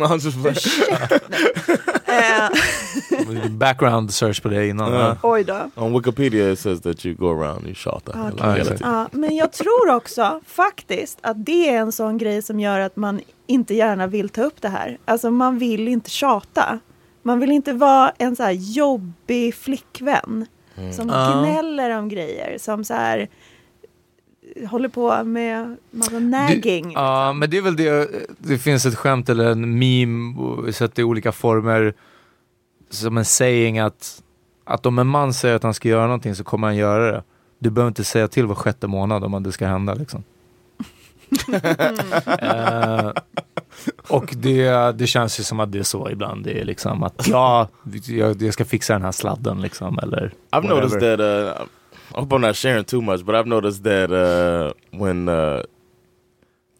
Background 3.49 4.13
search 4.13 4.41
på 4.41 4.49
det 4.49 4.67
innan. 4.67 4.93
Uh, 4.93 5.15
Oj 5.23 5.43
då. 5.43 5.69
On 5.75 5.93
Wikipedia 5.93 6.51
it 6.51 6.59
says 6.59 6.81
that 6.81 7.05
you 7.05 7.15
go 7.15 7.27
around, 7.41 7.65
you. 7.67 7.75
Ja, 7.85 8.01
Eller 8.13 8.51
hela 8.53 8.63
tiden. 8.63 8.77
Ja, 8.81 9.07
men 9.11 9.35
jag 9.35 9.51
tror 9.53 9.89
också 9.95 10.39
faktiskt 10.47 11.19
att 11.21 11.45
det 11.45 11.69
är 11.69 11.77
en 11.77 11.91
sån 11.91 12.17
grej 12.17 12.41
som 12.41 12.59
gör 12.59 12.79
att 12.79 12.95
man 12.95 13.21
inte 13.47 13.73
gärna 13.73 14.07
vill 14.07 14.29
ta 14.29 14.43
upp 14.43 14.61
det 14.61 14.69
här. 14.69 14.97
Alltså 15.05 15.31
man 15.31 15.59
vill 15.59 15.87
inte 15.87 16.09
tjata. 16.09 16.79
Man 17.23 17.39
vill 17.39 17.51
inte 17.51 17.73
vara 17.73 18.11
en 18.17 18.35
så 18.35 18.43
här 18.43 18.51
jobbig 18.51 19.55
flickvän 19.55 20.45
Mm. 20.77 20.93
som 20.93 21.09
Ja. 21.09 21.41
gnäller 21.41 21.97
om 21.97 22.09
grejer. 22.09 22.57
Som 22.59 22.83
så 22.83 22.93
här 22.93 23.27
håller 24.69 24.89
på 24.89 25.23
med 25.23 25.77
massa 25.91 26.19
nagging. 26.19 26.87
Det, 26.87 26.93
ja, 26.93 27.33
men 27.33 27.49
det 27.49 27.57
är 27.57 27.61
väl 27.61 27.75
det. 27.75 28.09
Det 28.37 28.57
finns 28.57 28.85
ett 28.85 28.95
skämt 28.95 29.29
eller 29.29 29.45
en 29.51 29.79
meme 29.79 30.73
sett 30.73 30.99
i 30.99 31.03
olika 31.03 31.31
former 31.31 31.93
som 32.89 33.17
en 33.17 33.25
saying 33.25 33.79
att, 33.79 34.23
att 34.63 34.85
om 34.85 34.99
en 34.99 35.07
man 35.07 35.33
säger 35.33 35.55
att 35.55 35.63
han 35.63 35.73
ska 35.73 35.89
göra 35.89 36.05
någonting 36.05 36.35
så 36.35 36.43
kommer 36.43 36.67
han 36.67 36.75
göra 36.75 37.11
det. 37.11 37.23
Du 37.59 37.69
behöver 37.69 37.87
inte 37.87 38.03
säga 38.03 38.27
till 38.27 38.45
var 38.45 38.55
sjätte 38.55 38.87
månad 38.87 39.23
om 39.23 39.43
det 39.43 39.51
ska 39.51 39.67
hända 39.67 39.93
liksom. 39.93 40.23
Eh, 42.39 43.11
och 44.07 44.33
det, 44.37 44.91
det 44.97 45.07
känns 45.07 45.39
ju 45.39 45.43
som 45.43 45.59
att 45.59 45.71
det 45.71 45.79
är 45.79 45.83
så 45.83 46.09
ibland. 46.09 46.45
Det 46.45 46.61
är 46.61 46.65
liksom 46.65 47.03
att 47.03 47.27
ja, 47.27 47.67
jag, 48.07 48.41
jag 48.41 48.53
ska 48.53 48.65
fixa 48.65 48.93
den 48.93 49.01
här 49.01 49.11
sladden 49.11 49.61
liksom. 49.61 49.99
Eller 49.99 50.33
I've 50.51 50.69
noticed 50.69 51.01
whatever. 51.01 51.47
that. 51.47 51.61
Uh, 51.61 51.67
I 52.15 52.19
hope 52.19 52.31
I'm 52.33 52.41
not 52.41 52.55
sharing 52.55 52.85
too 52.85 53.01
much, 53.01 53.25
but 53.25 53.35
I've 53.35 53.47
noticed 53.47 53.83
that 53.83 54.11
uh, 54.11 54.73
when, 54.97 55.27
uh, 55.29 55.63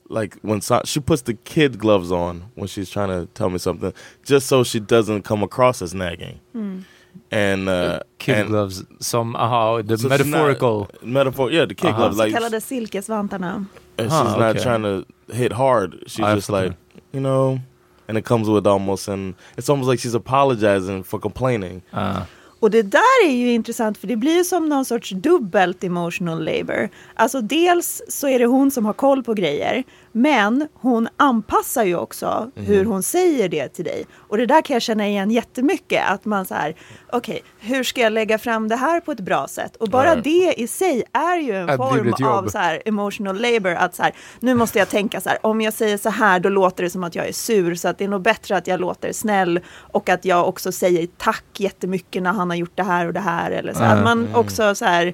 like, 0.10 0.36
when 0.42 0.62
so 0.62 0.82
she 0.86 1.00
puts 1.00 1.22
the 1.24 1.34
kid 1.34 1.80
gloves 1.80 2.12
on 2.12 2.44
when 2.56 2.68
she's 2.68 2.90
trying 2.90 3.10
to 3.10 3.28
tell 3.34 3.50
me 3.50 3.58
something, 3.58 3.94
just 4.24 4.48
so 4.48 4.64
she 4.64 4.80
doesn't 4.80 5.24
come 5.24 5.42
across 5.44 5.82
as 5.82 5.94
nagging. 5.94 6.40
Mm. 6.56 6.84
And 7.32 7.70
uh, 7.70 8.00
Kid 8.20 8.38
and- 8.38 8.50
gloves, 8.50 8.84
som, 9.00 9.36
aha, 9.36 9.82
the 9.82 9.98
so 9.98 10.08
metaphorical. 10.08 10.90
not- 11.02 11.06
metaphor, 11.06 11.52
yeah, 11.52 11.66
the 11.66 11.76
kid 11.76 11.96
gloves. 11.96 12.16
Så 12.18 12.20
Like, 12.20 12.34
kallade 12.34 12.60
silkesvantarna. 12.62 13.66
and 13.98 14.12
Huh, 14.12 14.24
she's 14.28 14.38
not 14.38 14.56
okay. 14.56 14.64
trying 14.64 14.84
to 14.84 15.06
hit 15.34 15.52
hard. 15.54 16.04
She's 16.08 16.20
I 16.26 16.36
just 16.36 16.48
have 16.48 16.56
to- 16.64 16.68
like, 16.70 16.78
you 17.12 17.20
know, 17.22 17.60
and 18.08 18.18
it 18.18 18.26
comes 18.26 18.50
with 18.50 18.68
almost, 18.68 19.08
and 19.08 19.34
it's 19.58 19.70
almost 19.70 19.88
like 19.88 20.00
she's 20.00 20.14
apologizing 20.16 21.04
for 21.04 21.20
complaining. 21.20 21.82
Uh. 21.92 22.26
Och 22.64 22.72
det 22.72 22.82
där 22.82 23.26
är 23.26 23.32
ju 23.32 23.54
intressant 23.54 23.98
för 23.98 24.08
det 24.08 24.16
blir 24.16 24.38
ju 24.38 24.44
som 24.44 24.70
någon 24.70 24.86
sorts 24.86 25.10
dubbelt 25.10 25.84
emotional 25.84 26.46
labor. 26.46 26.90
Alltså 27.14 27.42
dels 27.42 28.02
så 28.08 28.28
är 28.28 28.40
det 28.40 28.46
hon 28.46 28.72
som 28.72 28.86
har 28.86 28.94
koll 28.94 29.24
på 29.24 29.34
grejer, 29.34 29.84
men 30.16 30.68
hon 30.74 31.08
anpassar 31.18 31.84
ju 31.84 31.96
också 31.96 32.52
Mhm. 32.56 32.66
hur 32.66 32.86
hon 32.86 33.04
säger 33.04 33.50
det 33.50 33.68
till 33.68 33.86
dig. 33.86 34.06
Och 34.16 34.38
det 34.38 34.46
där 34.46 34.62
kan 34.62 34.74
jag 34.74 34.82
känna 34.82 35.08
igen 35.08 35.32
jättemycket, 35.32 36.04
att 36.10 36.26
man 36.26 36.46
så 36.46 36.54
här, 36.56 36.76
okej, 37.12 37.44
hur 37.60 37.84
ska 37.84 38.02
jag 38.02 38.14
lägga 38.14 38.38
fram 38.38 38.68
det 38.68 38.76
här 38.76 39.00
på 39.00 39.12
ett 39.12 39.20
bra 39.20 39.48
sätt? 39.48 39.76
Och 39.76 39.90
bara 39.90 40.12
Right. 40.12 40.24
det 40.24 40.54
i 40.62 40.68
sig 40.68 41.04
är 41.14 41.38
ju 41.38 41.56
en 41.56 41.70
Att 41.70 41.78
form 41.78 42.14
av 42.26 42.48
så 42.48 42.58
här 42.58 42.82
emotional 42.86 43.42
labor, 43.42 43.72
att 43.74 43.96
så 43.96 44.04
här, 44.04 44.14
nu 44.40 44.56
måste 44.56 44.80
jag 44.80 44.90
tänka 44.90 45.22
så 45.22 45.30
här, 45.30 45.38
om 45.42 45.62
jag 45.62 45.74
säger 45.74 45.98
så 45.98 46.10
här, 46.10 46.40
då 46.40 46.50
låter 46.50 46.84
det 46.84 46.90
som 46.90 47.04
att 47.04 47.16
jag 47.16 47.28
är 47.28 47.34
sur, 47.34 47.76
så 47.76 47.88
att 47.88 47.98
det 47.98 48.04
är 48.04 48.08
nog 48.10 48.22
bättre 48.22 48.58
att 48.58 48.68
jag 48.68 48.80
låter 48.80 49.12
snäll 49.14 49.60
och 49.68 50.10
att 50.10 50.26
jag 50.26 50.48
också 50.48 50.72
säger 50.72 51.08
tack 51.18 51.46
jättemycket 51.58 52.24
när 52.24 52.34
han 52.34 52.50
har 52.50 52.58
gjort 52.58 52.76
det 52.76 52.84
här 52.84 53.08
och 53.08 53.14
det 53.14 53.20
här, 53.20 53.52
eller 53.52 53.74
så. 53.74 53.84
Mm. 53.84 53.98
Att 53.98 54.04
man 54.04 54.20
Mm. 54.20 54.36
också 54.36 54.76
så 54.76 54.86
här, 54.86 55.14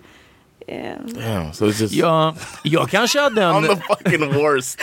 Damn, 0.67 1.53
so 1.53 1.65
it's 1.65 1.81
just. 1.81 1.93
Ja, 1.93 2.35
jag 2.63 2.89
kanske 2.89 3.19
hade 3.19 3.43
en... 3.43 3.55
I'm 3.55 3.67
the 3.67 3.81
fucking 3.81 4.33
worst. 4.33 4.79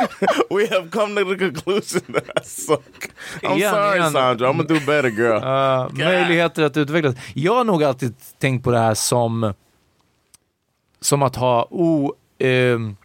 we 0.50 0.66
have 0.66 0.90
come 0.90 1.14
to 1.16 1.24
the 1.24 1.38
conclusion 1.38 2.00
that 2.12 2.24
I 2.36 2.44
suck. 2.44 3.10
I'm 3.42 3.56
Igen, 3.56 3.74
sorry, 3.74 3.98
igen. 3.98 4.12
Sandra. 4.12 4.48
I'm 4.48 4.56
gonna 4.56 4.68
do 4.68 4.80
better, 4.86 5.08
girl. 5.08 5.42
Uh, 5.44 6.06
möjligheter 6.06 6.62
att 6.62 6.76
utvecklas. 6.76 7.14
Jag 7.34 7.54
har 7.54 7.64
nog 7.64 7.84
alltid 7.84 8.14
tänkt 8.38 8.64
på 8.64 8.70
det 8.70 8.78
här 8.78 8.94
som, 8.94 9.54
som 11.00 11.22
att 11.22 11.36
ha 11.36 11.68
o, 11.70 12.14
ehm, 12.38 12.96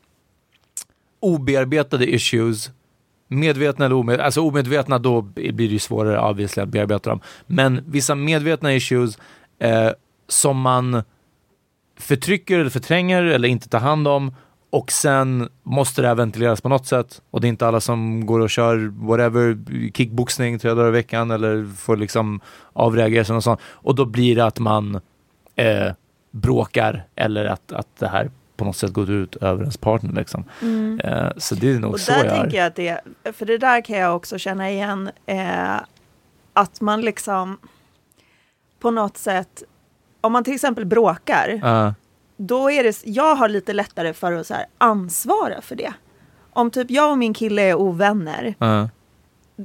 obearbetade 1.19 2.13
issues. 2.13 2.71
Medvetna 3.27 3.85
eller 3.85 3.95
omedvetna, 3.95 4.25
alltså 4.25 4.41
omedvetna 4.41 4.99
då 4.99 5.21
blir 5.21 5.51
det 5.51 5.63
ju 5.63 5.79
svårare 5.79 6.29
obviously 6.29 6.63
att 6.63 6.69
bearbeta 6.69 7.09
dem. 7.09 7.19
Men 7.47 7.83
vissa 7.87 8.15
medvetna 8.15 8.73
issues 8.73 9.17
eh, 9.59 9.91
som 10.27 10.61
man 10.61 11.03
förtrycker 11.97 12.59
eller 12.59 12.69
förtränger 12.69 13.23
eller 13.23 13.47
inte 13.47 13.69
tar 13.69 13.79
hand 13.79 14.07
om 14.07 14.35
och 14.69 14.91
sen 14.91 15.49
måste 15.63 16.01
det 16.01 16.07
här 16.07 16.15
ventileras 16.15 16.61
på 16.61 16.69
något 16.69 16.87
sätt 16.87 17.21
och 17.31 17.41
det 17.41 17.47
är 17.47 17.49
inte 17.49 17.67
alla 17.67 17.81
som 17.81 18.25
går 18.25 18.39
och 18.39 18.49
kör 18.49 18.93
whatever, 19.07 19.57
kickboxning 19.93 20.59
tre 20.59 20.73
dagar 20.73 20.87
i 20.87 20.91
veckan 20.91 21.31
eller 21.31 21.75
får 21.75 21.97
liksom 21.97 22.41
avreagera 22.73 23.25
sig 23.25 23.35
och 23.35 23.43
sånt. 23.43 23.59
Och 23.63 23.95
då 23.95 24.05
blir 24.05 24.35
det 24.35 24.45
att 24.45 24.59
man 24.59 25.01
eh, 25.55 25.91
bråkar 26.31 27.07
eller 27.15 27.45
att, 27.45 27.71
att 27.71 27.87
det 27.99 28.07
här 28.07 28.31
på 28.57 28.65
något 28.65 28.77
sätt 28.77 28.93
går 28.93 29.11
ut 29.11 29.35
över 29.35 29.61
ens 29.61 29.77
partner 29.77 30.13
liksom. 30.13 30.43
Mm. 30.61 30.99
Eh, 30.99 31.29
så 31.37 31.55
det 31.55 31.71
är 31.71 31.79
nog 31.79 31.93
Och 31.93 31.99
så 31.99 32.11
där 32.11 32.25
jag 32.25 32.35
tänker 32.35 32.57
jag 32.57 32.67
att 32.67 32.75
det, 32.75 33.01
för 33.33 33.45
det 33.45 33.57
där 33.57 33.81
kan 33.81 33.97
jag 33.97 34.15
också 34.15 34.37
känna 34.37 34.71
igen, 34.71 35.09
eh, 35.25 35.75
att 36.53 36.81
man 36.81 37.01
liksom 37.01 37.57
på 38.79 38.91
något 38.91 39.17
sätt, 39.17 39.63
om 40.21 40.31
man 40.31 40.43
till 40.43 40.53
exempel 40.53 40.85
bråkar, 40.85 41.59
Ja. 41.63 41.93
då 42.37 42.71
är 42.71 42.83
det, 42.83 43.01
jag 43.05 43.35
har 43.35 43.49
lite 43.49 43.73
lättare 43.73 44.13
för 44.13 44.33
att 44.33 44.47
så 44.47 44.53
här, 44.53 44.65
ansvara 44.77 45.61
för 45.61 45.75
det. 45.75 45.93
Om 46.53 46.71
typ 46.71 46.91
jag 46.91 47.11
och 47.11 47.17
min 47.17 47.33
kille 47.33 47.61
är 47.61 47.75
ovänner, 47.75 48.55
Ja. 48.59 48.89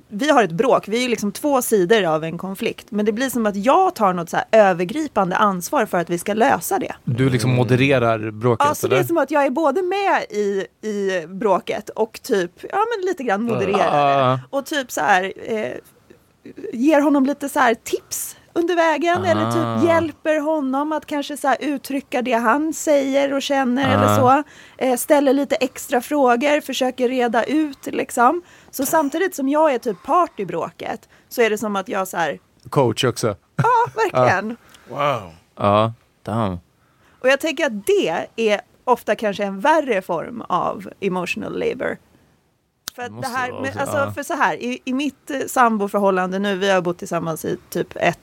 vi 0.09 0.31
har 0.31 0.43
ett 0.45 0.53
bråk, 0.53 0.89
vi 0.89 1.05
är 1.05 1.09
liksom 1.09 1.33
två 1.33 1.63
sidor 1.63 2.05
av 2.05 2.25
en 2.25 2.39
konflikt, 2.39 2.87
men 2.91 3.05
det 3.05 3.13
blir 3.13 3.31
som 3.31 3.47
att 3.47 3.57
jag 3.57 3.95
tar 3.95 4.13
något 4.13 4.31
så 4.31 4.37
här 4.37 4.47
övergripande 4.53 5.37
ansvar 5.37 5.87
för 5.87 5.99
att 5.99 6.11
vi 6.11 6.19
ska 6.19 6.35
lösa 6.35 6.79
det. 6.79 6.95
Du 7.05 7.31
liksom 7.31 7.51
modererar 7.55 8.31
bråket 8.31 8.67
Ja, 8.69 8.75
så 8.75 8.89
det 8.89 8.95
är 8.95 8.99
eller? 8.99 9.07
som 9.07 9.19
att 9.19 9.31
jag 9.31 9.45
är 9.47 9.51
både 9.51 9.83
med 9.83 10.23
i, 10.31 10.67
i 10.89 11.27
bråket 11.27 11.89
och 11.89 12.21
typ, 12.23 12.51
ja 12.71 12.79
men 12.97 13.07
lite 13.07 13.23
grann 13.23 13.43
modererar 13.43 14.31
det. 14.33 14.41
Och 14.51 14.67
typ 14.67 14.91
så 14.93 15.01
här, 15.01 15.33
eh, 15.47 15.73
ger 16.73 17.01
honom 17.01 17.27
lite 17.27 17.49
så 17.49 17.59
här 17.59 17.75
tips 17.75 18.37
under 18.53 18.77
vägen 18.77 19.25
eller 19.25 19.47
Ah. 19.47 19.77
typ 19.79 19.89
hjälper 19.89 20.41
honom 20.41 20.93
att 20.93 21.07
kanske 21.07 21.37
så 21.37 21.49
här 21.49 21.57
uttrycka 21.61 22.23
det 22.23 22.33
han 22.33 22.73
säger 22.73 23.33
och 23.33 23.43
känner 23.43 23.95
eller 23.95 24.13
Ah. 24.13 24.17
så. 24.17 24.43
Eh, 24.85 24.97
ställer 24.97 25.33
lite 25.33 25.57
extra 25.57 26.01
frågor, 26.01 26.61
försöker 26.61 27.09
reda 27.09 27.45
ut 27.45 27.87
liksom. 27.87 28.43
Så 28.71 28.87
samtidigt 28.87 29.35
som 29.35 29.49
jag 29.49 29.75
är 29.75 29.79
typ 29.79 30.03
part 30.03 30.41
i 30.41 30.47
bråket 30.47 31.09
så 31.29 31.43
är 31.43 31.51
det 31.51 31.59
som 31.59 31.77
att 31.77 31.89
jag 31.89 32.09
så 32.09 32.17
här, 32.17 32.39
Coach 32.71 33.05
också. 33.05 33.37
ja 33.57 33.91
verkligen. 33.97 34.57
Wow. 34.89 35.33
Ja, 35.57 35.93
damn. 36.23 36.59
Och 37.21 37.29
jag 37.29 37.41
tänker 37.41 37.67
att 37.67 37.87
det 37.87 38.27
är 38.37 38.61
ofta 38.85 39.15
kanske 39.17 39.45
en 39.45 39.61
värre 39.61 40.03
form 40.03 40.43
av 40.49 40.89
emotional 41.01 41.59
labor. 41.59 41.99
För, 42.95 43.03
det 43.23 43.27
här, 43.27 43.73
så, 43.73 43.79
alltså, 43.81 44.11
för 44.15 44.23
så 44.23 44.35
här, 44.35 44.55
i, 44.57 44.81
i 44.85 44.93
mitt 44.93 45.31
eh, 45.31 45.39
samboförhållande 45.47 46.39
nu, 46.39 46.57
vi 46.57 46.71
har 46.71 46.81
bott 46.81 46.99
tillsammans 46.99 47.45
i 47.45 47.57
typ 47.71 47.97
ett 47.97 48.19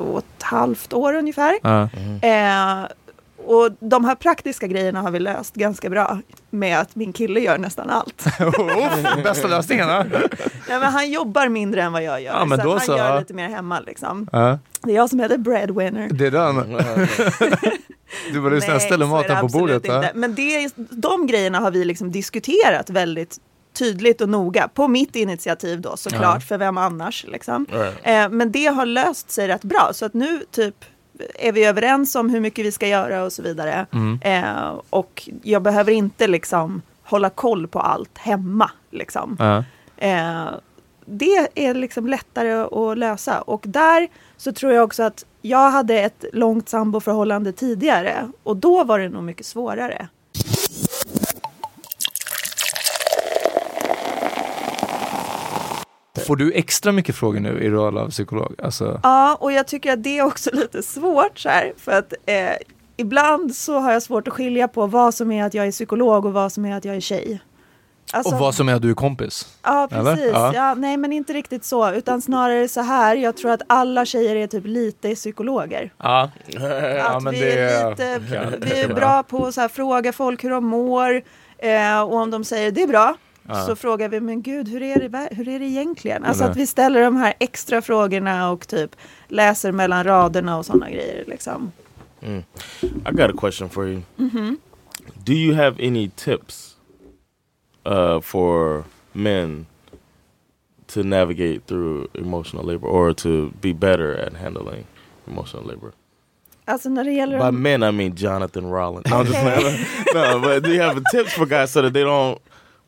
och 0.00 0.18
ett 0.18 0.42
halvt 0.42 0.92
år 0.92 1.14
ungefär. 1.14 1.58
Ja. 1.62 1.88
Eh, 2.28 2.86
och 3.46 3.70
de 3.80 4.04
här 4.04 4.14
praktiska 4.14 4.66
grejerna 4.66 5.00
har 5.02 5.10
vi 5.10 5.20
löst 5.20 5.54
ganska 5.54 5.90
bra 5.90 6.18
med 6.50 6.78
att 6.80 6.94
min 6.96 7.12
kille 7.12 7.40
gör 7.40 7.58
nästan 7.58 7.90
allt. 7.90 8.24
Bästa 9.24 9.48
lösningen 9.48 9.88
ja, 9.88 10.04
men 10.68 10.82
han 10.82 11.10
jobbar 11.10 11.48
mindre 11.48 11.82
än 11.82 11.92
vad 11.92 12.02
jag 12.02 12.22
gör, 12.22 12.32
Ja, 12.32 12.44
men 12.44 12.58
så 12.58 12.64
då 12.64 12.70
han 12.70 12.80
så, 12.80 12.96
gör 12.96 13.18
lite 13.20 13.34
mer 13.34 13.48
hemma 13.48 13.80
liksom. 13.80 14.28
Ja. 14.32 14.58
Det 14.82 14.90
är 14.90 14.96
jag 14.96 15.10
som 15.10 15.20
är 15.20 15.28
the 15.28 15.38
breadwinner. 15.38 16.08
Det 16.12 16.26
är 16.26 16.30
den. 16.30 16.56
Du 18.32 18.40
Nej, 18.50 18.60
så 18.80 18.94
är 18.94 18.98
det 18.98 19.06
maten 19.06 19.40
på 19.40 19.58
bordet. 19.58 19.84
inte. 19.84 20.10
Men 20.14 20.34
det, 20.34 20.64
är- 20.64 20.70
de 20.90 21.26
grejerna 21.26 21.60
har 21.60 21.70
vi 21.70 21.84
liksom 21.84 22.10
diskuterat 22.10 22.90
väldigt 22.90 23.38
tydligt 23.72 24.20
och 24.20 24.28
noga. 24.28 24.68
På 24.68 24.88
mitt 24.88 25.16
initiativ 25.16 25.80
då 25.80 25.96
såklart, 25.96 26.34
Ja. 26.34 26.40
för 26.40 26.58
vem 26.58 26.78
annars 26.78 27.24
liksom. 27.28 27.66
Right. 27.70 27.94
Eh, 28.02 28.28
men 28.28 28.52
det 28.52 28.66
har 28.66 28.86
löst 28.86 29.30
sig 29.30 29.48
rätt 29.48 29.64
bra. 29.64 29.90
Så 29.92 30.04
att 30.04 30.14
nu 30.14 30.42
typ 30.50 30.84
är 31.38 31.52
vi 31.52 31.64
överens 31.64 32.14
om 32.14 32.30
hur 32.30 32.40
mycket 32.40 32.64
vi 32.64 32.72
ska 32.72 32.88
göra 32.88 33.24
och 33.24 33.32
så 33.32 33.42
vidare. 33.42 33.86
Mm. 33.92 34.20
Eh, 34.44 34.80
och 34.90 35.28
jag 35.42 35.62
behöver 35.62 35.92
inte 35.92 36.26
liksom 36.26 36.82
hålla 37.02 37.30
koll 37.30 37.68
på 37.68 37.80
allt 37.80 38.18
hemma. 38.18 38.70
Liksom. 38.90 39.36
Ja. 39.38 39.64
Eh, 39.96 40.50
det 41.06 41.48
är 41.54 41.74
liksom 41.74 42.06
lättare 42.06 42.52
att 42.52 42.98
lösa. 42.98 43.40
Och 43.40 43.62
där 43.66 44.08
så 44.36 44.52
tror 44.52 44.72
jag 44.72 44.84
också 44.84 45.02
att 45.02 45.24
jag 45.42 45.70
hade 45.70 45.98
ett 46.00 46.24
långt 46.32 46.68
samboförhållande 46.68 47.52
tidigare. 47.52 48.28
Och 48.42 48.56
då 48.56 48.84
var 48.84 48.98
det 48.98 49.08
nog 49.08 49.22
mycket 49.22 49.46
svårare. 49.46 50.08
Får 56.20 56.36
du 56.36 56.52
extra 56.52 56.92
mycket 56.92 57.16
frågor 57.16 57.40
nu 57.40 57.60
i 57.62 57.70
roll 57.70 57.98
av 57.98 58.10
psykolog? 58.10 58.54
Alltså, 58.62 59.00
Ja, 59.02 59.36
och 59.40 59.52
jag 59.52 59.66
tycker 59.66 59.92
att 59.92 60.02
det 60.02 60.18
är 60.18 60.22
också 60.24 60.50
lite 60.56 60.82
svårt 60.82 61.38
så 61.38 61.48
här. 61.48 61.72
För 61.76 61.92
att 61.92 62.12
eh, 62.26 62.36
ibland 62.96 63.54
så 63.54 63.78
har 63.80 63.92
jag 63.92 64.02
svårt 64.02 64.28
att 64.28 64.34
skilja 64.34 64.68
på 64.68 64.86
vad 64.86 65.14
som 65.14 65.32
är 65.32 65.44
att 65.44 65.54
jag 65.54 65.66
är 65.66 65.70
psykolog 65.70 66.24
och 66.26 66.32
vad 66.32 66.52
som 66.52 66.64
är 66.64 66.76
att 66.76 66.84
jag 66.84 66.96
är 66.96 67.00
tjej. 67.00 67.40
Alltså- 68.12 68.34
och 68.34 68.40
vad 68.40 68.54
som 68.54 68.68
är 68.68 68.74
att 68.74 68.82
du 68.82 68.90
är 68.90 68.94
kompis? 68.94 69.58
Ja, 69.62 69.88
precis. 69.90 70.30
Ja. 70.32 70.52
Ja. 70.54 70.74
nej, 70.74 70.96
men 70.96 71.12
inte 71.12 71.32
riktigt 71.32 71.64
så. 71.64 71.92
Utan 71.92 72.22
snarare 72.22 72.68
så 72.68 72.80
här. 72.80 73.16
Jag 73.16 73.36
tror 73.36 73.50
att 73.50 73.62
alla 73.66 74.04
tjejer 74.04 74.36
är 74.36 74.46
typ 74.46 74.66
lite 74.66 75.14
psykologer. 75.14 75.92
Ja. 75.98 76.30
Att 77.02 77.32
vi, 77.32 77.42
är 77.42 77.90
lite, 77.90 78.18
vi 78.60 78.80
är 78.80 78.94
bra 78.94 79.22
på 79.22 79.46
att 79.56 79.72
fråga 79.72 80.12
folk 80.12 80.44
hur 80.44 80.50
de 80.50 80.64
mår. 80.66 81.22
Eh, 81.58 82.00
och 82.00 82.14
om 82.14 82.30
de 82.30 82.44
säger 82.44 82.70
det 82.70 82.82
är 82.82 82.88
bra. 82.88 83.14
Ja. 83.52 83.66
Så 83.66 83.76
frågar 83.76 84.08
vi, 84.08 84.20
men 84.20 84.42
gud, 84.42 84.68
hur 84.68 84.82
är 84.82 85.08
det, 85.08 85.28
hur 85.34 85.48
är 85.48 85.58
det 85.58 85.64
egentligen? 85.64 86.24
Alltså 86.24 86.44
att 86.44 86.56
vi 86.56 86.66
ställer 86.66 87.02
de 87.02 87.16
här 87.16 87.34
extra 87.38 87.82
frågorna 87.82 88.50
och 88.50 88.68
typ 88.68 88.96
läser 89.28 89.72
mellan 89.72 90.04
raderna 90.04 90.58
och 90.58 90.66
sådana 90.66 90.90
grejer. 90.90 91.24
Liksom. 91.26 91.72
Mm. 92.20 92.42
I 92.82 93.10
got 93.10 93.30
a 93.30 93.34
question 93.40 93.68
for 93.68 93.88
you. 93.88 94.02
Mhm. 94.16 94.58
Do 95.24 95.32
you 95.32 95.54
have 95.54 95.86
any 95.88 96.10
tips 96.16 96.76
uh, 97.86 98.20
for 98.20 98.84
men 99.12 99.66
to 100.86 101.02
navigate 101.02 101.60
through 101.66 102.06
emotional 102.14 102.66
labor 102.66 102.88
or 102.88 103.12
to 103.12 103.50
be 103.60 103.72
better 103.72 104.26
at 104.26 104.34
handling 104.34 104.84
emotional 105.26 105.66
labor? 105.66 105.92
Alltså 106.64 106.88
när 106.88 107.04
det 107.04 107.12
gäller... 107.12 107.50
By 107.50 107.58
men, 107.58 107.82
I 107.82 107.92
mean 107.92 108.14
Jonathan 108.16 108.70
Rollins. 108.70 109.10
No, 109.10 109.16
I'm 109.16 109.26
just 109.26 109.38
Okay. 109.38 109.84
no, 110.14 110.40
but 110.40 110.62
do 110.62 110.70
you 110.70 110.82
have 110.82 111.02
tips 111.12 111.32
for 111.32 111.46
guys 111.46 111.72
so 111.72 111.82
that 111.82 111.92
they 111.92 112.04
don't 112.04 112.38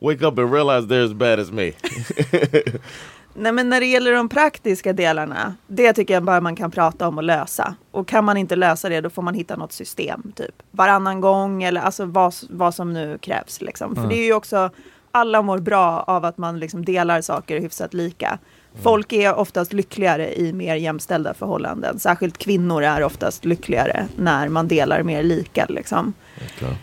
wake 0.05 0.25
up 0.25 0.39
and 0.39 0.53
realize 0.53 0.87
they're 0.87 1.05
as 1.05 1.13
bad 1.13 1.39
as 1.39 1.51
me? 1.51 1.71
Nej, 3.37 3.51
men 3.51 3.69
när 3.69 3.79
det 3.79 3.85
gäller 3.85 4.11
de 4.11 4.29
praktiska 4.29 4.93
delarna, 4.93 5.55
det 5.67 5.93
tycker 5.93 6.13
jag 6.13 6.23
bara 6.23 6.41
man 6.41 6.55
kan 6.55 6.71
prata 6.71 7.07
om 7.07 7.17
och 7.17 7.23
lösa. 7.23 7.75
Och 7.91 8.07
kan 8.07 8.23
man 8.25 8.37
inte 8.37 8.55
lösa 8.55 8.89
det, 8.89 9.01
då 9.01 9.09
får 9.09 9.21
man 9.21 9.33
hitta 9.33 9.55
något 9.55 9.71
system, 9.71 10.31
typ 10.35 10.55
varannan 10.71 11.21
gång 11.21 11.63
eller 11.63 11.81
alltså 11.81 12.05
vad, 12.05 12.33
vad 12.49 12.75
som 12.75 12.93
nu 12.93 13.17
krävs. 13.17 13.61
Liksom. 13.61 13.95
För 13.95 14.01
Mm. 14.01 14.09
det 14.09 14.21
är 14.21 14.25
ju 14.25 14.33
också, 14.33 14.69
alla 15.11 15.41
mår 15.41 15.57
bra 15.59 16.03
av 16.07 16.25
att 16.25 16.37
man 16.37 16.59
liksom 16.59 16.85
delar 16.85 17.21
saker 17.21 17.59
hyfsat 17.59 17.93
lika. 17.93 18.39
Folk 18.83 19.13
är 19.13 19.35
oftast 19.35 19.73
lyckligare 19.73 20.35
i 20.39 20.53
mer 20.53 20.75
jämställda 20.75 21.33
förhållanden. 21.33 21.99
Särskilt 21.99 22.37
kvinnor 22.37 22.83
är 22.83 23.03
oftast 23.03 23.45
lyckligare 23.45 24.07
när 24.15 24.49
man 24.49 24.67
delar 24.67 25.03
mer 25.03 25.23
lika. 25.23 25.65
Liksom. 25.69 26.13
Okay. 26.57 26.75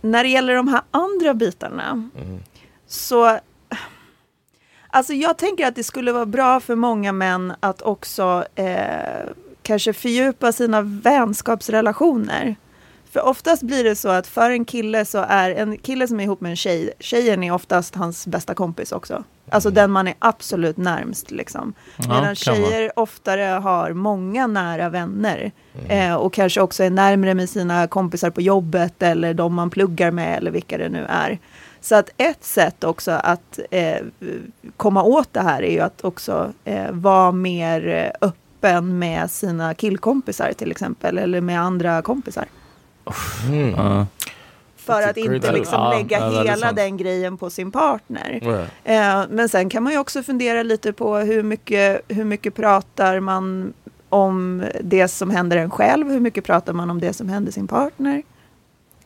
När 0.00 0.24
det 0.24 0.30
gäller 0.30 0.54
de 0.54 0.68
här 0.68 0.82
andra 0.90 1.34
bitarna 1.34 2.08
så 2.86 3.38
Alltså 4.94 5.12
jag 5.12 5.38
tänker 5.38 5.66
att 5.66 5.74
det 5.74 5.84
skulle 5.84 6.12
vara 6.12 6.26
bra 6.26 6.60
för 6.60 6.74
många 6.74 7.12
män 7.12 7.52
att 7.60 7.82
också 7.82 8.44
eh, 8.54 9.28
kanske 9.62 9.92
fördjupa 9.92 10.52
sina 10.52 10.82
vänskapsrelationer. 10.82 12.56
För 13.12 13.26
oftast 13.26 13.62
blir 13.62 13.84
det 13.84 13.96
så 13.96 14.08
att 14.08 14.26
för 14.26 14.50
en 14.50 14.64
kille 14.64 15.04
så 15.04 15.18
är 15.28 15.50
en 15.50 15.78
kille 15.78 16.08
som 16.08 16.20
är 16.20 16.24
ihop 16.24 16.40
med 16.40 16.50
en 16.50 16.56
tjej, 16.56 16.92
tjejen 16.98 17.42
är 17.42 17.52
oftast 17.52 17.94
hans 17.94 18.26
bästa 18.26 18.54
kompis 18.54 18.92
också. 18.92 19.24
Alltså 19.50 19.70
den 19.70 19.90
man 19.90 20.08
är 20.08 20.14
absolut 20.18 20.76
närmst 20.76 21.30
liksom. 21.30 21.72
Ja, 21.96 22.04
Medan 22.08 22.22
vara. 22.22 22.34
tjejer 22.34 22.98
oftare 22.98 23.42
har 23.42 23.92
många 23.92 24.46
nära 24.46 24.88
vänner. 24.88 25.52
Eh, 25.88 26.14
och 26.14 26.32
kanske 26.32 26.60
också 26.60 26.84
är 26.84 26.90
närmre 26.90 27.34
med 27.34 27.50
sina 27.50 27.86
kompisar 27.86 28.30
på 28.30 28.40
jobbet 28.40 29.02
eller 29.02 29.34
de 29.34 29.54
man 29.54 29.70
pluggar 29.70 30.10
med 30.10 30.36
eller 30.36 30.50
vilka 30.50 30.78
det 30.78 30.88
nu 30.88 31.06
är. 31.08 31.38
Så 31.80 31.94
att 31.94 32.10
ett 32.16 32.44
sätt 32.44 32.84
också 32.84 33.10
att 33.10 33.58
eh, 33.70 33.98
komma 34.76 35.02
åt 35.02 35.32
det 35.32 35.40
här 35.40 35.62
är 35.62 35.72
ju 35.72 35.80
att 35.80 36.04
också 36.04 36.52
eh, 36.64 36.90
vara 36.90 37.32
mer 37.32 37.88
eh, 37.88 38.28
öppen 38.28 38.98
med 38.98 39.30
sina 39.30 39.74
killkompisar 39.74 40.52
till 40.52 40.70
exempel 40.70 41.18
eller 41.18 41.40
med 41.40 41.60
andra 41.60 42.02
kompisar. 42.02 42.46
Ja. 43.04 44.06
För 44.76 44.92
That's 44.92 45.06
a 45.06 45.10
att 45.10 45.16
inte 45.16 45.52
liksom 45.52 45.90
lägga 45.90 46.18
ja, 46.18 46.42
hela 46.42 46.72
den 46.72 46.96
grejen 46.96 47.36
på 47.36 47.50
sin 47.50 47.70
partner. 47.70 48.40
Right. 48.42 48.70
Eh, 48.84 49.30
men 49.30 49.48
sen 49.48 49.70
kan 49.70 49.82
man 49.82 49.92
ju 49.92 49.98
också 49.98 50.22
fundera 50.22 50.62
lite 50.62 50.92
på 50.92 51.16
hur 51.16 51.42
mycket, 51.42 52.00
hur 52.08 52.24
mycket 52.24 52.54
pratar 52.54 53.20
man 53.20 53.72
om 54.08 54.64
det 54.80 55.08
som 55.08 55.30
händer 55.30 55.56
en 55.56 55.70
själv? 55.70 56.10
Hur 56.10 56.20
mycket 56.20 56.44
pratar 56.44 56.72
man 56.72 56.90
om 56.90 57.00
det 57.00 57.12
som 57.12 57.28
händer 57.28 57.52
sin 57.52 57.68
partner? 57.68 58.22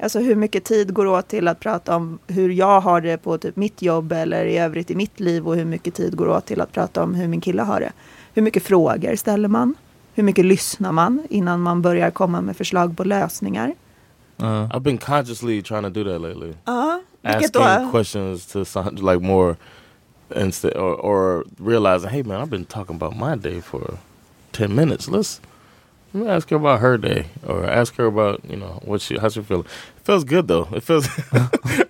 Alltså 0.01 0.19
hur 0.19 0.35
mycket 0.35 0.65
tid 0.65 0.95
går 0.95 1.07
åt 1.07 1.29
till 1.29 1.49
att 1.49 1.61
prata 1.61 1.97
om 1.97 2.19
hur 2.27 2.51
jag 2.51 2.81
har 2.81 3.01
det 3.01 3.19
på 3.19 3.39
typ 3.39 3.57
mitt 3.57 3.83
jobb 3.83 4.13
eller 4.13 4.45
i 4.45 4.59
övrigt 4.59 4.91
i 4.91 4.95
mitt 4.95 5.21
liv 5.21 5.49
och 5.49 5.57
hur 5.57 5.65
mycket 5.65 5.95
tid 5.95 6.17
går 6.17 6.29
åt 6.29 6.47
till 6.47 6.61
att 6.61 6.73
prata 6.73 7.03
om 7.03 7.15
hur 7.15 7.29
min 7.29 7.41
kille 7.41 7.63
har 7.63 7.81
det? 7.81 7.93
Hur 8.35 8.43
mycket 8.43 8.63
frågor 8.63 9.17
ställer 9.17 9.49
man? 9.49 9.75
Hur 10.15 10.23
mycket 10.23 10.45
lyssnar 10.45 10.93
man 10.93 11.27
innan 11.31 11.61
man 11.61 11.83
börjar 11.83 12.11
komma 12.11 12.41
med 12.41 12.57
förslag 12.57 12.97
på 12.97 13.05
lösningar? 13.05 13.75
Uh-huh. 14.39 14.67
I've 14.71 14.83
been 14.83 14.99
consciously 14.99 15.63
trying 15.63 15.85
to 15.85 15.91
do 15.91 16.05
that 16.05 16.19
lately. 16.19 16.55
Uh-huh. 16.67 17.01
Ja, 17.25 17.33
vilket 17.33 17.57
Asking 17.57 17.63
uh-huh. 17.63 17.91
questions 17.91 18.47
to 18.47 18.65
some, 18.65 18.97
like 18.97 19.21
more 19.21 19.57
instead 20.35 20.77
or, 20.77 20.95
or 20.95 21.45
realizing, 21.59 22.11
hey 22.11 22.23
man, 22.23 22.41
I've 22.41 22.51
been 22.51 22.65
talking 22.67 22.97
about 22.97 23.17
my 23.17 23.37
day 23.37 23.61
for 23.61 23.99
ten 24.53 24.75
minutes. 24.75 25.09
Let's 25.09 25.41
let 26.13 26.25
me 26.25 26.31
ask 26.31 26.49
her 26.51 26.57
about 26.57 26.81
her 26.81 26.97
day, 26.97 27.27
or 27.47 27.65
ask 27.65 27.95
her 27.97 28.07
about 28.07 28.45
you 28.49 28.57
know 28.57 28.81
what 28.85 29.01
she 29.01 29.19
how 29.19 29.29
she 29.29 29.43
feeling. 29.43 29.67
It 29.97 30.05
feels 30.05 30.25
good 30.25 30.49
though. 30.49 30.69
It 30.73 30.83
feels. 30.83 31.09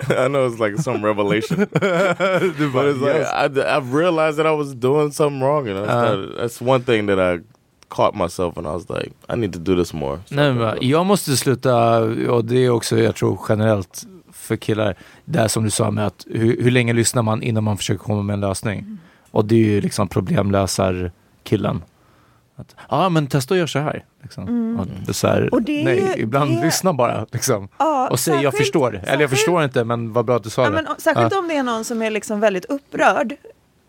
I 0.09 0.29
know 0.29 0.47
it's 0.47 0.59
like 0.59 0.77
some 0.77 1.05
revelation, 1.05 1.69
but 1.73 2.21
it's 2.21 3.01
like 3.01 3.15
yes. 3.15 3.33
I, 3.33 3.77
I've 3.77 3.93
realized 3.93 4.39
that 4.39 4.47
I 4.47 4.53
was 4.53 4.75
doing 4.75 5.11
something 5.13 5.41
wrong, 5.41 5.69
and 5.69 5.79
I 5.79 5.85
started, 5.85 6.37
that's 6.37 6.61
one 6.61 6.83
thing 6.83 7.07
that 7.07 7.21
I 7.21 7.41
caught 7.89 8.15
myself, 8.15 8.59
and 8.59 8.67
I 8.67 8.71
was 8.71 8.87
like, 8.89 9.11
I 9.33 9.37
need 9.37 9.53
to 9.53 9.59
do 9.59 9.77
this 9.77 9.93
more. 9.93 10.17
So 10.27 10.35
Nej, 10.35 10.53
men 10.53 10.77
jag 10.81 11.07
måste 11.07 11.37
sluta, 11.37 11.99
och 12.31 12.45
det 12.45 12.57
är 12.65 12.71
också, 12.71 12.99
jag 12.99 13.15
tror 13.15 13.39
generellt 13.49 14.03
för 14.33 14.57
killar, 14.57 14.97
det 15.25 15.39
här 15.39 15.49
som 15.49 15.65
du 15.65 15.71
sa 15.71 15.91
med 15.91 16.07
att 16.07 16.25
hur, 16.31 16.63
hur 16.63 16.71
länge 16.71 16.93
lyssnar 16.93 17.23
man 17.23 17.43
innan 17.43 17.65
man 17.65 17.77
försöker 17.77 18.05
komma 18.05 18.23
med 18.23 18.35
en 18.35 18.41
lösning? 18.41 18.99
Och 19.31 19.45
det 19.45 19.55
är 19.55 19.59
ju 19.71 19.81
liksom 19.81 20.09
problemlösar-killen. 20.09 21.83
Ja, 22.89 23.09
men 23.09 23.27
testa 23.27 23.55
att 23.55 23.59
göra 23.59 23.67
så 23.69 23.79
här. 23.79 24.05
Liksom. 24.23 24.49
Mm. 24.49 24.81
Och 24.81 24.87
det 24.87 25.11
är 25.11 25.13
så 25.13 25.27
här 25.29 25.55
Och 25.55 25.63
det 25.63 25.81
är 25.81 25.85
nej, 25.85 26.13
ju- 26.17 26.23
ibland 26.23 26.51
det- 26.57 26.65
lyssna 26.65 26.93
bara. 26.93 27.27
Liksom. 27.33 27.69
Ja, 27.79 28.09
och 28.11 28.21
säg 28.21 28.35
jag 28.35 28.43
särskilt- 28.43 28.59
förstår. 28.59 28.89
Eller 28.89 28.99
jag 29.01 29.09
särskilt- 29.11 29.31
förstår 29.31 29.65
inte, 29.65 29.85
men 29.85 30.13
vad 30.13 30.25
bra 30.25 30.37
att 30.37 30.43
du 30.45 30.51
sa 30.51 30.63
Ja, 30.63 30.69
det. 30.71 30.75
men, 30.75 30.87
särskilt 30.99 31.33
Ja. 31.33 31.39
om 31.39 31.49
det 31.49 31.57
är 31.57 31.63
någon 31.63 31.85
som 31.85 32.03
är 32.03 32.11
liksom 32.11 32.41
väldigt 32.41 32.65
upprörd. 32.65 33.35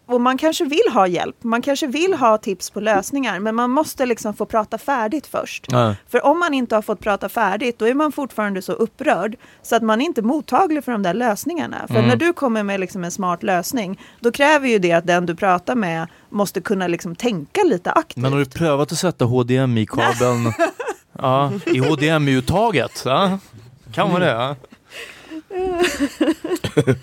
Och 0.09 0.21
man 0.21 0.37
kanske 0.37 0.65
vill 0.65 0.91
ha 0.93 1.07
hjälp, 1.07 1.35
man 1.43 1.61
kanske 1.61 1.87
vill 1.87 2.13
ha 2.13 2.37
tips 2.37 2.69
på 2.69 2.79
lösningar, 2.79 3.39
men 3.39 3.55
man 3.55 3.69
måste 3.69 4.05
liksom 4.05 4.33
få 4.33 4.45
prata 4.45 4.77
färdigt 4.77 5.27
först. 5.27 5.65
Ja. 5.69 5.95
För 6.09 6.25
om 6.25 6.39
man 6.39 6.53
inte 6.53 6.75
har 6.75 6.81
fått 6.81 6.99
prata 6.99 7.29
färdigt, 7.29 7.79
då 7.79 7.87
är 7.87 7.93
man 7.93 8.11
fortfarande 8.11 8.61
så 8.61 8.71
upprörd 8.71 9.35
så 9.61 9.75
att 9.75 9.83
man 9.83 10.01
är 10.01 10.05
inte 10.05 10.21
mottaglig 10.21 10.83
för 10.83 10.91
de 10.91 11.03
där 11.03 11.13
lösningarna. 11.13 11.77
För 11.87 11.95
Mm. 11.95 12.07
när 12.07 12.15
du 12.15 12.33
kommer 12.33 12.63
med 12.63 12.79
liksom 12.79 13.03
en 13.03 13.11
smart 13.11 13.43
lösning, 13.43 13.99
då 14.19 14.31
kräver 14.31 14.67
ju 14.67 14.79
det 14.79 14.91
att 14.91 15.07
den 15.07 15.25
du 15.25 15.35
pratar 15.35 15.75
med 15.75 16.07
måste 16.29 16.61
kunna 16.61 16.87
liksom 16.87 17.15
tänka 17.15 17.63
lite 17.63 17.91
aktivt. 17.91 18.21
Men 18.23 18.31
har 18.33 18.39
du 18.39 18.45
prövat 18.45 18.91
att 18.91 18.97
sätta 18.97 19.25
HDMI-kabeln 19.25 20.53
ja, 21.19 21.51
i 21.65 21.79
HDMI-uttaget? 21.79 23.01
Ja. 23.05 23.39
Kan 23.93 24.11
man 24.11 24.21
det? 24.21 24.27
Ja. 24.31 24.55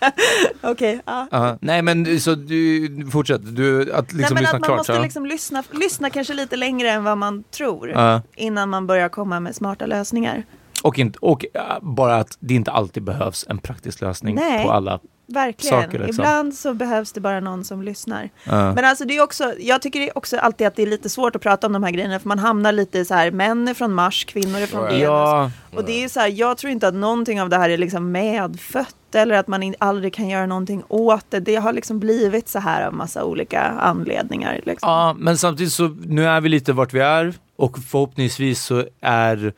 Okej, 0.62 1.00
ja. 1.06 1.26
Ja. 1.30 1.58
Nej 1.60 1.82
men 1.82 2.20
så 2.20 2.34
du, 2.34 2.88
fortsätt, 3.12 3.56
du, 3.56 3.92
att 3.92 4.12
liksom 4.12 4.18
Nej, 4.20 4.28
men 4.34 4.42
lyssna 4.42 4.48
att 4.48 4.52
man 4.52 4.62
klart. 4.62 4.78
måste 4.78 4.92
ja. 4.92 5.02
liksom 5.02 5.26
lyssna, 5.26 5.62
lyssna 5.70 6.10
kanske 6.10 6.34
lite 6.34 6.56
längre 6.56 6.90
än 6.90 7.04
vad 7.04 7.18
man 7.18 7.44
tror 7.50 7.88
Ja. 7.90 8.22
innan 8.36 8.68
man 8.68 8.86
börjar 8.86 9.08
komma 9.08 9.40
med 9.40 9.54
smarta 9.56 9.86
lösningar. 9.86 10.42
Och, 10.82 10.98
inte, 10.98 11.18
och 11.18 11.44
äh, 11.54 11.60
bara 11.82 12.16
att 12.16 12.36
det 12.40 12.54
inte 12.54 12.70
alltid 12.70 13.02
behövs 13.02 13.46
en 13.48 13.58
praktisk 13.58 14.00
lösning 14.00 14.34
Nej. 14.34 14.64
på 14.64 14.70
alla 14.72 15.00
Verkligen. 15.26 15.82
saker. 15.82 15.98
Liksom. 15.98 16.22
Ibland 16.22 16.54
så 16.54 16.74
behövs 16.74 17.12
det 17.12 17.20
bara 17.20 17.40
någon 17.40 17.64
som 17.64 17.82
lyssnar. 17.82 18.30
Men 18.44 18.84
alltså 18.84 19.04
det 19.04 19.16
är 19.16 19.22
också, 19.22 19.54
jag 19.58 19.82
tycker 19.82 20.00
det 20.00 20.08
är 20.08 20.18
också 20.18 20.38
alltid 20.38 20.66
att 20.66 20.76
det 20.76 20.82
är 20.82 20.86
lite 20.86 21.08
svårt 21.08 21.36
att 21.36 21.42
prata 21.42 21.66
om 21.66 21.72
de 21.72 21.82
här 21.82 21.90
grejerna 21.90 22.18
för 22.18 22.28
man 22.28 22.38
hamnar 22.38 22.72
lite 22.72 23.04
så 23.04 23.14
här, 23.14 23.30
män 23.30 23.68
är 23.68 23.74
från 23.74 23.92
Mars, 23.94 24.24
kvinnor 24.24 24.58
är 24.60 24.66
från 24.66 24.82
Venus. 24.84 25.02
Ja. 25.02 25.50
Och 25.74 25.84
det 25.84 26.04
är 26.04 26.08
så 26.08 26.20
här, 26.20 26.28
jag 26.28 26.56
tror 26.58 26.72
inte 26.72 26.88
att 26.88 26.94
någonting 26.94 27.42
av 27.42 27.48
det 27.48 27.56
här 27.56 27.70
är 27.70 27.78
liksom 27.78 28.12
medfött 28.12 28.96
eller 29.14 29.34
att 29.38 29.48
man 29.48 29.74
aldrig 29.78 30.14
kan 30.14 30.28
göra 30.28 30.46
någonting 30.46 30.82
åt 30.88 31.24
det. 31.30 31.40
Det 31.40 31.56
har 31.56 31.72
liksom 31.72 31.98
blivit 31.98 32.48
så 32.48 32.58
här 32.58 32.86
av 32.86 32.94
massa 32.94 33.24
olika 33.24 33.60
anledningar. 33.62 34.60
Liksom. 34.66 34.90
Ja, 34.90 35.16
men 35.18 35.38
samtidigt 35.38 35.72
så 35.72 35.88
nu 35.88 36.26
är 36.26 36.40
vi 36.40 36.48
lite 36.48 36.72
vart 36.72 36.94
vi 36.94 37.00
är 37.00 37.34
och 37.56 37.78
förhoppningsvis 37.78 38.62
så 38.64 38.84
är 39.00 39.52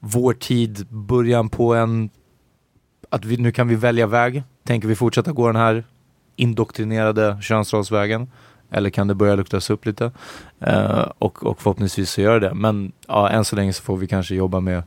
vår 0.00 0.32
tid 0.32 0.86
början 0.90 1.48
på 1.48 1.74
en 1.74 2.10
att 3.10 3.24
vi, 3.24 3.36
nu 3.36 3.52
kan 3.52 3.68
vi 3.68 3.74
välja 3.74 4.06
väg. 4.06 4.42
Tänker 4.64 4.88
vi 4.88 4.94
fortsätta 4.96 5.32
gå 5.32 5.46
den 5.46 5.56
här 5.56 5.84
indoktrinerade 6.36 7.38
könsrollsvägen? 7.42 8.30
Eller 8.70 8.90
kan 8.90 9.06
det 9.08 9.14
börja 9.14 9.34
luktas 9.34 9.70
upp 9.70 9.86
lite? 9.86 10.10
Eh, 10.60 11.04
och, 11.18 11.46
och 11.46 11.62
förhoppningsvis 11.62 12.10
så 12.10 12.20
gör 12.20 12.40
det. 12.40 12.54
Men 12.54 12.92
ja, 13.08 13.28
än 13.28 13.44
så 13.44 13.56
länge 13.56 13.72
så 13.72 13.82
får 13.82 13.96
vi 13.96 14.06
kanske 14.06 14.34
jobba 14.34 14.60
med 14.60 14.82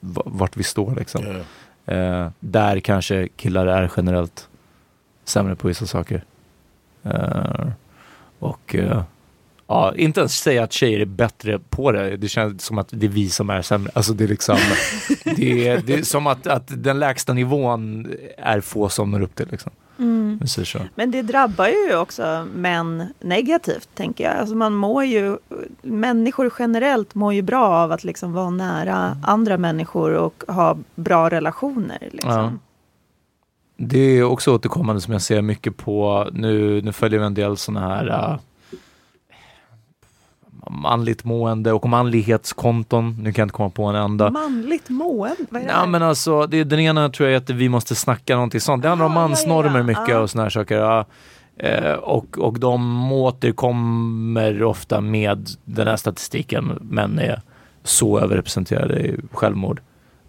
va- 0.00 0.22
vart 0.26 0.56
vi 0.56 0.62
står 0.62 0.94
liksom. 0.94 1.24
Eh, 1.86 2.28
där 2.40 2.80
kanske 2.80 3.28
killar 3.36 3.66
är 3.66 3.90
generellt 3.96 4.48
sämre 5.24 5.56
på 5.56 5.68
vissa 5.68 5.86
saker. 5.86 6.24
Eh, 7.02 7.68
och 8.38 8.74
eh, 8.74 9.02
ja, 9.66 9.94
inte 9.96 10.20
ens 10.20 10.38
säga 10.38 10.62
att 10.62 10.72
tjejer 10.72 11.00
är 11.00 11.04
bättre 11.04 11.58
på 11.58 11.92
det. 11.92 12.16
Det 12.16 12.28
känns 12.28 12.64
som 12.64 12.78
att 12.78 12.88
det 12.90 13.06
är 13.06 13.10
vi 13.10 13.28
som 13.28 13.50
är 13.50 13.62
sämre. 13.62 13.92
Alltså 13.94 14.12
det 14.12 14.24
är 14.24 14.28
liksom, 14.28 14.56
det 15.36 15.68
är, 15.68 15.82
det 15.86 15.94
är 15.94 16.02
som 16.02 16.26
att, 16.26 16.46
att 16.46 16.64
den 16.68 16.98
lägsta 16.98 17.32
nivån 17.32 18.12
är 18.38 18.60
få 18.60 18.88
som 18.88 19.10
når 19.10 19.20
upp 19.20 19.34
till 19.34 19.48
liksom. 19.50 19.72
Mm. 20.02 20.88
Men 20.94 21.10
det 21.10 21.22
drabbar 21.22 21.66
ju 21.66 21.96
också 21.96 22.46
män 22.54 23.06
negativt, 23.20 23.88
tänker 23.94 24.24
jag. 24.24 24.36
Alltså 24.36 24.54
man 24.54 24.74
mår 24.74 25.04
ju, 25.04 25.36
människor 25.82 26.52
generellt 26.58 27.14
mår 27.14 27.34
ju 27.34 27.42
bra 27.42 27.68
av 27.68 27.92
att 27.92 28.04
liksom 28.04 28.32
vara 28.32 28.50
nära 28.50 29.16
andra 29.22 29.58
människor 29.58 30.12
och 30.12 30.44
ha 30.48 30.76
bra 30.94 31.30
relationer. 31.30 32.08
Liksom. 32.12 32.30
Ja. 32.30 32.52
Det 33.76 33.98
är 33.98 34.22
också 34.22 34.54
återkommande 34.54 35.00
som 35.00 35.12
jag 35.12 35.22
ser 35.22 35.42
mycket 35.42 35.76
på, 35.76 36.28
nu, 36.32 36.82
nu 36.82 36.92
följer 36.92 37.20
vi 37.20 37.26
en 37.26 37.34
del 37.34 37.56
sådana 37.56 37.88
här 37.88 38.08
äh, 38.08 38.38
manligt 40.70 41.24
mående 41.24 41.72
och 41.72 41.88
manlighetskonton. 41.88 43.16
Nu 43.18 43.32
kan 43.32 43.42
jag 43.42 43.46
inte 43.46 43.56
komma 43.56 43.70
på 43.70 43.84
en 43.84 43.94
enda. 43.94 44.30
Manligt 44.30 44.88
mående, 44.88 45.36
vad 45.50 45.62
är 45.62 45.66
det? 45.66 45.72
Ja 45.72 45.86
men 45.86 46.02
alltså, 46.02 46.46
det, 46.46 46.64
den 46.64 46.80
ena 46.80 47.08
tror 47.08 47.28
jag 47.28 47.34
är 47.34 47.38
att 47.38 47.50
vi 47.50 47.68
måste 47.68 47.94
snacka 47.94 48.34
någonting 48.34 48.60
sånt. 48.60 48.82
Det 48.82 48.88
handlar 48.88 49.06
om 49.06 49.12
Ah, 49.12 49.20
ja, 49.20 49.28
mansnormer 49.28 49.78
ja, 49.78 49.82
mycket 49.82 50.08
ja. 50.08 50.18
och 50.18 50.30
såna 50.30 50.42
här 50.42 50.50
saker. 50.50 50.78
Ja. 50.78 51.04
Eh, 51.56 51.92
och, 51.92 52.38
och 52.38 52.60
de 52.60 53.12
återkommer 53.12 54.62
ofta 54.62 55.00
med 55.00 55.48
den 55.64 55.86
här 55.86 55.96
statistiken. 55.96 56.78
Män 56.80 57.18
är 57.18 57.40
så 57.82 58.20
överrepresenterade 58.20 59.00
i 59.00 59.16
självmord. 59.32 59.80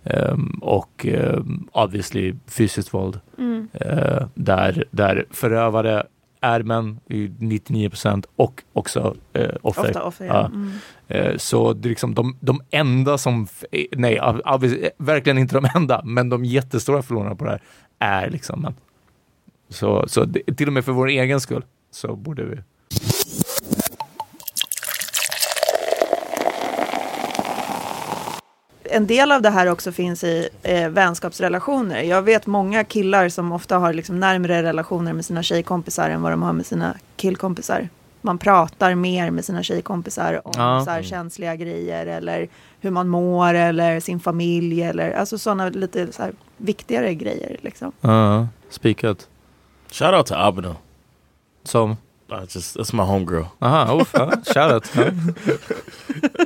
Ehm, 0.03 0.59
och 0.61 1.05
um, 1.09 1.69
obviously 1.71 2.33
fysiskt 2.47 2.93
våld. 2.93 3.19
Mm. 3.37 3.67
Eh, 3.73 4.27
där, 4.33 4.85
där 4.91 5.25
förövare 5.31 6.03
är 6.43 6.63
män 6.63 6.99
i 7.09 7.27
99% 7.27 8.25
och 8.35 8.63
också 8.73 9.15
eh, 9.33 9.49
offer. 9.61 9.81
Ofta 9.87 10.03
offer, 10.03 10.25
ja. 10.25 10.33
Ja. 10.33 10.45
Mm. 10.45 10.71
Eh, 11.07 11.37
Så 11.37 11.73
det 11.73 11.87
är 11.87 11.89
liksom 11.89 12.13
de, 12.15 12.37
de 12.39 12.61
enda 12.71 13.17
som, 13.17 13.47
eh, 13.71 13.85
nej, 13.91 14.19
verkligen 14.97 15.37
inte 15.37 15.55
de 15.55 15.67
enda, 15.75 16.01
men 16.03 16.29
de 16.29 16.45
jättestora 16.45 17.01
förlorarna 17.01 17.35
på 17.35 17.45
det 17.45 17.51
här 17.51 17.61
är 17.99 18.29
liksom 18.29 18.61
män. 18.61 18.73
Så, 19.69 20.07
så 20.07 20.25
det, 20.25 20.55
till 20.57 20.67
och 20.67 20.73
med 20.73 20.85
för 20.85 20.91
vår 20.91 21.07
egen 21.07 21.39
skull 21.39 21.63
så 21.91 22.15
borde 22.15 22.43
vi. 22.43 22.57
En 28.93 29.07
del 29.07 29.31
av 29.31 29.41
det 29.41 29.49
här 29.49 29.67
också 29.67 29.91
finns 29.91 30.23
i 30.23 30.49
eh, 30.63 30.89
vänskapsrelationer. 30.89 32.01
Jag 32.01 32.21
vet 32.21 32.45
många 32.47 32.83
killar 32.83 33.29
som 33.29 33.51
ofta 33.51 33.77
har 33.77 33.93
liksom 33.93 34.19
närmare 34.19 34.63
relationer 34.63 35.13
med 35.13 35.25
sina 35.25 35.43
tjejkompisar 35.43 36.09
än 36.09 36.21
vad 36.21 36.31
de 36.31 36.43
har 36.43 36.53
med 36.53 36.65
sina 36.65 36.97
killkompisar. 37.15 37.89
Man 38.21 38.37
pratar 38.37 38.95
mer 38.95 39.31
med 39.31 39.45
sina 39.45 39.63
tjejkompisar 39.63 40.41
om 40.47 40.51
Ja. 40.57 40.81
så 40.85 40.91
här 40.91 41.03
känsliga 41.03 41.55
grejer 41.55 42.05
eller 42.05 42.47
hur 42.81 42.91
man 42.91 43.07
mår 43.07 43.53
eller 43.53 43.99
sin 43.99 44.19
familj 44.19 44.83
eller 44.83 45.11
alltså 45.11 45.37
sådana 45.37 45.69
lite 45.69 46.11
så 46.11 46.21
här 46.21 46.33
viktigare 46.57 47.13
grejer 47.13 47.57
liksom. 47.61 47.91
Ja, 48.01 48.47
spikat. 48.69 49.27
Shout 49.91 50.13
out 50.13 50.25
to 50.25 50.33
Abino. 50.35 50.75
Som? 51.63 51.97
I 52.29 52.45
just 52.55 52.75
that's 52.77 52.93
my 52.93 53.03
homegirl. 53.03 53.45
Aha, 53.61 53.93
uff, 53.95 54.13
ja, 54.13 54.31
shoutout. 54.53 54.95
Ja. 54.95 55.03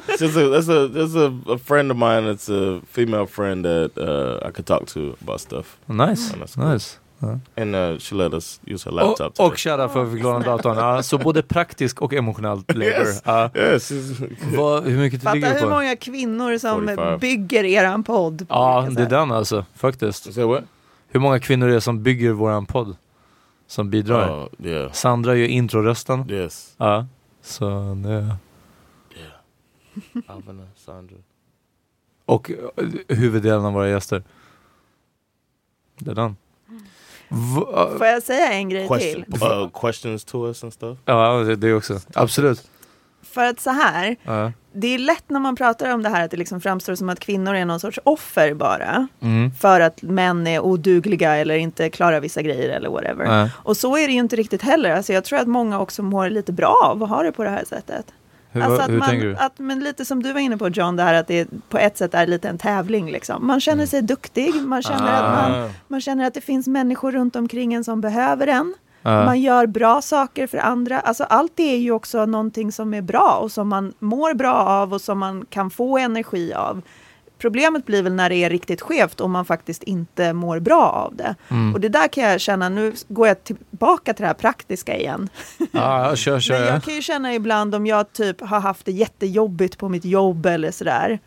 It's 0.07 0.19
just 0.21 0.38
a, 0.38 0.49
that's 0.49 0.69
a 0.69 0.88
that's 0.88 1.15
a, 1.15 1.32
a 1.53 1.57
friend 1.57 1.91
of 1.91 1.97
mine. 1.97 2.28
It's 2.34 2.49
a 2.49 2.82
female 2.91 3.25
friend 3.28 3.63
that 3.65 3.91
uh, 3.97 4.47
I 4.47 4.51
could 4.51 4.65
talk 4.65 4.86
to 4.88 5.15
about 5.21 5.39
stuff. 5.41 5.78
Nice, 5.86 6.34
And 6.34 6.41
that's 6.41 6.55
cool. 6.55 6.65
nice. 6.73 6.97
Ja. 7.19 7.39
And 7.63 7.75
uh, 7.75 7.97
she 7.99 8.15
let 8.15 8.34
us 8.34 8.59
use 8.65 8.86
her 8.86 8.91
laptop. 8.91 9.28
Och, 9.30 9.36
today. 9.36 9.47
och 9.47 9.57
shoutout 9.59 9.93
för 9.93 10.03
att 10.03 10.09
vi 10.09 10.21
låna 10.21 10.39
datorn. 10.39 10.78
Ja, 10.78 11.03
så 11.03 11.17
både 11.17 11.41
praktisk 11.43 12.01
och 12.01 12.13
emotionellt 12.13 12.71
labor. 12.73 12.84
Yes. 12.86 13.21
Ja. 13.25 13.49
Yes, 13.55 13.91
it's- 13.91 14.55
Vad, 14.57 14.84
hur 14.84 14.97
mycket 14.97 15.23
Fatta 15.23 15.34
ligger 15.34 15.53
hur 15.53 15.61
på? 15.61 15.69
många 15.69 15.95
kvinnor 15.95 16.57
som 16.57 16.88
45. 16.88 17.19
bygger 17.19 17.63
eran 17.63 18.03
podd. 18.03 18.45
Ja, 18.49 18.88
det 18.91 19.01
är 19.01 19.09
den 19.09 19.32
alltså, 19.32 19.65
faktiskt. 19.75 20.38
Hur 21.09 21.19
många 21.19 21.39
kvinnor 21.39 21.67
är 21.69 21.73
det 21.73 21.82
som 21.82 22.03
bygger 22.03 22.32
våran 22.32 22.65
podd? 22.65 22.95
Som 23.68 23.89
bidrar? 23.89 24.30
Oh, 24.43 24.47
yeah. 24.65 24.91
Sandra 24.91 25.36
gör 25.36 25.47
introrösten. 25.47 26.30
Yes. 26.32 26.76
Ja, 26.78 27.05
så 27.41 27.70
det... 28.03 28.36
Alvin, 30.28 30.68
Sandra. 30.76 31.15
Och 32.26 32.51
eh, 32.51 32.86
huvuddelen 33.07 33.65
av 33.65 33.74
våra 33.74 33.89
gäster. 33.89 34.24
Det 35.99 36.11
är 36.11 36.15
den. 36.15 36.38
Va- 37.30 37.97
Får 37.97 38.07
jag 38.07 38.24
säga 38.24 38.53
en 38.53 38.70
grej 38.70 38.88
Question, 38.88 39.24
till? 39.24 39.43
uh, 39.43 39.70
questions 39.82 40.24
to 40.26 40.47
us 40.47 40.63
and 40.63 40.74
stuff. 40.74 40.97
Ja, 41.05 41.34
det, 41.38 41.55
det 41.55 41.74
också. 41.74 41.99
Absolut. 42.13 42.70
För 43.22 43.45
att 43.45 43.59
så 43.59 43.70
här, 43.70 44.15
Ja. 44.24 44.51
Det 44.80 44.88
är 44.88 44.99
lätt 44.99 45.30
när 45.30 45.39
man 45.39 45.55
pratar 45.55 45.93
om 45.93 46.03
det 46.03 46.09
här 46.09 46.25
att 46.25 46.32
det 46.32 46.38
liksom 46.38 46.61
framstår 46.61 46.95
som 46.95 47.09
att 47.09 47.19
kvinnor 47.19 47.55
är 47.55 47.65
någon 47.65 47.80
sorts 47.80 47.99
offer 48.03 48.53
bara. 48.53 49.07
Mm. 49.21 49.51
För 49.51 49.80
att 49.80 50.01
män 50.01 50.47
är 50.47 50.59
odugliga 50.59 51.36
eller 51.36 51.55
inte 51.55 51.89
klarar 51.89 52.19
vissa 52.19 52.41
grejer 52.41 52.69
eller 52.69 52.89
whatever. 52.89 53.25
Nej. 53.25 53.51
Och 53.55 53.78
så 53.78 53.97
är 53.97 54.07
det 54.07 54.13
ju 54.13 54.19
inte 54.19 54.36
riktigt 54.36 54.61
heller. 54.61 54.91
Alltså 54.91 55.13
jag 55.13 55.23
tror 55.23 55.39
att 55.39 55.47
många 55.47 55.80
också 55.80 56.03
mår 56.03 56.30
lite 56.30 56.51
bra 56.51 56.82
av 56.84 57.03
att 57.03 57.09
ha 57.09 57.23
det 57.23 57.32
på 57.32 57.43
det 57.43 57.49
här 57.49 57.65
sättet. 57.65 58.05
Hur, 58.51 58.61
alltså 58.61 58.82
att 58.82 58.89
hur 58.89 58.97
man, 58.97 59.09
tänker 59.09 59.28
du? 59.28 59.36
Att, 59.36 59.59
men 59.59 59.80
lite 59.80 60.05
som 60.05 60.23
du 60.23 60.34
var 60.34 60.39
inne 60.39 60.57
på 60.57 60.69
John, 60.69 60.95
det 60.95 61.03
här 61.03 61.13
att 61.13 61.28
det 61.28 61.47
på 61.69 61.78
ett 61.78 61.97
sätt 61.97 62.13
är 62.13 62.28
lite 62.28 62.49
en 62.49 62.57
tävling. 62.57 63.11
Liksom. 63.11 63.47
Man 63.47 63.61
känner 63.61 63.86
sig 63.86 64.01
duktig, 64.01 64.55
man 64.55 64.82
känner, 64.82 65.13
att 65.13 65.23
Ah. 65.23 65.49
man, 65.49 65.69
man 65.88 66.01
känner 66.01 66.28
att 66.28 66.34
det 66.34 66.41
finns 66.41 66.67
människor 66.67 67.11
runt 67.11 67.36
omkring 67.36 67.73
en 67.73 67.84
som 67.84 68.01
behöver 68.01 68.47
en. 68.47 68.73
Man 69.12 69.41
gör 69.41 69.66
bra 69.68 70.01
saker 70.01 70.47
för 70.47 70.58
andra. 70.58 70.99
Alltså 70.99 71.24
allt 71.24 71.51
det 71.55 71.74
är 71.74 71.78
ju 71.78 71.91
också 71.91 72.26
någonting 72.26 72.72
som 72.72 72.93
är 72.93 73.01
bra 73.01 73.39
och 73.41 73.51
som 73.51 73.68
man 73.68 73.93
mår 73.99 74.34
bra 74.34 74.53
av 74.53 74.93
och 74.93 75.01
som 75.01 75.20
man 75.20 75.45
kan 75.49 75.70
få 75.70 75.97
energi 75.97 76.53
av. 76.53 76.82
Problemet 77.38 77.86
blir 77.86 78.03
väl 78.03 78.14
när 78.14 78.30
det 78.30 78.36
är 78.36 78.49
riktigt 78.49 78.82
skevt 78.82 79.22
och 79.22 79.30
man 79.30 79.45
faktiskt 79.45 79.84
inte 79.84 80.34
mår 80.34 80.60
bra 80.60 80.84
av 80.84 81.16
det. 81.16 81.36
Mm. 81.49 81.74
Och 81.74 81.80
det 81.80 81.89
där 81.89 82.08
kan 82.08 82.24
jag 82.24 82.41
känna, 82.41 82.70
nu 82.70 82.93
går 83.08 83.28
jag 83.28 83.43
tillbaka 83.43 84.14
till 84.14 84.22
det 84.24 84.28
här 84.28 84.34
praktiska 84.34 84.97
igen. 84.97 85.30
Ja, 85.72 86.16
kör, 86.16 86.39
kör. 86.39 86.60
Men 86.60 86.68
jag 86.68 86.84
kan 86.84 86.93
ju 86.95 87.01
känna 87.01 87.34
ibland 87.34 87.76
om 87.76 87.86
jag 87.86 88.14
typ 88.14 88.41
har 88.41 88.60
haft 88.60 88.86
det 88.86 88.91
jättejobbigt 88.91 89.78
på 89.78 89.89
mitt 89.89 90.05
jobb 90.05 90.45
eller 90.45 90.72
sådär. 90.72 91.20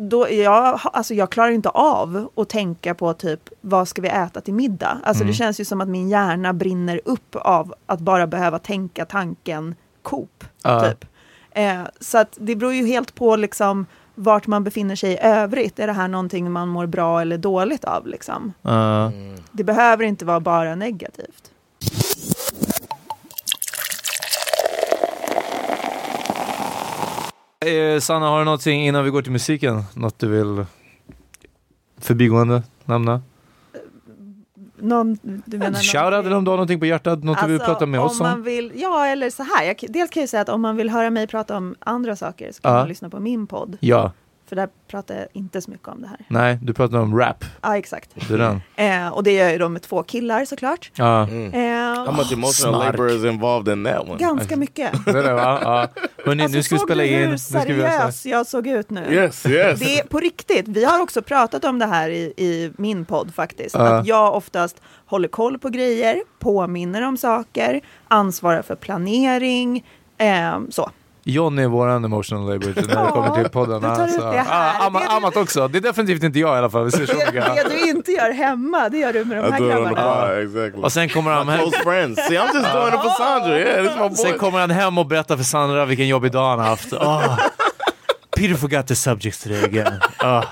Då 0.00 0.30
jag, 0.30 0.80
alltså 0.84 1.14
jag 1.14 1.30
klarar 1.30 1.50
inte 1.50 1.68
av 1.68 2.28
att 2.36 2.48
tänka 2.48 2.94
på 2.94 3.12
typ 3.12 3.48
vad 3.60 3.88
ska 3.88 4.02
vi 4.02 4.08
äta 4.08 4.40
till 4.40 4.54
middag. 4.54 4.98
Alltså 5.04 5.22
Mm. 5.22 5.30
det 5.32 5.34
känns 5.36 5.60
ju 5.60 5.64
som 5.64 5.80
att 5.80 5.88
min 5.88 6.08
hjärna 6.08 6.52
brinner 6.52 7.00
upp 7.04 7.36
av 7.36 7.74
att 7.86 8.00
bara 8.00 8.26
behöva 8.26 8.58
tänka 8.58 9.04
tanken 9.04 9.74
Coop. 10.02 10.44
Ja. 10.62 10.80
Typ. 10.80 11.04
Eh, 11.50 11.80
så 12.00 12.18
att 12.18 12.36
det 12.40 12.56
beror 12.56 12.72
ju 12.74 12.86
helt 12.86 13.14
på 13.14 13.36
liksom 13.36 13.86
vart 14.14 14.46
man 14.46 14.64
befinner 14.64 14.96
sig 14.96 15.12
i 15.12 15.18
övrigt. 15.22 15.78
Är 15.78 15.86
det 15.86 15.92
här 15.92 16.08
någonting 16.08 16.52
man 16.52 16.68
mår 16.68 16.86
bra 16.86 17.20
eller 17.20 17.38
dåligt 17.38 17.84
av? 17.84 18.06
Liksom? 18.06 18.52
Ja. 18.62 19.12
Det 19.52 19.64
behöver 19.64 20.04
inte 20.04 20.24
vara 20.24 20.40
bara 20.40 20.74
negativt. 20.74 21.50
Eh, 27.66 28.00
Sanna, 28.00 28.26
har 28.28 28.38
du 28.38 28.44
någonting 28.44 28.86
innan 28.86 29.04
vi 29.04 29.10
går 29.10 29.22
till 29.22 29.32
musiken? 29.32 29.82
Något 29.94 30.18
du 30.18 30.28
vill 30.28 30.64
förbigående 32.00 32.62
nämna? 32.84 33.22
Någon, 34.80 35.18
du 35.22 35.58
menar 35.58 35.80
Shoutout 35.80 36.26
eller 36.26 36.36
om 36.36 36.44
du 36.44 36.50
har 36.50 36.56
någonting 36.56 36.80
på 36.80 36.86
hjärtat? 36.86 37.24
Något 37.24 37.38
du 37.42 37.46
vill 37.46 37.60
prata 37.60 37.86
med 37.86 38.00
oss 38.00 38.20
Alltså, 38.20 38.24
om? 38.36 38.42
vill, 38.42 38.72
ja, 38.74 39.06
eller 39.06 39.30
så 39.30 39.42
här. 39.42 39.64
Jag, 39.64 39.76
dels 39.88 40.10
kan 40.10 40.20
jag 40.20 40.28
säga 40.30 40.40
att 40.40 40.48
om 40.48 40.60
man 40.60 40.76
vill 40.76 40.90
höra 40.90 41.10
mig 41.10 41.26
prata 41.26 41.56
om 41.56 41.74
andra 41.78 42.16
saker 42.16 42.52
så 42.52 42.62
kan 42.62 42.72
Ja. 42.72 42.78
man 42.78 42.88
lyssna 42.88 43.10
på 43.10 43.20
min 43.20 43.46
podd. 43.46 43.76
Ja. 43.80 44.12
För 44.48 44.56
där 44.56 44.68
pratar 44.90 45.14
jag 45.14 45.26
inte 45.32 45.60
så 45.60 45.70
mycket 45.70 45.88
om 45.88 46.02
det 46.02 46.08
här. 46.08 46.18
Nej, 46.28 46.58
du 46.62 46.74
pratar 46.74 46.98
om 46.98 47.18
rap. 47.18 47.44
Ja, 47.62 47.76
exakt. 47.76 48.10
Det 48.28 48.34
är 48.34 48.38
den. 48.38 48.60
Eh, 48.76 49.08
och 49.08 49.22
det 49.24 49.32
gör 49.32 49.42
jag 49.44 49.52
ju 49.52 49.58
då 49.58 49.68
med 49.68 49.82
två 49.82 50.02
killar 50.02 50.44
såklart. 50.44 50.90
Ja. 50.94 51.22
Eh, 51.22 52.04
How 52.04 52.12
much 52.12 52.32
emotional 52.32 52.84
labor 52.86 53.10
is 53.10 53.24
involved 53.24 53.72
in 53.78 53.84
that 53.84 54.08
one? 54.08 54.16
ganska 54.18 54.56
mycket. 54.56 54.92
Det 55.04 55.10
är 55.10 55.22
det 55.22 55.34
va? 55.34 55.58
Ja. 55.62 55.88
Hörni, 56.24 56.42
Alltså, 56.42 56.56
nu 56.56 56.62
ska 56.62 56.74
vi 56.74 56.78
spela 56.78 57.02
du 57.02 57.08
in. 57.08 57.28
hur 57.28 57.36
seriös 57.36 58.26
jag 58.26 58.46
såg 58.46 58.66
ut 58.66 58.90
nu? 58.90 59.00
Yes, 59.14 59.46
yes. 59.46 59.80
Det 59.80 59.98
är 59.98 60.04
på 60.04 60.18
riktigt. 60.20 60.68
Vi 60.68 60.84
har 60.84 61.00
också 61.02 61.22
pratat 61.22 61.64
om 61.64 61.78
det 61.78 61.86
här 61.86 62.10
i, 62.10 62.32
i 62.36 62.72
min 62.76 63.04
podd 63.04 63.34
faktiskt. 63.34 63.74
Ja. 63.74 63.80
Att 63.80 64.06
jag 64.06 64.34
oftast 64.34 64.82
håller 65.06 65.28
koll 65.28 65.58
på 65.58 65.68
grejer, 65.68 66.22
påminner 66.38 67.02
om 67.02 67.16
saker, 67.16 67.80
ansvarar 68.08 68.62
för 68.62 68.74
planering, 68.74 69.84
eh, 70.18 70.58
så. 70.70 70.90
John 71.32 71.58
är 71.58 71.66
våran 71.66 72.04
emotional 72.04 72.48
labor 72.48 72.72
när 72.88 73.04
det 73.04 73.10
kommer 73.10 73.42
till 73.42 73.48
podden. 73.50 73.80
du 73.82 73.88
tar 73.88 74.08
ut 74.08 74.16
det 74.16 74.22
här. 74.38 74.46
Ah, 74.82 74.86
Amma, 74.86 75.00
Det 75.00 75.06
du- 75.06 75.12
Amat 75.12 75.36
också. 75.36 75.68
Det 75.68 75.78
är 75.78 75.82
definitivt 75.82 76.22
inte 76.22 76.38
jag 76.38 76.54
i 76.54 76.58
alla 76.58 76.70
fall. 76.70 76.84
Vi 76.84 76.90
ser 76.90 77.06
så 77.06 77.12
Det, 77.12 77.30
det 77.30 77.68
du 77.68 77.90
inte 77.90 78.12
gör 78.12 78.32
hemma, 78.32 78.88
det 78.88 78.98
gör 78.98 79.12
du 79.12 79.24
med 79.24 79.38
de 79.44 79.48
I 79.48 79.50
här 79.52 79.60
grabbarna. 79.60 79.94
bar, 79.94 80.30
exactly. 80.36 80.82
Och 80.82 80.92
sen 80.92 81.08
kommer 81.08 81.30
han 81.30 81.48
hem. 81.48 81.60
close 81.60 81.78
friends. 81.78 82.26
See, 82.26 82.34
I'm 82.38 82.54
just 82.54 82.72
doing 82.72 82.88
it 82.94 83.00
for 83.02 83.16
Sandra. 83.18 83.58
Yeah. 83.58 84.12
Sen 84.14 84.38
kommer 84.38 84.58
han 84.58 84.70
hem 84.70 84.98
och 84.98 85.06
berättar 85.06 85.36
för 85.36 85.44
Sandra 85.44 85.84
vilken 85.84 86.08
jobbig 86.08 86.32
dag 86.32 86.50
han 86.50 86.58
har 86.58 86.66
haft. 86.66 86.92
Ah. 86.92 87.38
Peter 88.36 88.54
forgot 88.54 88.86
the 88.86 88.94
subjects 88.96 89.42
today 89.42 89.64
again. 89.64 90.00
Ah. 90.18 90.42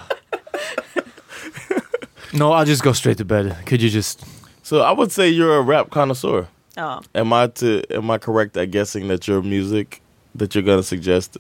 No, 2.33 2.45
I'll 2.53 2.69
just 2.69 2.83
go 2.85 2.95
straight 2.95 3.19
to 3.19 3.25
bed. 3.25 3.55
Could 3.67 3.83
you 3.83 3.89
just... 3.91 4.25
So 4.63 4.77
I 4.77 4.93
would 4.97 5.13
say 5.13 5.29
you're 5.29 5.59
a 5.61 5.63
rap 5.63 5.91
connoisseur. 5.91 6.47
Ja. 6.75 7.03
Am 7.15 7.33
I 7.33 7.49
to 7.49 7.67
am 7.99 8.11
I 8.11 8.19
correct 8.19 8.57
at 8.57 8.69
guessing 8.71 9.09
that 9.09 9.29
your 9.29 9.43
music 9.43 10.01
that 10.39 10.51
you're 10.57 10.63
gonna 10.63 10.83
suggest 10.83 11.37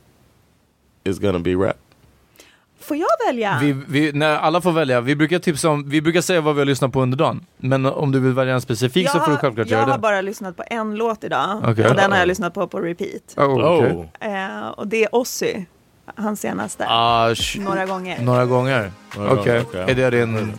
is 1.05 1.19
gonna 1.19 1.39
be 1.39 1.55
rap? 1.55 1.77
Får 2.81 2.97
jag 2.97 3.09
välja? 3.27 3.59
Vi, 3.63 3.73
vi, 3.89 4.13
när 4.13 4.37
alla 4.37 4.61
får 4.61 4.73
välja. 4.73 5.01
Vi 5.01 5.17
brukar, 5.17 5.39
tipsa 5.39 5.69
om, 5.69 5.89
vi 5.89 6.03
brukar 6.03 6.21
säga 6.21 6.41
vad 6.41 6.55
vi 6.55 6.61
har 6.61 6.67
lyssnat 6.67 6.93
på 6.93 7.03
under 7.03 7.19
dagen. 7.19 7.47
Men 7.57 7.87
om 7.87 8.13
du 8.13 8.21
vill 8.21 8.33
välja 8.33 8.55
en 8.55 8.61
specifik 8.61 9.11
så 9.11 9.21
får 9.21 9.31
du 9.31 9.37
självklart 9.37 9.69
jag 9.71 9.79
göra 9.79 9.91
har 9.91 9.93
det. 9.93 9.99
bara 10.03 10.21
lyssnat 10.21 10.57
på 10.57 10.65
en 10.67 10.95
låt 10.95 11.25
idag 11.25 11.59
Okej. 11.65 11.87
och 11.89 11.95
den 11.95 12.13
har 12.13 12.19
jag 12.19 12.29
lyssnat 12.29 12.55
på 12.55 12.67
på 12.69 12.81
repeat. 12.81 13.35
Oh, 13.37 13.77
okej. 13.77 14.11
Eh, 14.21 14.69
och 14.69 14.87
det 14.89 15.05
är 15.05 15.15
Ozzy, 15.15 15.65
hans 16.15 16.41
senaste. 16.41 16.87
Ah, 16.89 17.29
sh- 17.31 17.61
Några 17.65 17.87
gånger. 17.87 18.23
Några 18.23 18.47
gånger? 18.47 18.93
Okej. 19.17 19.27
gånger, 19.37 19.63
okej. 19.69 19.85
Är 19.89 19.95
det 19.95 20.11
din 20.11 20.53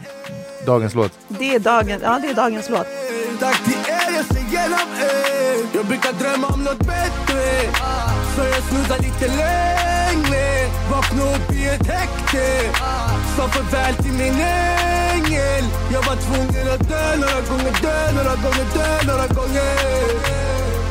dagens 0.65 0.95
låt? 0.95 1.11
Det 1.27 1.55
är, 1.55 1.59
dagen, 1.59 1.99
ja, 2.03 2.19
det 2.21 2.27
är 2.29 2.33
dagens 2.33 2.69
låt. 2.69 2.87
Dags 3.39 3.63
till 3.63 3.73
er, 3.73 4.15
jag 4.15 4.25
ser 4.25 4.37
igenom 4.47 4.79
er 5.01 5.75
Jag 5.77 5.85
brukar 5.85 6.13
drömma 6.13 6.47
om 6.47 6.63
något 6.63 6.79
bättre 6.79 7.41
så 8.37 8.43
jag 8.43 8.63
snuddar 8.63 8.99
lite 8.99 9.27
längre. 9.27 10.69
Vakna 10.91 11.23
upp 11.23 11.51
i 11.51 11.65
ett 11.65 11.87
häkte 11.87 12.45
Sa 13.37 13.47
farväl 13.47 13.95
till 13.95 14.13
min 14.13 14.39
ängel. 15.13 15.63
Jag 15.93 16.01
var 16.01 16.15
tvungen 16.15 16.67
att 16.73 16.89
dö 16.89 17.15
några 17.15 17.41
gånger, 17.49 17.73
dö 17.81 18.11
några 18.11 18.35
gånger, 18.35 18.65
dö 18.73 19.07
några 19.07 19.27
gånger. 19.27 19.77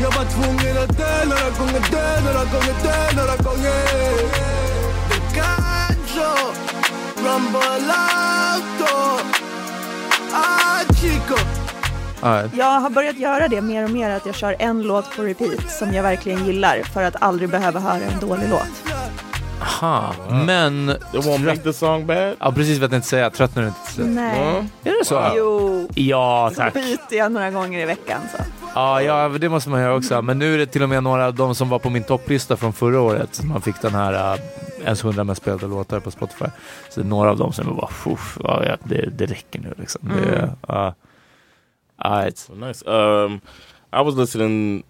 Jag 0.02 0.10
var 0.18 0.24
tvungen 0.24 0.76
att 0.82 0.98
dö 0.98 1.24
några 1.24 1.50
gånger, 1.58 1.82
dö 1.90 2.20
några 2.20 2.44
gånger, 2.44 2.74
dö 2.82 3.16
några 3.16 3.36
gånger. 3.36 3.86
De 5.08 5.18
canjo, 5.36 6.32
Rumble 7.16 7.92
Auto 7.92 9.22
Ah, 10.32 10.94
chico. 11.00 11.55
Jag 12.54 12.80
har 12.80 12.90
börjat 12.90 13.18
göra 13.18 13.48
det 13.48 13.60
mer 13.60 13.84
och 13.84 13.90
mer, 13.90 14.10
att 14.10 14.26
jag 14.26 14.34
kör 14.34 14.56
en 14.58 14.82
låt 14.82 15.16
på 15.16 15.22
repeat 15.22 15.70
som 15.70 15.92
jag 15.94 16.02
verkligen 16.02 16.46
gillar 16.46 16.82
för 16.82 17.02
att 17.02 17.16
aldrig 17.22 17.48
behöva 17.50 17.80
höra 17.80 17.94
en 18.12 18.20
dålig 18.20 18.48
låt. 18.50 18.92
Aha, 19.60 20.14
men... 20.46 20.90
It 20.90 20.96
won't 21.26 21.44
make 21.46 21.56
the 21.58 21.72
song 21.72 22.06
bad? 22.06 22.34
Ja, 22.40 22.52
precis 22.52 22.78
vad 22.78 22.82
jag 22.84 22.90
tänkte 22.90 23.08
säga. 23.08 23.30
Tröttnar 23.30 23.62
du 23.62 23.68
inte 23.68 23.80
till 23.84 23.94
slut? 23.94 24.06
Nej. 24.06 24.64
Är 24.84 24.98
det 24.98 25.04
så? 25.04 25.22
Jo, 25.36 25.88
Ja, 25.94 26.50
så 26.54 26.60
tack. 26.60 26.74
byter 26.74 26.98
jag 27.18 27.32
några 27.32 27.50
gånger 27.50 27.80
i 27.80 27.84
veckan. 27.84 28.20
Så. 28.36 28.42
Ja, 28.74 29.02
ja, 29.02 29.28
det 29.28 29.48
måste 29.48 29.70
man 29.70 29.80
göra 29.80 29.94
också. 29.94 30.22
Men 30.22 30.38
nu 30.38 30.54
är 30.54 30.58
det 30.58 30.66
till 30.66 30.82
och 30.82 30.88
med 30.88 31.02
några 31.02 31.26
av 31.26 31.34
de 31.34 31.54
som 31.54 31.68
var 31.68 31.78
på 31.78 31.90
min 31.90 32.04
topplista 32.04 32.56
från 32.56 32.72
förra 32.72 33.00
året. 33.00 33.34
som 33.34 33.48
Man 33.48 33.62
fick 33.62 33.82
den 33.82 33.94
här 33.94 34.34
uh, 34.34 34.40
ens 34.84 35.04
100 35.04 35.24
mest 35.24 35.42
spelade 35.42 35.66
låtar 35.66 36.00
på 36.00 36.10
Spotify. 36.10 36.44
Så 36.90 37.00
det 37.00 37.06
är 37.06 37.08
några 37.08 37.30
av 37.30 37.36
dem 37.38 37.52
som 37.52 37.76
bara, 37.76 38.12
"Uff, 38.12 38.38
ja, 38.44 38.76
det, 38.84 39.08
det 39.18 39.26
räcker 39.26 39.60
nu 39.60 39.74
liksom. 39.78 40.00
Det, 40.24 40.38
Mm. 40.68 40.92
Uh, 42.02 42.08
alright. 42.08 42.38
So 42.38 42.54
nice. 42.54 42.86
Um, 42.86 43.42
I 43.92 44.00
was 44.00 44.14
listening 44.14 44.84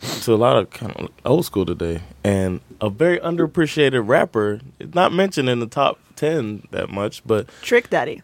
to 0.00 0.34
a 0.34 0.36
lot 0.36 0.56
of 0.56 0.70
kind 0.70 0.92
of 0.96 1.10
old 1.24 1.44
school 1.44 1.66
today, 1.66 2.00
and 2.24 2.60
a 2.80 2.90
very 2.90 3.18
underappreciated 3.18 4.06
rapper. 4.06 4.60
It's 4.78 4.94
not 4.94 5.12
mentioned 5.12 5.48
in 5.48 5.60
the 5.60 5.66
top 5.66 5.98
ten 6.16 6.66
that 6.70 6.90
much, 6.90 7.22
but 7.26 7.48
Trick 7.62 7.90
Daddy. 7.90 8.22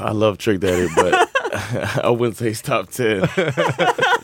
I 0.00 0.12
love 0.12 0.38
Trick 0.38 0.60
Daddy, 0.60 0.88
but 0.94 1.28
I 2.02 2.08
wouldn't 2.08 2.38
say 2.38 2.48
he's 2.48 2.62
top 2.62 2.90
ten. 2.90 3.20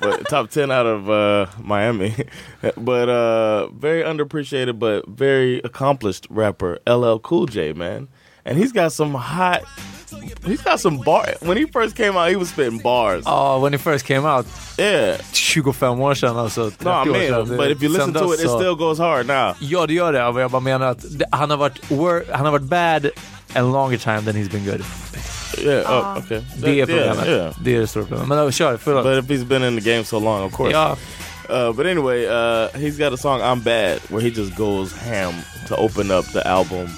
but 0.00 0.28
top 0.28 0.50
ten 0.50 0.70
out 0.70 0.86
of 0.86 1.10
uh, 1.10 1.46
Miami. 1.62 2.14
but 2.76 3.08
uh, 3.08 3.68
very 3.68 4.02
underappreciated, 4.02 4.78
but 4.78 5.06
very 5.06 5.58
accomplished 5.60 6.26
rapper, 6.30 6.78
LL 6.86 7.18
Cool 7.18 7.46
J, 7.46 7.72
man, 7.72 8.08
and 8.48 8.58
he's 8.58 8.72
got 8.72 8.92
some 8.92 9.14
hot. 9.18 9.60
He's 10.46 10.62
got 10.62 10.80
some 10.80 10.98
bar. 11.04 11.26
When 11.40 11.56
he 11.58 11.66
first 11.66 11.94
came 11.96 12.16
out, 12.16 12.30
he 12.30 12.36
was 12.36 12.48
spitting 12.48 12.78
bars. 12.82 13.24
Ja, 13.26 13.58
when 13.58 13.74
it 13.74 13.80
first 13.80 14.06
came 14.06 14.24
out. 14.26 14.46
Yeah. 14.78 15.16
25 15.32 16.00
år 16.00 16.14
sedan 16.14 16.36
alltså. 16.36 16.60
No, 16.80 16.90
I 16.90 16.94
år 17.10 17.14
sedan. 17.14 17.48
mean, 17.48 17.56
but 17.56 17.70
if 17.70 17.82
you 17.82 17.88
listen 17.92 18.12
to 18.14 18.20
dess 18.20 18.40
it, 18.40 18.44
it 18.44 18.50
still 18.50 18.74
goes 18.74 18.98
hard 18.98 19.26
now. 19.26 19.54
Ja, 19.60 19.86
det 19.86 19.94
gör 19.94 20.12
det. 20.12 20.18
Ja, 20.18 20.32
men 20.32 20.42
Jag 20.42 20.50
bara 20.50 20.60
menar 20.60 20.86
att 20.86 21.04
han, 21.30 21.50
har 21.50 21.56
varit 21.56 21.90
wor- 21.90 22.24
han 22.32 22.44
har 22.44 22.52
varit 22.52 22.62
bad 22.64 23.06
a 23.54 23.60
longer 23.62 23.98
time 23.98 24.20
than 24.22 24.34
he's 24.36 24.50
been 24.50 24.64
good. 24.64 24.82
Yeah. 25.58 25.92
Oh, 25.92 26.18
okay. 26.18 26.40
Det 26.56 26.70
är 26.70 26.74
Yeah, 26.74 26.86
problemet. 26.86 27.26
yeah. 27.28 27.54
Det 27.64 27.76
är 27.76 27.80
det 27.80 27.86
stora 27.86 28.04
problemet. 28.04 28.28
Men 28.28 28.38
uh, 28.38 28.50
kör, 28.50 28.76
förlåt. 28.76 29.04
But 29.04 29.24
if 29.24 29.30
he's 29.30 29.44
been 29.44 29.64
in 29.64 29.80
the 29.82 29.90
game 29.92 30.04
so 30.04 30.18
long, 30.18 30.42
of 30.44 30.52
course. 30.56 30.70
Yeah. 30.72 30.96
Uh, 31.50 31.72
but 31.72 31.86
anyway, 31.86 32.26
uh, 32.26 32.68
he's 32.74 32.98
got 32.98 33.12
a 33.12 33.16
song 33.16 33.40
"I'm 33.40 33.62
Bad" 33.62 33.98
where 34.10 34.20
he 34.20 34.28
just 34.30 34.54
goes 34.56 34.92
ham 34.92 35.32
to 35.68 35.76
open 35.76 36.10
up 36.10 36.24
the 36.32 36.46
album, 36.48 36.88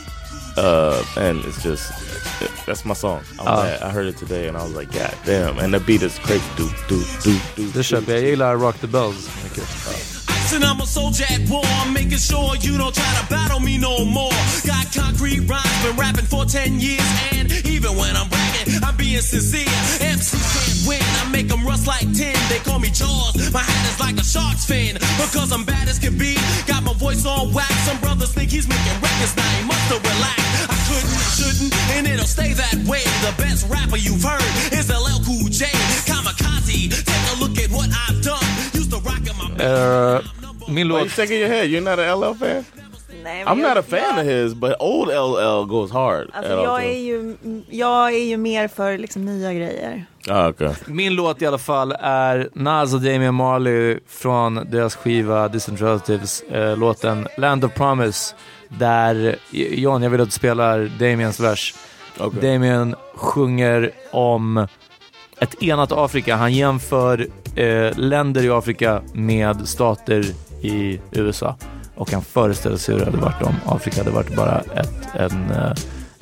uh, 0.57 1.05
and 1.17 1.45
it's 1.45 1.63
just 1.63 1.93
that's 2.67 2.85
my 2.85 2.95
song. 2.95 3.23
I'm 3.39 3.45
bad. 3.45 3.83
I 3.83 3.91
heard 3.91 4.07
it 4.07 4.17
today, 4.17 4.49
and 4.49 4.57
I 4.57 4.63
was 4.63 4.75
like, 4.75 4.93
God 4.93 5.15
damn! 5.25 5.59
And 5.59 5.75
the 5.75 5.81
beat 5.81 6.03
is 6.03 6.19
crazy. 6.19 6.45
Do 6.57 6.69
do 6.89 7.03
do 7.23 7.39
do. 7.57 7.73
Det 7.73 7.83
köper 7.85 8.13
jag. 8.13 8.23
Jag 8.23 8.29
gillar 8.31 8.57
Rock 8.57 8.79
the 8.81 8.87
Bells 8.87 9.29
mycket. 9.43 9.69
And 10.53 10.65
I'm 10.65 10.81
a 10.81 10.87
soldier 10.87 11.25
at 11.31 11.49
war. 11.49 11.63
I'm 11.65 11.93
making 11.93 12.19
sure 12.19 12.57
you 12.57 12.77
don't 12.77 12.93
try 12.93 13.07
to 13.21 13.27
battle 13.31 13.61
me 13.61 13.79
no 13.79 14.05
more. 14.05 14.35
Got 14.67 14.93
concrete 14.93 15.47
rhymes, 15.47 15.83
been 15.85 15.97
rapping 15.97 16.27
for 16.27 16.45
10 16.45 16.81
years. 16.81 17.07
And 17.33 17.53
even 17.67 17.97
when 17.97 18.17
I'm 18.17 18.29
bragging, 18.29 18.83
I'm 18.83 18.97
being 18.97 19.21
sincere. 19.21 19.71
MCs 20.03 20.49
can't 20.67 20.70
win, 20.87 21.03
I 21.21 21.29
make 21.31 21.49
them 21.49 21.65
rust 21.67 21.87
like 21.87 22.07
tin. 22.13 22.37
They 22.49 22.59
call 22.65 22.79
me 22.79 22.91
Jaws, 22.91 23.35
my 23.53 23.61
hat 23.61 23.85
is 23.91 23.99
like 24.01 24.17
a 24.17 24.25
shark's 24.25 24.65
fin. 24.65 24.95
Because 25.21 25.53
I'm 25.53 25.65
bad 25.65 25.89
as 25.89 25.99
can 25.99 26.17
be, 26.19 26.35
got 26.67 26.83
my 26.83 26.95
voice 26.95 27.25
on 27.27 27.53
wax. 27.53 27.73
Some 27.89 27.99
brothers 28.01 28.33
think 28.33 28.51
he's 28.51 28.69
making 28.69 28.97
records, 29.01 29.35
now 29.37 29.49
he 29.59 29.63
must 29.67 29.87
have 29.93 30.03
relaxed. 30.03 30.71
I 30.75 30.77
couldn't, 30.89 31.21
shouldn't, 31.39 31.73
and 31.97 32.07
it'll 32.07 32.27
stay 32.27 32.53
that 32.55 32.77
way. 32.87 33.03
The 33.27 33.35
best 33.43 33.69
rapper 33.69 33.97
you've 33.97 34.23
heard 34.23 34.45
is 34.73 34.89
LL 34.91 35.19
Cool 35.27 35.49
J. 35.51 35.67
Kamikaze, 36.09 36.91
take 37.11 37.27
a 37.33 37.37
look 37.43 37.57
at 37.59 37.71
what 37.71 37.89
I've 38.05 38.21
done. 38.23 38.45
Used 38.75 38.91
to 38.93 38.99
rock 39.01 39.21
in 39.31 39.37
my 39.39 39.65
Uh, 39.65 40.23
min 40.69 40.89
Why 40.89 41.03
you 41.03 41.09
shaking 41.09 41.39
your 41.39 41.49
head? 41.49 41.71
You're 41.71 41.83
not 41.83 41.99
an 41.99 42.09
LL 42.19 42.35
fan? 42.35 42.65
Nej, 43.23 43.43
I'm 43.47 43.59
jag, 43.59 43.69
not 43.69 43.77
a 43.77 43.83
fan 43.83 44.19
of 44.19 44.25
his, 44.25 44.55
but 44.55 44.77
old 44.81 45.09
LL 45.09 45.67
goes 45.67 45.91
hard. 45.91 46.31
Alltså, 46.33 46.53
at 46.53 46.59
all 46.59 46.65
jag, 46.65 46.85
är 46.85 46.95
times. 46.95 47.39
ju, 47.69 47.77
jag 47.79 48.15
är 48.15 48.25
ju 48.25 48.37
mer 48.37 48.69
för 48.69 48.99
liksom, 48.99 49.25
nya 49.25 49.53
grejer. 49.53 50.07
Ah, 50.29 50.49
okay. 50.49 50.75
Min 50.87 51.15
låt 51.15 51.43
i 51.43 51.47
alla 51.47 51.59
fall 51.59 51.93
är 52.01 52.49
Nas 52.53 52.95
och 52.95 53.01
Damian 53.01 53.35
Marley 53.35 53.99
från 54.07 54.55
deras 54.55 54.95
skiva 54.95 55.49
Distant 55.49 55.81
Relatives, 55.81 56.43
eh, 56.43 56.77
låten 56.77 57.29
Land 57.39 57.65
of 57.65 57.75
Promise. 57.75 58.35
Där, 58.69 59.37
John, 59.51 60.03
jag 60.03 60.11
vill 60.11 60.21
att 60.21 60.29
du 60.29 60.33
spelar 60.33 60.91
Damians 60.99 61.41
vers. 61.41 61.75
Okay. 62.19 62.53
Damien 62.53 62.95
sjunger 63.15 63.91
om 64.13 64.67
ett 65.41 65.63
enat 65.63 65.93
Afrika. 65.93 66.37
Han 66.37 66.53
jämför 66.53 67.27
eh, 67.55 67.99
länder 67.99 68.45
i 68.45 68.51
Afrika 68.51 69.03
med 69.13 69.69
stater 69.69 70.25
i 70.63 71.01
USA. 71.11 71.57
Och 71.95 72.13
han 72.13 72.23
föreställer 72.23 72.77
sig 72.77 72.95
hur 72.95 73.01
det 73.01 73.11
hade 73.11 73.23
varit 73.23 73.43
om 73.43 73.55
Afrika 73.67 74.01
hade 74.01 74.11
varit 74.11 74.37
bara 74.37 74.61
ett, 74.61 75.15
en, 75.15 75.51
eh, 75.51 75.73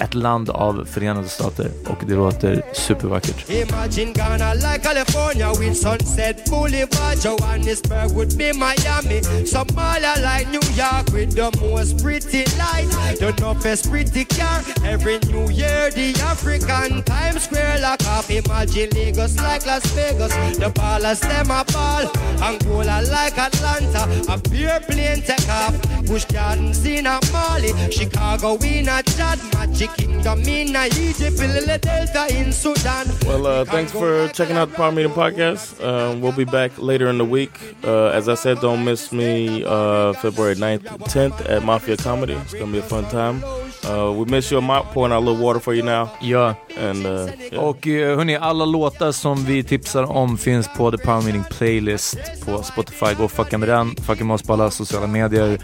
ett 0.02 0.14
land 0.14 0.50
av 0.50 0.84
Förenade 0.84 1.28
Stater 1.28 1.70
och 1.86 1.98
det 2.06 2.14
låter 2.14 2.62
supervackert. 2.72 3.50
Imagine 3.50 4.12
Ghana 4.12 4.54
like 4.54 4.78
California 4.82 5.52
with 5.60 5.74
Sunset 5.74 6.44
Boulevard. 6.50 7.18
Johannesburg 7.24 8.12
would 8.16 8.38
be 8.38 8.52
Miami. 8.52 9.20
Somalia 9.46 10.14
like 10.16 10.46
New 10.50 10.66
York 10.76 11.06
with 11.12 11.34
the 11.34 11.50
most 11.60 12.02
pretty 12.02 12.44
light. 12.58 13.18
The 13.18 13.32
toughest 13.32 13.90
pretty 13.90 14.24
car. 14.24 14.62
Every 14.84 15.18
New 15.32 15.50
Year, 15.50 15.90
the 15.90 16.14
African 16.22 17.02
Times 17.02 17.42
Square 17.42 17.80
lock 17.80 18.02
up. 18.06 18.30
Imagine 18.30 18.90
Lagos 18.94 19.36
like 19.36 19.66
Las 19.66 19.84
Vegas. 19.96 20.32
The 20.58 20.70
ballers 20.70 21.20
them 21.20 21.50
a 21.50 21.64
ball. 21.72 22.06
Angola 22.40 23.02
like 23.10 23.36
Atlanta. 23.38 24.02
A 24.32 24.38
pure 24.38 24.80
plane 24.86 25.22
take 25.22 25.48
off. 25.48 25.74
Bush 26.06 26.24
Gardens 26.26 26.84
in 26.86 27.06
a 27.06 27.18
Mali. 27.32 27.72
Chicago 27.90 28.56
in 28.62 28.88
a 28.88 29.02
Chad. 29.02 29.38
Magic 29.54 29.87
Kingdom 29.96 30.40
in 30.40 30.76
Egypt. 30.76 31.38
Delta 31.82 32.26
in 32.36 32.52
Sudan. 32.52 33.06
Well, 33.26 33.46
uh, 33.46 33.64
thanks 33.64 33.92
for 33.92 34.28
checking 34.28 34.56
out 34.56 34.70
the 34.70 34.76
Power 34.76 34.92
Meeting 34.92 35.12
Podcast. 35.12 35.82
Um, 35.84 36.20
we'll 36.20 36.32
be 36.32 36.44
back 36.44 36.72
later 36.78 37.08
in 37.08 37.18
the 37.18 37.24
week. 37.24 37.52
Uh, 37.84 38.06
as 38.06 38.28
I 38.28 38.34
said, 38.34 38.60
don't 38.60 38.84
miss 38.84 39.12
me 39.12 39.64
uh, 39.64 40.12
February 40.14 40.56
9th, 40.56 40.84
10th 41.08 41.48
at 41.48 41.64
Mafia 41.64 41.96
Comedy. 41.96 42.34
It's 42.34 42.52
going 42.52 42.66
to 42.66 42.72
be 42.72 42.78
a 42.78 42.82
fun 42.82 43.04
time. 43.04 43.42
Uh, 43.84 44.12
we 44.12 44.24
miss 44.24 44.50
you. 44.50 44.58
I'm 44.58 44.84
pouring 44.92 45.12
out 45.12 45.18
a 45.18 45.24
little 45.24 45.42
water 45.42 45.60
for 45.60 45.74
you 45.74 45.82
now. 45.82 46.10
Ja. 46.20 46.54
And, 46.76 47.06
uh, 47.06 47.30
yeah. 47.52 47.62
Och 47.62 47.86
eh, 47.86 48.16
hörni, 48.16 48.36
alla 48.36 48.64
låtar 48.64 49.12
som 49.12 49.44
vi 49.44 49.62
tipsar 49.62 50.02
om 50.02 50.38
finns 50.38 50.68
på 50.76 50.90
The 50.90 50.98
Power 50.98 51.22
Meeting 51.22 51.44
Playlist 51.44 52.18
på 52.44 52.62
Spotify. 52.62 53.14
Gå 53.14 53.24
och 53.24 53.32
fucka 53.32 53.58
med 53.58 53.68
den. 53.68 53.96
Fucka 53.96 54.24
med 54.24 54.34
oss 54.34 54.42
på 54.42 54.52
alla 54.52 54.70
sociala 54.70 55.06
medier. 55.06 55.58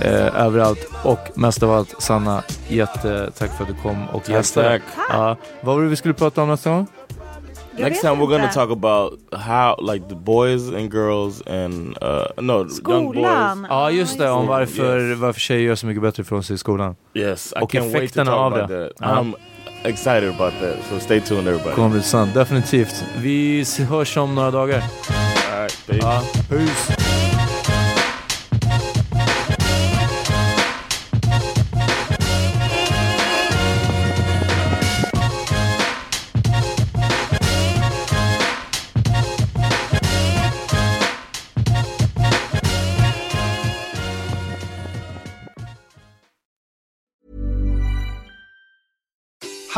Eh, 0.00 0.42
överallt. 0.44 0.88
Och 1.02 1.18
mest 1.34 1.62
av 1.62 1.72
allt, 1.72 2.02
Sanna, 2.02 2.42
jättetack 2.68 3.50
för 3.58 3.64
du 3.68 3.74
kom 3.82 4.08
och 4.12 4.30
gästade. 4.30 4.80
Ja. 5.08 5.36
Vad 5.60 5.76
var 5.76 5.82
det 5.82 5.88
vi 5.88 5.96
skulle 5.96 6.14
prata 6.14 6.42
om 6.42 6.48
nästa 6.48 6.70
gång? 6.70 6.86
Next 7.78 8.00
time 8.00 8.14
we're 8.14 8.48
to 8.48 8.54
talk 8.54 8.70
about 8.70 9.20
how, 9.32 9.92
like, 9.92 10.08
the 10.08 10.14
boys 10.14 10.68
and 10.68 10.92
girls 10.92 11.42
and, 11.46 11.96
uh, 12.02 12.42
no, 12.42 12.66
young 12.88 13.12
boys. 13.12 13.68
Ja, 13.68 13.90
just 13.90 14.18
det. 14.18 14.30
Om 14.30 14.46
varför, 14.46 15.14
varför 15.14 15.40
tjejer 15.40 15.62
gör 15.62 15.74
så 15.74 15.86
mycket 15.86 16.02
bättre 16.02 16.20
ifrån 16.20 16.42
sig 16.42 16.54
i 16.54 16.58
skolan. 16.58 16.96
Yes, 17.14 17.52
I 17.56 17.64
och 17.64 17.72
can't 17.72 17.92
wait 17.92 18.12
to 18.14 18.24
talk 18.24 18.28
av 18.34 18.52
about 18.54 18.68
det. 18.68 18.92
that. 18.98 19.08
I'm 19.08 19.34
excited 19.84 20.28
about 20.28 20.52
that. 20.60 20.76
So 20.90 21.00
stay 21.00 21.20
tuned, 21.20 21.48
everybody. 21.48 21.74
Kommer 21.74 21.88
bli 21.88 22.02
sant, 22.02 22.34
definitivt. 22.34 23.04
Vi 23.18 23.64
hörs 23.88 24.16
om 24.16 24.34
några 24.34 24.50
dagar. 24.50 24.82
All 25.52 25.62
right. 25.62 26.02
Ja, 26.02 26.22
peace. 26.48 27.07